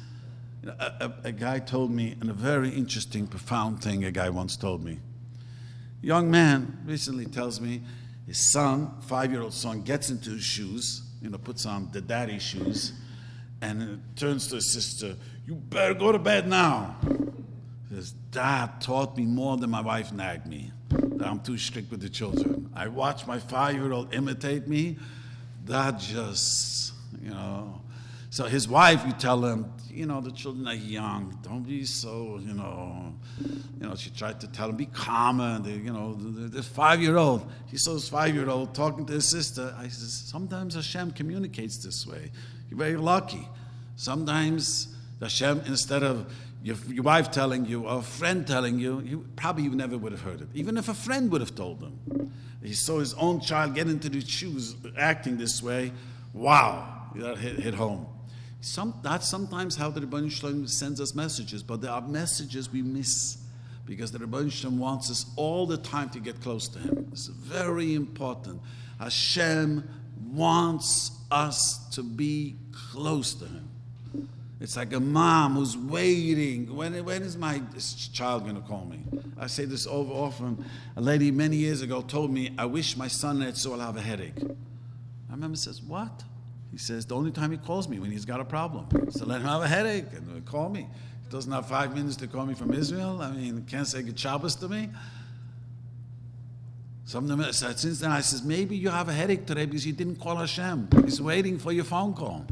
You 0.61 0.69
know, 0.69 0.75
a, 0.79 1.05
a, 1.05 1.13
a 1.25 1.31
guy 1.31 1.59
told 1.59 1.91
me, 1.91 2.15
and 2.19 2.29
a 2.31 2.33
very 2.33 2.69
interesting, 2.69 3.27
profound 3.27 3.83
thing 3.83 4.05
a 4.05 4.11
guy 4.11 4.29
once 4.29 4.57
told 4.57 4.83
me. 4.83 4.99
Young 6.01 6.31
man 6.31 6.79
recently 6.85 7.25
tells 7.25 7.61
me 7.61 7.81
his 8.27 8.37
son, 8.51 8.91
five 9.01 9.31
year 9.31 9.41
old 9.41 9.53
son, 9.53 9.81
gets 9.81 10.09
into 10.09 10.31
his 10.31 10.43
shoes, 10.43 11.01
you 11.21 11.29
know, 11.29 11.37
puts 11.37 11.65
on 11.65 11.89
the 11.93 12.01
daddy 12.01 12.39
shoes, 12.39 12.93
and 13.61 14.03
turns 14.15 14.47
to 14.49 14.55
his 14.55 14.71
sister, 14.71 15.15
You 15.45 15.55
better 15.55 15.93
go 15.93 16.11
to 16.11 16.19
bed 16.19 16.47
now. 16.47 16.97
He 17.89 17.95
says, 17.95 18.11
Dad 18.31 18.81
taught 18.81 19.17
me 19.17 19.25
more 19.25 19.55
than 19.57 19.69
my 19.69 19.81
wife 19.81 20.11
nagged 20.11 20.45
me. 20.45 20.71
I'm 21.23 21.39
too 21.39 21.57
strict 21.57 21.89
with 21.89 22.01
the 22.01 22.09
children. 22.09 22.69
I 22.75 22.89
watch 22.89 23.25
my 23.25 23.39
five 23.39 23.75
year 23.75 23.91
old 23.93 24.13
imitate 24.13 24.67
me. 24.67 24.97
That 25.65 25.99
just, 25.99 26.93
you 27.21 27.29
know. 27.29 27.81
So 28.29 28.45
his 28.45 28.67
wife, 28.67 29.03
you 29.05 29.13
tell 29.13 29.43
him, 29.43 29.71
you 29.97 30.05
know, 30.05 30.21
the 30.21 30.31
children 30.31 30.67
are 30.67 30.75
young. 30.75 31.37
Don't 31.41 31.63
be 31.63 31.83
so, 31.83 32.39
you 32.45 32.53
know. 32.53 33.13
You 33.41 33.87
know, 33.87 33.95
she 33.95 34.11
tried 34.11 34.39
to 34.41 34.47
tell 34.47 34.69
him, 34.69 34.75
be 34.75 34.85
calmer. 34.85 35.59
The, 35.59 35.71
you 35.71 35.91
know, 35.91 36.13
the 36.13 36.61
five-year-old, 36.61 37.49
he 37.67 37.77
saw 37.77 37.93
his 37.93 38.07
five-year-old 38.07 38.75
talking 38.75 39.05
to 39.07 39.13
his 39.13 39.27
sister. 39.27 39.73
I 39.77 39.87
says, 39.87 40.13
sometimes 40.13 40.75
Hashem 40.75 41.11
communicates 41.11 41.77
this 41.77 42.05
way. 42.05 42.31
You're 42.69 42.77
very 42.77 42.97
lucky. 42.97 43.47
Sometimes 43.95 44.95
Hashem, 45.19 45.63
instead 45.65 46.03
of 46.03 46.31
your, 46.63 46.77
your 46.87 47.03
wife 47.03 47.31
telling 47.31 47.65
you 47.65 47.87
or 47.87 47.99
a 47.99 48.01
friend 48.01 48.45
telling 48.45 48.77
you, 48.77 49.01
you 49.01 49.25
probably 49.35 49.63
you 49.63 49.71
never 49.71 49.97
would 49.97 50.11
have 50.11 50.21
heard 50.21 50.41
it. 50.41 50.47
Even 50.53 50.77
if 50.77 50.89
a 50.89 50.93
friend 50.93 51.31
would 51.31 51.41
have 51.41 51.55
told 51.55 51.81
him. 51.81 52.31
He 52.63 52.73
saw 52.73 52.99
his 52.99 53.13
own 53.13 53.39
child 53.39 53.75
get 53.75 53.87
into 53.87 54.09
the 54.09 54.19
shoes 54.21 54.75
acting 54.97 55.37
this 55.37 55.63
way. 55.63 55.91
Wow, 56.33 57.11
that 57.15 57.37
hit, 57.37 57.59
hit 57.59 57.73
home. 57.73 58.07
Some, 58.61 58.99
that's 59.03 59.27
sometimes 59.27 59.75
how 59.75 59.89
the 59.89 60.01
Ribono 60.01 60.31
Shel 60.31 60.51
Olam 60.51 60.69
sends 60.69 60.99
us 60.99 61.13
messages, 61.13 61.63
but 61.63 61.81
there 61.81 61.91
are 61.91 62.01
messages 62.01 62.71
we 62.71 62.81
miss 62.81 63.37
because 63.85 64.11
the 64.11 64.19
Ribono 64.19 64.51
Shel 64.51 64.71
Olam 64.71 64.77
wants 64.77 65.11
us 65.11 65.25
all 65.35 65.65
the 65.65 65.77
time 65.77 66.09
to 66.09 66.19
get 66.19 66.41
close 66.41 66.67
to 66.69 66.79
Him. 66.79 67.07
It's 67.11 67.27
very 67.27 67.93
important. 67.93 68.61
Hashem 68.99 69.87
wants 70.31 71.11
us 71.29 71.87
to 71.95 72.03
be 72.03 72.55
close 72.91 73.33
to 73.35 73.45
Him. 73.45 73.67
It's 74.59 74.75
like 74.75 74.91
a 74.93 74.99
mom 74.99 75.55
who's 75.55 75.77
waiting. 75.77 76.75
When, 76.75 76.93
when 77.05 77.21
is 77.21 77.37
my 77.37 77.61
child 78.11 78.43
going 78.43 78.55
to 78.55 78.61
call 78.61 78.85
me? 78.85 79.03
I 79.37 79.45
say 79.45 79.65
this 79.65 79.85
over 79.85 80.11
often. 80.11 80.65
A 80.95 81.01
lady 81.01 81.29
many 81.29 81.57
years 81.57 81.83
ago 81.83 82.01
told 82.01 82.31
me, 82.31 82.55
I 82.57 82.65
wish 82.65 82.97
my 82.97 83.07
son 83.07 83.43
at 83.43 83.63
will 83.65 83.79
have 83.79 83.97
a 83.97 84.01
headache. 84.01 84.33
I 85.29 85.33
remember 85.33 85.57
says, 85.57 85.81
What? 85.81 86.23
He 86.71 86.77
says 86.77 87.05
the 87.05 87.15
only 87.15 87.31
time 87.31 87.51
he 87.51 87.57
calls 87.57 87.87
me 87.87 87.99
when 87.99 88.11
he's 88.11 88.25
got 88.25 88.39
a 88.39 88.45
problem. 88.45 88.87
So 89.11 89.25
let 89.25 89.41
him 89.41 89.47
have 89.47 89.61
a 89.61 89.67
headache 89.67 90.05
and 90.13 90.45
call 90.45 90.69
me. 90.69 90.87
He 91.23 91.31
doesn't 91.31 91.51
have 91.51 91.67
five 91.67 91.95
minutes 91.95 92.15
to 92.17 92.27
call 92.27 92.45
me 92.45 92.53
from 92.53 92.73
Israel. 92.73 93.21
I 93.21 93.31
mean, 93.31 93.65
can't 93.69 93.87
say 93.87 94.01
good 94.01 94.19
Shabbos 94.19 94.55
to 94.57 94.67
me. 94.67 94.89
Some 97.05 97.29
of 97.29 97.37
them 97.37 97.53
said, 97.53 97.79
since 97.79 97.99
then 98.01 98.11
I 98.11 98.19
says, 98.19 98.43
maybe 98.43 98.75
you 98.75 98.89
have 98.89 99.07
a 99.07 99.13
headache 99.13 99.45
today 99.45 99.65
because 99.65 99.87
you 99.87 99.93
didn't 99.93 100.17
call 100.17 100.35
Hashem. 100.35 100.89
He's 101.05 101.21
waiting 101.21 101.57
for 101.57 101.71
your 101.71 101.85
phone 101.85 102.13
call. 102.13 102.45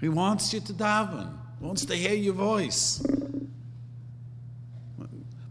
He 0.00 0.08
wants 0.08 0.52
you 0.54 0.60
to 0.60 0.72
daven. 0.72 1.30
Wants 1.60 1.84
to 1.84 1.94
hear 1.94 2.14
your 2.14 2.34
voice. 2.34 3.04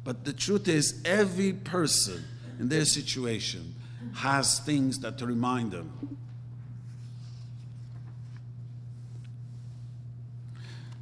But 0.04 0.26
the 0.26 0.34
truth 0.34 0.68
is, 0.68 1.02
every 1.06 1.54
person 1.54 2.24
in 2.60 2.70
their 2.70 2.86
situation 2.86 3.76
has 4.16 4.60
things 4.60 5.00
that 5.00 5.18
to 5.20 5.26
remind 5.26 5.72
them 5.72 6.18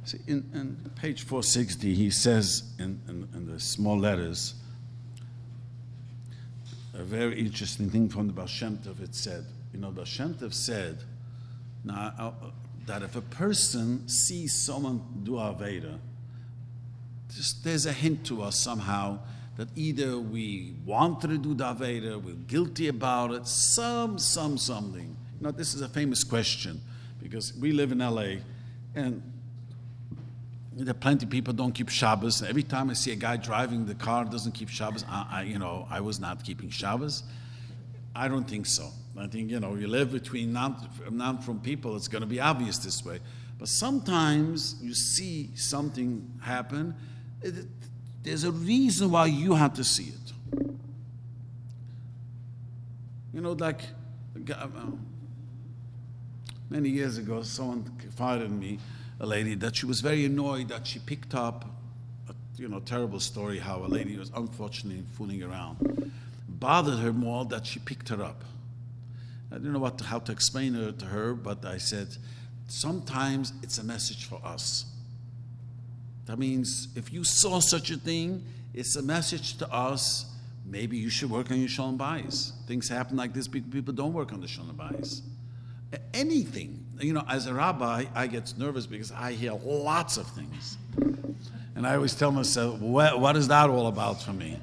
See, 0.04 0.18
in, 0.26 0.50
in 0.54 0.90
page 0.96 1.22
460, 1.22 1.94
he 1.94 2.10
says 2.10 2.72
in, 2.78 3.00
in, 3.08 3.28
in, 3.34 3.46
the 3.46 3.60
small 3.60 3.98
letters, 3.98 4.54
a 6.94 7.02
very 7.02 7.38
interesting 7.38 7.90
thing 7.90 8.08
from 8.08 8.26
the 8.26 8.32
Baal 8.32 8.46
Shem 8.46 8.78
Tov. 8.78 9.02
It 9.02 9.14
said, 9.14 9.44
you 9.72 9.80
know, 9.80 9.90
Baal 9.90 10.04
Shem 10.04 10.34
Tov 10.34 10.54
said 10.54 10.98
now, 11.84 12.14
uh, 12.18 12.32
that 12.86 13.02
if 13.02 13.14
a 13.14 13.20
person 13.20 14.08
sees 14.08 14.54
someone 14.54 15.02
do 15.22 15.32
Aveira, 15.32 15.98
just, 17.30 17.62
there's 17.62 17.86
a 17.86 17.92
hint 17.92 18.24
to 18.26 18.42
us 18.42 18.58
somehow 18.58 19.18
that 19.56 19.68
either 19.76 20.18
we 20.18 20.74
wanted 20.86 21.28
to 21.28 21.38
do 21.38 21.54
the 21.54 21.64
Aveira, 21.64 22.20
we're 22.20 22.34
guilty 22.34 22.88
about 22.88 23.32
it, 23.32 23.46
some, 23.46 24.18
some, 24.18 24.56
something. 24.56 25.16
You 25.38 25.46
know, 25.46 25.50
this 25.50 25.74
is 25.74 25.82
a 25.82 25.88
famous 25.88 26.24
question 26.24 26.80
because 27.22 27.54
we 27.54 27.72
live 27.72 27.92
in 27.92 27.98
LA 27.98 28.36
and 28.94 29.22
there 30.84 30.92
are 30.92 30.98
plenty 30.98 31.26
of 31.26 31.30
people 31.30 31.52
don't 31.52 31.72
keep 31.72 31.88
Shabbos. 31.88 32.42
Every 32.42 32.62
time 32.62 32.90
I 32.90 32.94
see 32.94 33.12
a 33.12 33.16
guy 33.16 33.36
driving 33.36 33.86
the 33.86 33.94
car 33.94 34.24
doesn't 34.24 34.52
keep 34.52 34.68
Shabbos, 34.68 35.04
I, 35.08 35.26
I, 35.30 35.42
you 35.42 35.58
know, 35.58 35.86
I 35.90 36.00
was 36.00 36.20
not 36.20 36.42
keeping 36.42 36.70
Shabbos. 36.70 37.22
I 38.14 38.28
don't 38.28 38.48
think 38.48 38.66
so. 38.66 38.90
I 39.18 39.26
think, 39.26 39.50
you 39.50 39.60
know, 39.60 39.74
you 39.74 39.86
live 39.86 40.12
between 40.12 40.52
non, 40.52 40.76
non 41.10 41.38
from 41.38 41.60
people, 41.60 41.96
it's 41.96 42.08
going 42.08 42.22
to 42.22 42.26
be 42.26 42.40
obvious 42.40 42.78
this 42.78 43.04
way. 43.04 43.20
But 43.58 43.68
sometimes 43.68 44.76
you 44.80 44.94
see 44.94 45.50
something 45.54 46.26
happen, 46.42 46.94
it, 47.42 47.66
there's 48.22 48.44
a 48.44 48.52
reason 48.52 49.10
why 49.10 49.26
you 49.26 49.54
have 49.54 49.74
to 49.74 49.84
see 49.84 50.12
it. 50.14 50.74
You 53.34 53.40
know, 53.42 53.52
like 53.52 53.82
uh, 54.50 54.66
many 56.70 56.88
years 56.88 57.18
ago, 57.18 57.42
someone 57.42 57.84
confided 57.98 58.46
in 58.46 58.58
me 58.58 58.78
a 59.20 59.26
lady 59.26 59.54
that 59.54 59.76
she 59.76 59.86
was 59.86 60.00
very 60.00 60.24
annoyed 60.24 60.68
that 60.68 60.86
she 60.86 60.98
picked 60.98 61.34
up 61.34 61.66
a 62.28 62.34
you 62.56 62.68
know 62.68 62.80
terrible 62.80 63.20
story 63.20 63.58
how 63.58 63.84
a 63.84 63.86
lady 63.86 64.16
was 64.16 64.32
unfortunately 64.34 65.04
fooling 65.12 65.42
around. 65.42 66.12
Bothered 66.48 66.98
her 66.98 67.12
more 67.12 67.44
that 67.46 67.66
she 67.66 67.78
picked 67.78 68.08
her 68.08 68.22
up. 68.22 68.42
I 69.52 69.56
don't 69.56 69.72
know 69.72 69.78
what 69.78 70.00
how 70.00 70.20
to 70.20 70.32
explain 70.32 70.74
it 70.74 70.98
to 71.00 71.06
her, 71.06 71.34
but 71.34 71.64
I 71.64 71.76
said, 71.78 72.08
sometimes 72.68 73.52
it's 73.62 73.78
a 73.78 73.84
message 73.84 74.24
for 74.24 74.40
us. 74.44 74.86
That 76.26 76.38
means 76.38 76.88
if 76.94 77.12
you 77.12 77.24
saw 77.24 77.60
such 77.60 77.90
a 77.90 77.96
thing, 77.96 78.44
it's 78.72 78.96
a 78.96 79.02
message 79.02 79.58
to 79.58 79.70
us. 79.72 80.26
Maybe 80.64 80.96
you 80.96 81.10
should 81.10 81.30
work 81.30 81.50
on 81.50 81.58
your 81.58 81.68
shalom 81.68 81.98
bayis. 81.98 82.52
Things 82.66 82.88
happen 82.88 83.16
like 83.16 83.34
this. 83.34 83.48
People 83.48 83.92
don't 83.92 84.12
work 84.12 84.32
on 84.32 84.40
the 84.40 84.48
shalom 84.48 84.76
bayis. 84.76 85.22
Anything 86.14 86.79
you 87.00 87.12
know, 87.12 87.24
as 87.28 87.46
a 87.46 87.54
rabbi, 87.54 88.04
I 88.14 88.26
get 88.26 88.52
nervous 88.58 88.86
because 88.86 89.12
I 89.12 89.32
hear 89.32 89.52
lots 89.52 90.16
of 90.16 90.26
things. 90.28 90.78
And 91.74 91.86
I 91.86 91.94
always 91.94 92.14
tell 92.14 92.30
myself, 92.30 92.78
what, 92.80 93.20
what 93.20 93.36
is 93.36 93.48
that 93.48 93.70
all 93.70 93.86
about 93.86 94.22
for 94.22 94.32
me? 94.32 94.58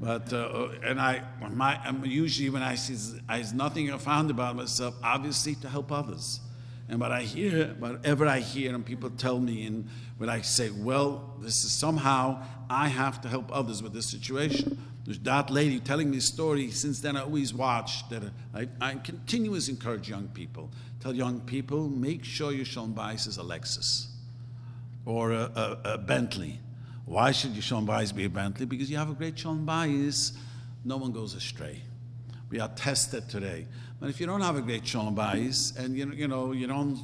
But, 0.00 0.32
uh, 0.32 0.68
and 0.82 1.00
I, 1.00 1.22
my, 1.52 1.78
usually 2.02 2.50
when 2.50 2.62
I 2.62 2.74
see, 2.74 3.18
I 3.28 3.38
have 3.38 3.54
nothing 3.54 3.90
I 3.92 3.98
found 3.98 4.30
about 4.30 4.56
myself, 4.56 4.94
obviously 5.02 5.54
to 5.56 5.68
help 5.68 5.92
others. 5.92 6.40
And 6.88 7.00
what 7.00 7.12
I 7.12 7.22
hear, 7.22 7.74
whatever 7.78 8.26
I 8.26 8.40
hear, 8.40 8.74
and 8.74 8.84
people 8.84 9.10
tell 9.10 9.40
me, 9.40 9.66
and 9.66 9.88
when 10.18 10.28
I 10.28 10.42
say, 10.42 10.70
well, 10.70 11.34
this 11.40 11.64
is 11.64 11.72
somehow 11.72 12.42
I 12.68 12.88
have 12.88 13.20
to 13.22 13.28
help 13.28 13.50
others 13.50 13.82
with 13.82 13.94
this 13.94 14.06
situation. 14.06 14.78
There's 15.04 15.18
that 15.20 15.50
lady 15.50 15.80
telling 15.80 16.10
me 16.10 16.18
a 16.18 16.20
story. 16.20 16.70
Since 16.70 17.00
then, 17.00 17.16
I 17.16 17.22
always 17.22 17.52
watch 17.54 18.08
that. 18.08 18.22
I, 18.54 18.68
I 18.80 18.94
continuously 18.96 19.74
encourage 19.74 20.08
young 20.08 20.28
people. 20.28 20.70
Tell 21.00 21.14
young 21.14 21.40
people, 21.40 21.88
make 21.88 22.24
sure 22.24 22.52
your 22.52 22.64
Shalom 22.64 22.94
Bayis 22.94 23.26
is 23.26 23.38
a 23.38 23.42
Lexus 23.42 24.06
or 25.04 25.32
a, 25.32 25.50
a, 25.54 25.78
a 25.84 25.98
Bentley. 25.98 26.60
Why 27.04 27.32
should 27.32 27.52
your 27.52 27.62
Shalom 27.62 27.86
Bayis 27.86 28.14
be 28.14 28.24
a 28.24 28.30
Bentley? 28.30 28.64
Because 28.64 28.90
you 28.90 28.96
have 28.96 29.10
a 29.10 29.14
great 29.14 29.38
Shalom 29.38 29.66
Bayis, 29.66 30.32
no 30.84 30.96
one 30.96 31.12
goes 31.12 31.34
astray. 31.34 31.82
We 32.48 32.60
are 32.60 32.68
tested 32.68 33.28
today. 33.28 33.66
But 34.04 34.10
if 34.10 34.20
you 34.20 34.26
don't 34.26 34.42
have 34.42 34.56
a 34.56 34.60
great 34.60 34.86
shalom 34.86 35.16
bayis, 35.16 35.74
and 35.78 35.96
you, 35.96 36.12
you 36.12 36.28
know, 36.28 36.52
you 36.52 36.66
don't, 36.66 36.98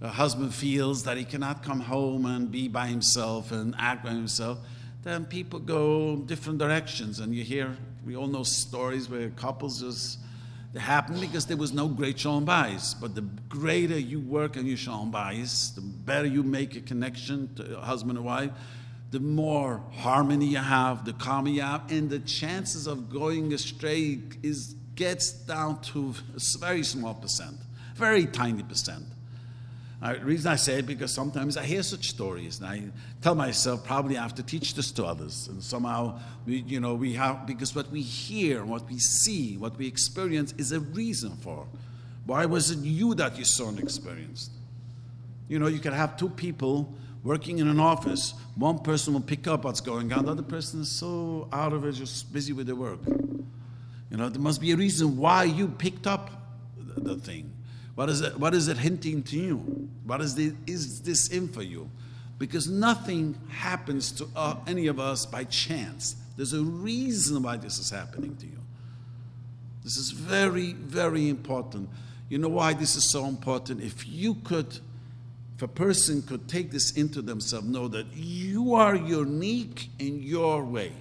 a 0.00 0.08
husband 0.08 0.54
feels 0.54 1.02
that 1.02 1.18
he 1.18 1.24
cannot 1.26 1.62
come 1.62 1.80
home 1.80 2.24
and 2.24 2.50
be 2.50 2.66
by 2.66 2.86
himself 2.86 3.52
and 3.52 3.74
act 3.78 4.04
by 4.04 4.12
himself, 4.12 4.58
then 5.02 5.26
people 5.26 5.58
go 5.58 6.16
different 6.16 6.58
directions. 6.58 7.20
And 7.20 7.34
you 7.34 7.44
hear, 7.44 7.76
we 8.06 8.16
all 8.16 8.26
know 8.26 8.42
stories 8.42 9.06
where 9.06 9.28
couples 9.28 9.82
just, 9.82 10.18
they 10.72 10.80
happen 10.80 11.20
because 11.20 11.44
there 11.44 11.58
was 11.58 11.74
no 11.74 11.88
great 11.88 12.18
shalom 12.18 12.46
bayis. 12.46 12.98
But 12.98 13.14
the 13.14 13.26
greater 13.50 13.98
you 13.98 14.18
work 14.18 14.56
on 14.56 14.64
your 14.64 14.78
shalom 14.78 15.12
bayis, 15.12 15.74
the 15.74 15.82
better 15.82 16.26
you 16.26 16.42
make 16.42 16.74
a 16.74 16.80
connection 16.80 17.54
to 17.56 17.80
husband 17.80 18.16
and 18.16 18.24
wife, 18.24 18.52
the 19.10 19.20
more 19.20 19.82
harmony 19.92 20.46
you 20.46 20.56
have, 20.56 21.04
the 21.04 21.12
calmer 21.12 21.50
you 21.50 21.60
have, 21.60 21.92
and 21.92 22.08
the 22.08 22.20
chances 22.20 22.86
of 22.86 23.10
going 23.10 23.52
astray 23.52 24.20
is 24.42 24.74
gets 25.00 25.32
down 25.32 25.80
to 25.80 26.14
a 26.36 26.58
very 26.58 26.82
small 26.82 27.14
percent, 27.14 27.56
very 27.96 28.26
tiny 28.26 28.62
percent. 28.62 29.06
The 30.02 30.20
reason 30.22 30.52
I 30.52 30.56
say 30.56 30.80
it 30.80 30.86
because 30.86 31.10
sometimes 31.10 31.56
I 31.56 31.64
hear 31.64 31.82
such 31.82 32.10
stories 32.10 32.60
and 32.60 32.68
I 32.68 32.82
tell 33.22 33.34
myself 33.34 33.82
probably 33.82 34.18
I 34.18 34.22
have 34.22 34.34
to 34.34 34.42
teach 34.42 34.74
this 34.74 34.90
to 34.92 35.06
others. 35.06 35.48
And 35.48 35.62
somehow, 35.62 36.20
we, 36.46 36.58
you 36.66 36.80
know, 36.80 36.94
we 36.94 37.14
have, 37.14 37.46
because 37.46 37.74
what 37.74 37.90
we 37.90 38.02
hear, 38.02 38.62
what 38.62 38.86
we 38.90 38.98
see, 38.98 39.56
what 39.56 39.78
we 39.78 39.86
experience 39.86 40.52
is 40.58 40.70
a 40.72 40.80
reason 40.80 41.32
for. 41.38 41.66
Why 42.26 42.44
was 42.44 42.70
it 42.70 42.80
you 42.80 43.14
that 43.14 43.38
you 43.38 43.46
saw 43.46 43.68
and 43.70 43.78
experienced? 43.78 44.52
You 45.48 45.58
know, 45.58 45.66
you 45.66 45.78
can 45.78 45.94
have 45.94 46.18
two 46.18 46.28
people 46.28 46.94
working 47.24 47.58
in 47.58 47.68
an 47.68 47.80
office. 47.80 48.34
One 48.54 48.78
person 48.80 49.14
will 49.14 49.22
pick 49.22 49.48
up 49.48 49.64
what's 49.64 49.80
going 49.80 50.12
on, 50.12 50.26
the 50.26 50.32
other 50.32 50.42
person 50.42 50.82
is 50.82 50.90
so 50.90 51.48
out 51.54 51.72
of 51.72 51.86
it, 51.86 51.92
just 51.92 52.30
busy 52.34 52.52
with 52.52 52.66
their 52.66 52.76
work. 52.76 53.00
You 54.10 54.16
know, 54.16 54.28
there 54.28 54.40
must 54.40 54.60
be 54.60 54.72
a 54.72 54.76
reason 54.76 55.16
why 55.16 55.44
you 55.44 55.68
picked 55.68 56.06
up 56.06 56.30
the, 56.76 57.16
thing. 57.16 57.52
What 57.94 58.08
is 58.08 58.20
it, 58.20 58.38
what 58.38 58.54
is 58.54 58.68
it 58.68 58.76
hinting 58.76 59.22
to 59.24 59.36
you? 59.36 59.88
What 60.04 60.20
is, 60.20 60.34
the, 60.34 60.52
is 60.66 61.00
this 61.02 61.28
in 61.28 61.48
for 61.48 61.62
you? 61.62 61.88
Because 62.38 62.68
nothing 62.68 63.38
happens 63.48 64.10
to 64.12 64.26
uh, 64.34 64.56
any 64.66 64.88
of 64.88 64.98
us 64.98 65.26
by 65.26 65.44
chance. 65.44 66.16
There's 66.36 66.54
a 66.54 66.62
reason 66.62 67.42
why 67.42 67.56
this 67.56 67.78
is 67.78 67.90
happening 67.90 68.34
to 68.36 68.46
you. 68.46 68.58
This 69.84 69.96
is 69.96 70.10
very, 70.10 70.72
very 70.72 71.28
important. 71.28 71.88
You 72.28 72.38
know 72.38 72.48
why 72.48 72.72
this 72.72 72.96
is 72.96 73.10
so 73.10 73.26
important? 73.26 73.82
If 73.82 74.06
you 74.08 74.34
could, 74.36 74.78
if 75.56 75.62
a 75.62 75.68
person 75.68 76.22
could 76.22 76.48
take 76.48 76.70
this 76.70 76.92
into 76.92 77.22
themselves, 77.22 77.66
know 77.66 77.88
that 77.88 78.06
you 78.14 78.74
are 78.74 78.96
unique 78.96 79.88
in 79.98 80.22
your 80.22 80.64
way. 80.64 80.92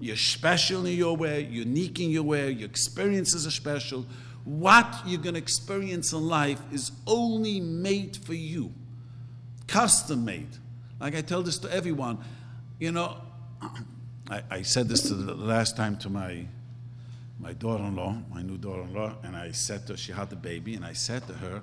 You're 0.00 0.16
special 0.16 0.86
in 0.86 0.96
your 0.96 1.16
way, 1.16 1.42
unique 1.42 2.00
in 2.00 2.10
your 2.10 2.22
way, 2.22 2.50
your 2.50 2.68
experiences 2.68 3.46
are 3.46 3.50
special. 3.50 4.06
What 4.44 5.02
you're 5.04 5.20
going 5.20 5.34
to 5.34 5.40
experience 5.40 6.12
in 6.12 6.22
life 6.22 6.60
is 6.72 6.92
only 7.06 7.60
made 7.60 8.16
for 8.16 8.34
you, 8.34 8.72
custom 9.66 10.24
made. 10.24 10.48
Like 11.00 11.16
I 11.16 11.22
tell 11.22 11.42
this 11.42 11.58
to 11.58 11.72
everyone, 11.72 12.18
you 12.78 12.92
know, 12.92 13.16
I, 14.30 14.42
I 14.50 14.62
said 14.62 14.88
this 14.88 15.02
to 15.08 15.14
the 15.14 15.34
last 15.34 15.76
time 15.76 15.96
to 15.98 16.10
my 16.10 16.46
my 17.38 17.52
daughter-in-law, 17.52 18.16
my 18.32 18.42
new 18.42 18.56
daughter-in-law, 18.56 19.16
and 19.22 19.36
I 19.36 19.50
said 19.50 19.86
to 19.86 19.92
her, 19.92 19.96
she 19.96 20.12
had 20.12 20.30
the 20.30 20.36
baby, 20.36 20.74
and 20.74 20.84
I 20.84 20.94
said 20.94 21.26
to 21.26 21.34
her, 21.34 21.62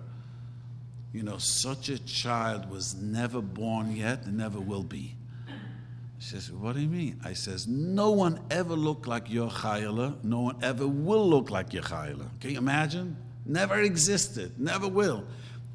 you 1.11 1.23
know, 1.23 1.37
such 1.37 1.89
a 1.89 1.99
child 1.99 2.69
was 2.69 2.95
never 2.95 3.41
born 3.41 3.95
yet 3.95 4.25
and 4.25 4.37
never 4.37 4.59
will 4.59 4.83
be. 4.83 5.15
She 6.23 6.29
says, 6.29 6.51
What 6.53 6.75
do 6.75 6.81
you 6.81 6.87
mean? 6.87 7.19
I 7.25 7.33
says, 7.33 7.67
No 7.67 8.11
one 8.11 8.39
ever 8.49 8.75
looked 8.75 9.07
like 9.07 9.29
your 9.29 9.49
chayla. 9.49 10.23
No 10.23 10.39
one 10.39 10.55
ever 10.63 10.87
will 10.87 11.29
look 11.29 11.49
like 11.49 11.73
your 11.73 11.83
chayla. 11.83 12.29
Can 12.39 12.51
you 12.51 12.57
imagine? 12.57 13.17
Never 13.45 13.81
existed, 13.81 14.57
never 14.57 14.87
will. 14.87 15.25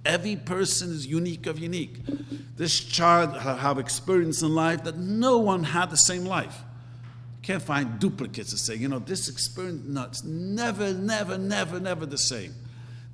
Every 0.07 0.36
person 0.36 0.90
is 0.90 1.07
unique 1.07 1.46
of 1.46 1.59
unique. 1.59 1.99
This 2.57 2.80
child 2.80 3.36
have 3.36 3.78
experience 3.78 4.40
in 4.40 4.55
life 4.55 4.84
that 4.84 4.96
no 4.96 5.36
one 5.36 5.64
had 5.64 5.90
the 5.90 5.96
same 5.96 6.24
life. 6.24 6.62
Can't 7.42 7.62
find 7.62 7.99
duplicates 7.99 8.51
to 8.51 8.57
say, 8.57 8.74
you 8.74 8.88
know, 8.88 9.01
this 9.01 9.28
experience, 9.28 9.84
no, 9.86 10.05
it's 10.05 10.24
never, 10.24 10.94
never, 10.94 11.36
never, 11.36 11.78
never 11.78 12.07
the 12.07 12.16
same. 12.16 12.55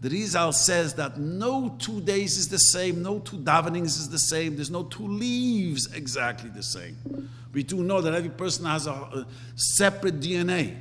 The 0.05 0.11
Arizal 0.11 0.53
says 0.53 0.93
that 0.97 1.17
no 1.17 1.77
two 1.79 1.99
days 2.03 2.37
is 2.37 2.49
the 2.49 2.59
same, 2.59 3.03
no 3.03 3.21
two 3.21 3.39
davenings 3.39 3.97
is 3.97 4.11
the 4.11 4.19
same, 4.19 4.55
there's 4.55 4.71
no 4.71 4.83
two 4.83 5.09
leaves 5.09 5.91
exactly 5.95 6.51
the 6.51 6.63
same. 6.63 7.31
We 7.55 7.63
do 7.63 7.83
know 7.83 8.03
that 8.03 8.13
every 8.13 8.29
person 8.29 8.67
has 8.67 8.87
a, 8.87 8.93
uh, 8.93 9.21
a 9.21 9.27
separate 9.57 10.21
DNA. 10.21 10.77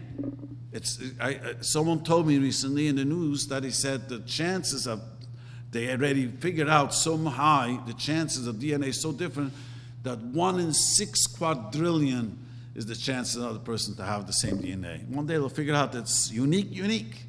It's, 0.74 1.02
I, 1.22 1.30
I, 1.30 1.40
someone 1.62 2.04
told 2.04 2.28
me 2.28 2.38
recently 2.38 2.90
in 2.90 2.98
the 2.98 3.06
news 3.06 3.48
that 3.48 3.64
he 3.64 3.72
said 3.72 4.10
the 4.10 4.20
chances 4.20 4.88
of, 4.88 5.02
they 5.72 5.90
already 5.90 6.28
figured 6.28 6.68
out 6.68 6.94
so 6.94 7.16
high, 7.16 7.80
the 7.86 7.94
chances 7.94 8.46
of 8.46 8.58
DNA 8.58 8.94
so 8.94 9.14
different 9.14 9.54
that 10.02 10.20
one 10.20 10.60
in 10.60 10.74
six 10.74 11.28
quadrillion 11.28 12.46
is 12.76 12.88
the 12.88 12.96
chance 12.96 13.36
another 13.36 13.60
person 13.60 13.96
to 13.96 14.04
have 14.04 14.28
the 14.28 14.34
same 14.34 14.58
DNA. 14.58 15.08
One 15.08 15.26
day 15.26 15.36
they'll 15.36 15.48
figure 15.48 15.76
out 15.76 15.96
it's 15.96 16.30
unique, 16.30 16.72
unique. 16.72 17.28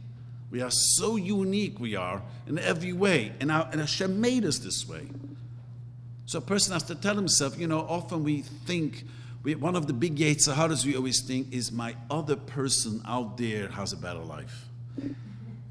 We 0.55 0.63
are 0.63 0.71
so 0.71 1.17
unique, 1.17 1.81
we 1.81 1.97
are, 1.97 2.23
in 2.47 2.61
every 2.61 2.93
way. 2.93 3.33
And, 3.41 3.51
our, 3.51 3.69
and 3.73 3.81
Hashem 3.81 4.21
made 4.21 4.45
us 4.45 4.61
this 4.61 4.89
way. 4.89 5.09
So 6.27 6.39
a 6.39 6.41
person 6.41 6.75
has 6.75 6.85
to 6.85 6.95
tell 6.95 7.17
himself, 7.17 7.59
you 7.59 7.67
know, 7.67 7.81
often 7.81 8.23
we 8.23 8.43
think, 8.43 9.03
we, 9.43 9.57
one 9.57 9.75
of 9.75 9.89
the 9.89 9.93
big 9.93 10.15
yetzer 10.15 10.55
haras 10.55 10.87
we 10.87 10.95
always 10.95 11.23
think 11.23 11.53
is 11.53 11.73
my 11.73 11.97
other 12.09 12.37
person 12.37 13.03
out 13.05 13.37
there 13.37 13.67
has 13.71 13.93
a 13.93 13.97
better 13.97 14.21
life. 14.21 14.67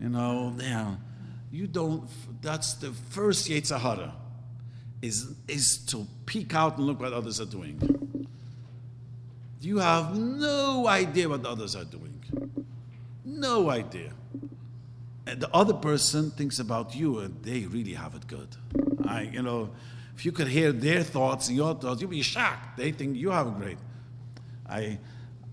You 0.02 0.10
know, 0.10 0.54
yeah, 0.60 0.96
you 1.50 1.66
don't, 1.66 2.04
that's 2.42 2.74
the 2.74 2.92
first 2.92 3.48
yetzer 3.48 3.80
hara, 3.80 4.14
is, 5.02 5.34
is 5.48 5.78
to 5.92 6.06
peek 6.26 6.54
out 6.54 6.78
and 6.78 6.88
look 6.88 7.00
what 7.00 7.14
others 7.14 7.40
are 7.40 7.46
doing. 7.46 8.28
You 9.62 9.78
have 9.78 10.18
no 10.18 10.90
idea 10.90 11.30
what 11.30 11.46
others 11.46 11.74
are 11.74 11.86
doing. 11.86 12.22
No 13.24 13.70
idea 13.70 14.12
the 15.26 15.50
other 15.54 15.74
person 15.74 16.32
thinks 16.32 16.60
about 16.60 16.96
you 16.96 17.20
and 17.20 17.42
they 17.44 17.62
really 17.62 17.94
have 17.94 18.16
it 18.16 18.28
good. 18.28 18.50
I, 19.06 19.22
you 19.22 19.42
know, 19.42 19.70
if 20.16 20.26
you 20.26 20.32
could 20.32 20.48
hear 20.48 20.72
their 20.72 21.04
thoughts 21.04 21.48
and 21.48 21.58
your 21.58 21.74
thoughts, 21.76 22.02
you'd 22.02 22.10
be 22.10 22.22
shocked. 22.22 22.78
They 22.78 22.92
think 22.92 23.18
you 23.18 23.32
have 23.32 23.58
great. 23.58 23.78
I, 24.68 25.00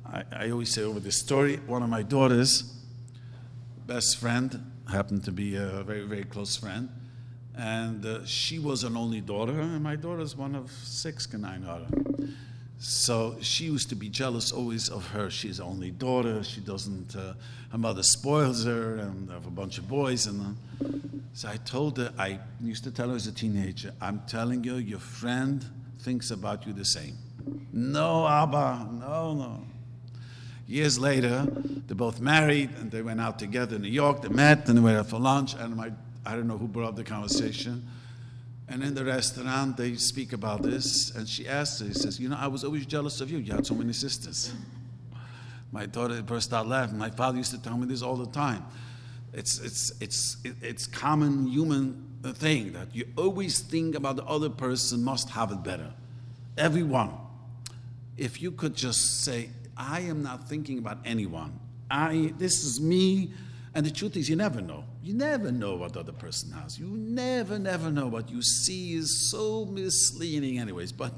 I, 0.04 0.24
I 0.32 0.50
always 0.50 0.70
say 0.70 0.82
over 0.82 1.00
this 1.00 1.18
story, 1.18 1.56
one 1.66 1.82
of 1.82 1.88
my 1.88 2.02
daughters' 2.02 2.64
best 3.86 4.18
friend 4.18 4.72
happened 4.90 5.24
to 5.24 5.32
be 5.32 5.56
a 5.56 5.82
very, 5.84 6.04
very 6.04 6.24
close 6.24 6.56
friend. 6.56 6.88
And 7.56 8.04
uh, 8.04 8.24
she 8.24 8.58
was 8.58 8.84
an 8.84 8.96
only 8.96 9.20
daughter, 9.20 9.60
and 9.60 9.82
my 9.82 9.96
daughter 9.96 10.22
is 10.22 10.36
one 10.36 10.54
of 10.54 10.70
six 10.70 11.26
can 11.26 11.42
nine 11.42 11.62
daughters. 11.62 11.90
So 12.82 13.36
she 13.42 13.64
used 13.64 13.90
to 13.90 13.94
be 13.94 14.08
jealous 14.08 14.52
always 14.52 14.88
of 14.88 15.06
her. 15.08 15.28
She's 15.28 15.60
only 15.60 15.90
daughter. 15.90 16.42
She 16.42 16.62
doesn't. 16.62 17.14
Uh, 17.14 17.34
her 17.70 17.78
mother 17.78 18.02
spoils 18.02 18.64
her, 18.64 18.96
and 18.96 19.30
have 19.30 19.46
a 19.46 19.50
bunch 19.50 19.76
of 19.76 19.86
boys. 19.86 20.26
And 20.26 20.56
uh, 20.82 20.88
so 21.34 21.50
I 21.50 21.58
told 21.58 21.98
her. 21.98 22.10
I 22.18 22.40
used 22.58 22.82
to 22.84 22.90
tell 22.90 23.10
her 23.10 23.16
as 23.16 23.26
a 23.26 23.32
teenager. 23.32 23.92
I'm 24.00 24.22
telling 24.26 24.64
you, 24.64 24.76
your 24.76 24.98
friend 24.98 25.62
thinks 25.98 26.30
about 26.30 26.66
you 26.66 26.72
the 26.72 26.86
same. 26.86 27.18
No, 27.70 28.26
Abba. 28.26 28.88
No, 28.90 29.34
no. 29.34 29.62
Years 30.66 30.98
later, 30.98 31.46
they're 31.86 31.94
both 31.94 32.18
married, 32.18 32.70
and 32.78 32.90
they 32.90 33.02
went 33.02 33.20
out 33.20 33.38
together 33.38 33.76
in 33.76 33.82
New 33.82 33.88
York. 33.88 34.22
They 34.22 34.30
met, 34.30 34.66
and 34.70 34.78
they 34.78 34.82
went 34.82 34.96
out 34.96 35.10
for 35.10 35.18
lunch. 35.20 35.52
And 35.52 35.76
my, 35.76 35.92
I 36.24 36.34
don't 36.34 36.48
know 36.48 36.56
who 36.56 36.66
brought 36.66 36.88
up 36.88 36.96
the 36.96 37.04
conversation 37.04 37.86
and 38.70 38.84
in 38.84 38.94
the 38.94 39.04
restaurant, 39.04 39.76
they 39.76 39.96
speak 39.96 40.32
about 40.32 40.62
this, 40.62 41.10
and 41.16 41.28
she 41.28 41.48
asks 41.48 41.80
he 41.80 41.92
says, 41.92 42.20
You 42.20 42.28
know, 42.28 42.36
I 42.38 42.46
was 42.46 42.62
always 42.62 42.86
jealous 42.86 43.20
of 43.20 43.28
you. 43.28 43.38
You 43.38 43.52
had 43.52 43.66
so 43.66 43.74
many 43.74 43.92
sisters. 43.92 44.52
My 45.72 45.86
daughter 45.86 46.22
burst 46.22 46.52
out 46.52 46.68
laughing. 46.68 46.96
My 46.96 47.10
father 47.10 47.38
used 47.38 47.50
to 47.50 47.60
tell 47.60 47.76
me 47.76 47.86
this 47.86 48.00
all 48.00 48.16
the 48.16 48.30
time. 48.30 48.64
It's, 49.32 49.58
it's, 49.58 49.92
it's, 50.00 50.36
it's 50.44 50.86
common 50.86 51.46
human 51.46 52.06
thing 52.22 52.72
that 52.72 52.94
you 52.94 53.06
always 53.16 53.58
think 53.58 53.96
about 53.96 54.14
the 54.16 54.24
other 54.24 54.50
person 54.50 55.02
must 55.02 55.30
have 55.30 55.50
it 55.50 55.64
better. 55.64 55.92
Everyone. 56.56 57.10
If 58.16 58.40
you 58.40 58.52
could 58.52 58.76
just 58.76 59.24
say, 59.24 59.50
I 59.76 60.00
am 60.00 60.22
not 60.22 60.48
thinking 60.48 60.78
about 60.78 60.98
anyone. 61.04 61.58
I, 61.90 62.34
this 62.38 62.62
is 62.62 62.80
me, 62.80 63.32
And 63.72 63.86
the 63.86 63.90
truth 63.90 64.16
is, 64.16 64.28
you 64.28 64.34
never 64.34 64.60
know. 64.60 64.84
You 65.00 65.14
never 65.14 65.52
know 65.52 65.76
what 65.76 65.92
the 65.92 66.00
other 66.00 66.12
person 66.12 66.50
has. 66.52 66.76
You 66.76 66.88
never, 66.88 67.56
never 67.56 67.88
know. 67.90 68.08
What 68.08 68.28
you 68.28 68.42
see 68.42 68.94
is 68.94 69.30
so 69.30 69.64
misleading, 69.64 70.58
anyways. 70.58 70.90
But 70.90 71.12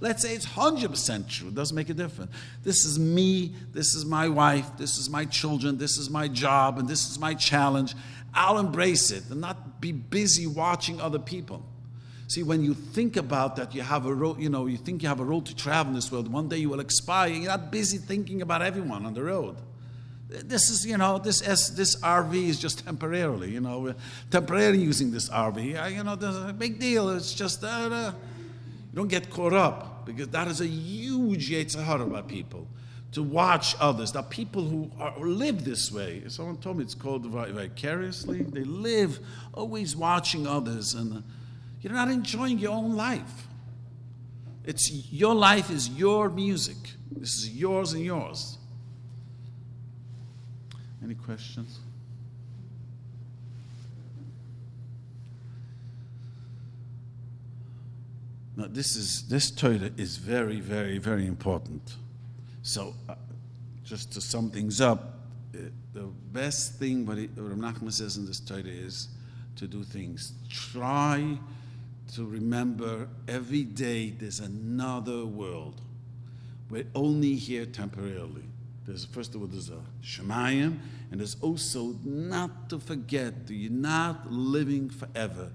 let's 0.00 0.22
say 0.22 0.34
it's 0.34 0.46
100% 0.46 1.28
true. 1.28 1.48
It 1.48 1.54
doesn't 1.56 1.74
make 1.74 1.90
a 1.90 1.94
difference. 1.94 2.32
This 2.62 2.84
is 2.84 2.96
me. 2.96 3.54
This 3.72 3.96
is 3.96 4.04
my 4.04 4.28
wife. 4.28 4.76
This 4.76 4.98
is 4.98 5.10
my 5.10 5.24
children. 5.24 5.78
This 5.78 5.98
is 5.98 6.08
my 6.08 6.28
job. 6.28 6.78
And 6.78 6.88
this 6.88 7.10
is 7.10 7.18
my 7.18 7.34
challenge. 7.34 7.96
I'll 8.32 8.58
embrace 8.58 9.10
it 9.10 9.28
and 9.30 9.40
not 9.40 9.80
be 9.80 9.90
busy 9.90 10.46
watching 10.46 11.00
other 11.00 11.18
people. 11.18 11.64
See, 12.28 12.42
when 12.42 12.62
you 12.62 12.74
think 12.74 13.16
about 13.16 13.56
that, 13.56 13.74
you 13.74 13.82
have 13.82 14.06
a 14.06 14.14
road, 14.14 14.40
you 14.40 14.48
know, 14.48 14.66
you 14.66 14.76
think 14.76 15.02
you 15.02 15.08
have 15.08 15.20
a 15.20 15.24
road 15.24 15.46
to 15.46 15.56
travel 15.56 15.90
in 15.90 15.94
this 15.94 16.10
world. 16.10 16.32
One 16.32 16.48
day 16.48 16.58
you 16.58 16.68
will 16.68 16.80
expire. 16.80 17.28
You're 17.28 17.48
not 17.48 17.70
busy 17.70 17.98
thinking 17.98 18.42
about 18.42 18.62
everyone 18.62 19.06
on 19.06 19.14
the 19.14 19.22
road. 19.22 19.56
This 20.28 20.70
is, 20.70 20.84
you 20.84 20.96
know, 20.98 21.18
this 21.18 21.46
S, 21.46 21.70
this 21.70 21.96
RV 22.00 22.34
is 22.34 22.58
just 22.58 22.84
temporarily, 22.84 23.52
you 23.52 23.60
know, 23.60 23.94
temporarily 24.30 24.78
using 24.78 25.12
this 25.12 25.28
RV. 25.28 25.94
You 25.94 26.02
know, 26.02 26.16
there's 26.16 26.36
a 26.36 26.52
big 26.52 26.80
deal. 26.80 27.10
It's 27.10 27.32
just 27.32 27.62
uh, 27.62 28.12
you 28.92 28.96
don't 28.96 29.08
get 29.08 29.30
caught 29.30 29.52
up 29.52 30.04
because 30.04 30.28
that 30.28 30.48
is 30.48 30.60
a 30.60 30.66
huge 30.66 31.50
yetzer 31.50 31.84
hara 31.84 32.06
by 32.06 32.22
people 32.22 32.66
to 33.12 33.22
watch 33.22 33.76
others. 33.78 34.12
That 34.12 34.28
people 34.28 34.64
who, 34.64 34.90
are, 34.98 35.16
live 35.20 35.64
this 35.64 35.92
way. 35.92 36.24
Someone 36.26 36.56
told 36.56 36.78
me 36.78 36.84
it's 36.84 36.94
called 36.94 37.24
vicariously. 37.26 38.42
They 38.42 38.64
live 38.64 39.20
always 39.54 39.94
watching 39.94 40.46
others, 40.46 40.94
and 40.94 41.18
uh, 41.18 41.20
you're 41.82 41.92
not 41.92 42.08
enjoying 42.08 42.58
your 42.58 42.72
own 42.72 42.96
life. 42.96 43.46
It's 44.64 44.90
your 45.12 45.36
life 45.36 45.70
is 45.70 45.88
your 45.90 46.28
music. 46.28 46.76
This 47.12 47.34
is 47.34 47.50
yours 47.50 47.92
and 47.92 48.04
yours. 48.04 48.55
Any 51.02 51.14
questions? 51.14 51.78
Now, 58.56 58.66
this 58.68 58.96
is 58.96 59.28
this 59.28 59.50
Torah 59.50 59.90
is 59.98 60.16
very, 60.16 60.60
very, 60.60 60.96
very 60.96 61.26
important. 61.26 61.96
So, 62.62 62.94
uh, 63.08 63.14
just 63.84 64.12
to 64.14 64.20
sum 64.20 64.50
things 64.50 64.80
up, 64.80 65.18
uh, 65.54 65.58
the 65.92 66.04
best 66.32 66.74
thing 66.76 67.04
what, 67.04 67.18
what 67.18 67.58
Nachman 67.58 67.92
says 67.92 68.16
in 68.16 68.24
this 68.24 68.40
Torah 68.40 68.62
is 68.64 69.08
to 69.56 69.66
do 69.66 69.84
things. 69.84 70.32
Try 70.48 71.38
to 72.14 72.24
remember 72.24 73.08
every 73.28 73.64
day 73.64 74.10
there's 74.10 74.40
another 74.40 75.26
world. 75.26 75.82
We're 76.70 76.86
only 76.94 77.34
here 77.34 77.66
temporarily. 77.66 78.44
There's 78.86 79.04
first 79.04 79.34
of 79.34 79.40
all 79.40 79.48
there's 79.48 79.70
a 79.70 79.80
Shemayim, 80.02 80.78
and 81.10 81.20
there's 81.20 81.36
also 81.40 81.96
not 82.04 82.70
to 82.70 82.78
forget 82.78 83.46
that 83.46 83.54
you're 83.54 83.70
not 83.70 84.30
living 84.30 84.90
forever. 84.90 85.50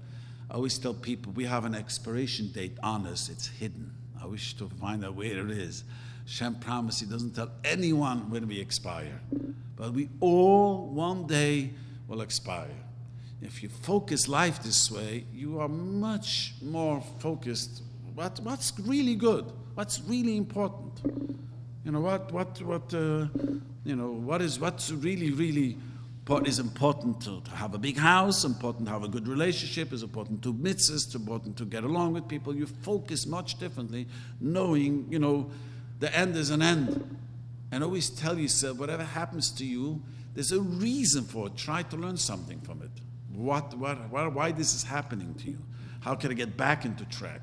I 0.50 0.54
always 0.54 0.78
tell 0.78 0.92
people 0.92 1.32
we 1.32 1.46
have 1.46 1.64
an 1.64 1.74
expiration 1.74 2.52
date 2.52 2.76
on 2.82 3.06
us. 3.06 3.30
It's 3.30 3.46
hidden. 3.46 3.90
I 4.22 4.26
wish 4.26 4.54
to 4.54 4.68
find 4.68 5.04
out 5.04 5.14
where 5.14 5.38
it 5.38 5.50
is. 5.50 5.84
Shem 6.26 6.56
promised 6.56 7.00
He 7.00 7.06
doesn't 7.06 7.34
tell 7.34 7.50
anyone 7.64 8.30
when 8.30 8.46
we 8.46 8.60
expire, 8.60 9.20
but 9.76 9.92
we 9.92 10.08
all 10.20 10.86
one 10.88 11.26
day 11.26 11.70
will 12.06 12.20
expire. 12.20 12.76
If 13.40 13.62
you 13.62 13.68
focus 13.68 14.28
life 14.28 14.62
this 14.62 14.90
way, 14.90 15.24
you 15.32 15.58
are 15.58 15.68
much 15.68 16.54
more 16.62 17.02
focused. 17.18 17.82
What, 18.14 18.38
what's 18.40 18.72
really 18.78 19.16
good? 19.16 19.46
What's 19.74 20.00
really 20.02 20.36
important? 20.36 21.00
You 21.84 21.90
know 21.90 22.00
what 22.00 22.32
what 22.32 22.62
what 22.62 22.94
uh, 22.94 23.26
you 23.84 23.96
know 23.96 24.10
what 24.10 24.40
is 24.40 24.60
what's 24.60 24.90
really 24.92 25.30
really 25.30 25.76
what 26.26 26.46
is 26.46 26.60
important 26.60 27.20
to, 27.22 27.40
to, 27.40 27.50
have 27.50 27.74
a 27.74 27.78
big 27.78 27.96
house, 27.96 28.44
important 28.44 28.86
to 28.86 28.92
have 28.92 29.02
a 29.02 29.08
good 29.08 29.26
relationship, 29.26 29.92
is 29.92 30.04
important 30.04 30.40
to 30.44 30.54
mitzvahs, 30.54 31.06
it's 31.06 31.14
important 31.16 31.56
to 31.56 31.64
get 31.64 31.82
along 31.82 32.12
with 32.12 32.28
people. 32.28 32.54
You 32.54 32.66
focus 32.66 33.26
much 33.26 33.58
differently, 33.58 34.06
knowing 34.40 35.08
you 35.10 35.18
know 35.18 35.50
the 35.98 36.14
end 36.16 36.36
is 36.36 36.50
an 36.50 36.62
end, 36.62 37.18
and 37.72 37.82
always 37.82 38.08
tell 38.10 38.38
yourself 38.38 38.78
whatever 38.78 39.02
happens 39.02 39.50
to 39.52 39.66
you, 39.66 40.00
there's 40.34 40.52
a 40.52 40.60
reason 40.60 41.24
for 41.24 41.48
it. 41.48 41.56
Try 41.56 41.82
to 41.82 41.96
learn 41.96 42.16
something 42.16 42.60
from 42.60 42.82
it. 42.82 42.90
What, 43.34 43.74
what, 43.74 44.08
what 44.10 44.32
why 44.32 44.52
this 44.52 44.74
is 44.74 44.84
happening 44.84 45.34
to 45.40 45.50
you? 45.50 45.58
How 46.00 46.14
can 46.14 46.30
I 46.30 46.34
get 46.34 46.56
back 46.56 46.84
into 46.84 47.04
track? 47.06 47.40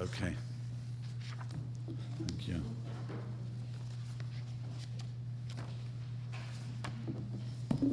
Okay. 0.00 0.34
Thank 2.18 2.48
you. 2.48 2.62
Oh, 7.82 7.88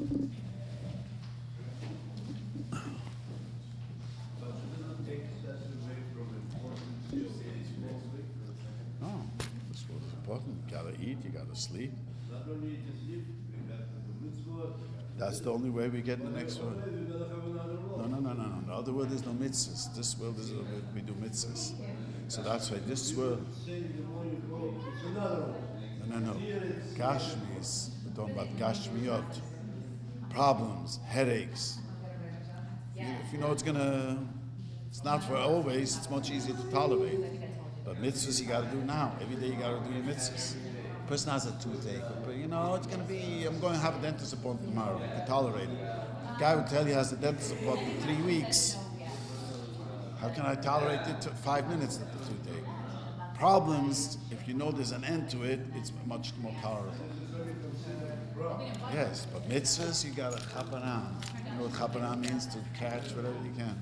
this 9.72 9.84
was 9.90 10.04
important. 10.14 10.58
You 10.68 10.72
gotta 10.72 10.94
eat, 11.02 11.18
you 11.24 11.32
gotta 11.32 11.56
sleep. 11.56 11.92
That's 15.18 15.40
the 15.40 15.52
only 15.52 15.72
way 15.72 15.90
we 15.90 16.02
get 16.02 16.20
in 16.20 16.32
the 16.32 16.40
next 16.40 16.60
world. 16.60 16.84
No, 17.98 18.06
no, 18.06 18.20
no, 18.20 18.34
no, 18.34 18.44
no. 18.44 18.62
The 18.68 18.74
other 18.74 18.94
world 18.94 19.12
is 19.12 19.26
no 19.26 19.32
mitzvahs. 19.32 19.96
This 19.96 20.16
world 20.20 20.38
is 20.38 20.52
we 20.94 21.02
do 21.02 21.14
mitzvahs. 21.14 21.74
So 22.28 22.44
that's 22.44 22.70
why 22.70 22.78
this 22.86 23.12
world. 23.16 23.44
No, 25.16 25.56
no, 26.08 26.20
no. 26.20 26.34
Gashmis. 26.96 27.90
We're 28.06 28.16
talking 28.16 28.36
about 28.36 28.56
Gashmiot. 28.58 29.42
Problems, 30.30 31.00
headaches. 31.08 31.80
If 32.96 33.34
you 33.34 33.40
know 33.40 33.52
it's 33.52 33.64
gonna, 33.64 34.18
it's 34.88 35.04
not 35.04 35.24
for 35.24 35.36
always. 35.36 35.98
It's 35.98 36.10
much 36.10 36.32
easier 36.32 36.56
to 36.56 36.72
tolerate. 36.72 37.20
But 37.86 38.02
mitzvahs 38.02 38.42
you 38.42 38.48
got 38.48 38.70
to 38.70 38.76
do 38.76 38.84
now. 38.84 39.16
Every 39.22 39.36
day 39.36 39.48
you 39.48 39.60
got 39.60 39.84
to 39.84 39.90
do 39.90 39.96
your 39.96 40.04
mitzvahs 40.04 40.56
person 41.10 41.32
has 41.32 41.48
a 41.48 41.52
toothache, 41.54 42.04
but 42.24 42.36
you 42.36 42.48
know, 42.48 42.76
it's 42.76 42.86
to 42.86 42.98
be, 43.00 43.44
I'm 43.48 43.60
going 43.60 43.74
to 43.74 43.80
have 43.80 43.98
a 43.98 44.00
dentist 44.00 44.32
appointment 44.32 44.70
tomorrow. 44.70 45.02
You 45.02 45.10
can 45.10 45.26
tolerate 45.26 45.68
it. 45.68 45.80
The 46.34 46.40
guy 46.40 46.56
would 46.56 46.68
tell 46.68 46.88
you 46.88 46.94
has 46.94 47.12
a 47.12 47.16
dentist 47.16 47.52
appointment 47.52 47.96
in 47.96 48.02
three 48.04 48.22
weeks. 48.22 48.78
How 50.22 50.30
can 50.30 50.46
I 50.46 50.54
tolerate 50.54 51.08
it 51.08 51.20
to 51.22 51.30
five 51.30 51.68
minutes 51.68 52.00
at 52.00 52.14
the 52.14 52.20
toothache? 52.20 52.64
Problems, 53.36 54.20
if 54.30 54.48
you 54.48 54.54
know 54.54 54.72
there's 54.72 54.92
an 54.92 55.04
end 55.04 55.32
to 55.32 55.42
it, 55.42 55.60
it's 55.74 55.92
much 56.06 56.32
more 56.44 56.54
tolerable. 56.62 56.94
Yes, 58.94 59.28
but 59.32 59.48
mitzvahs, 59.50 60.06
you 60.06 60.12
got 60.12 60.34
to 60.34 60.40
chap 60.54 60.66
arein. 60.68 61.04
You 61.46 61.58
know 61.58 61.68
what 61.68 61.78
chap 61.78 61.92
arein 61.94 62.20
means? 62.20 62.46
To 62.48 62.60
catch 62.78 63.12
whatever 63.12 63.36
you 63.44 63.52
can. 63.58 63.82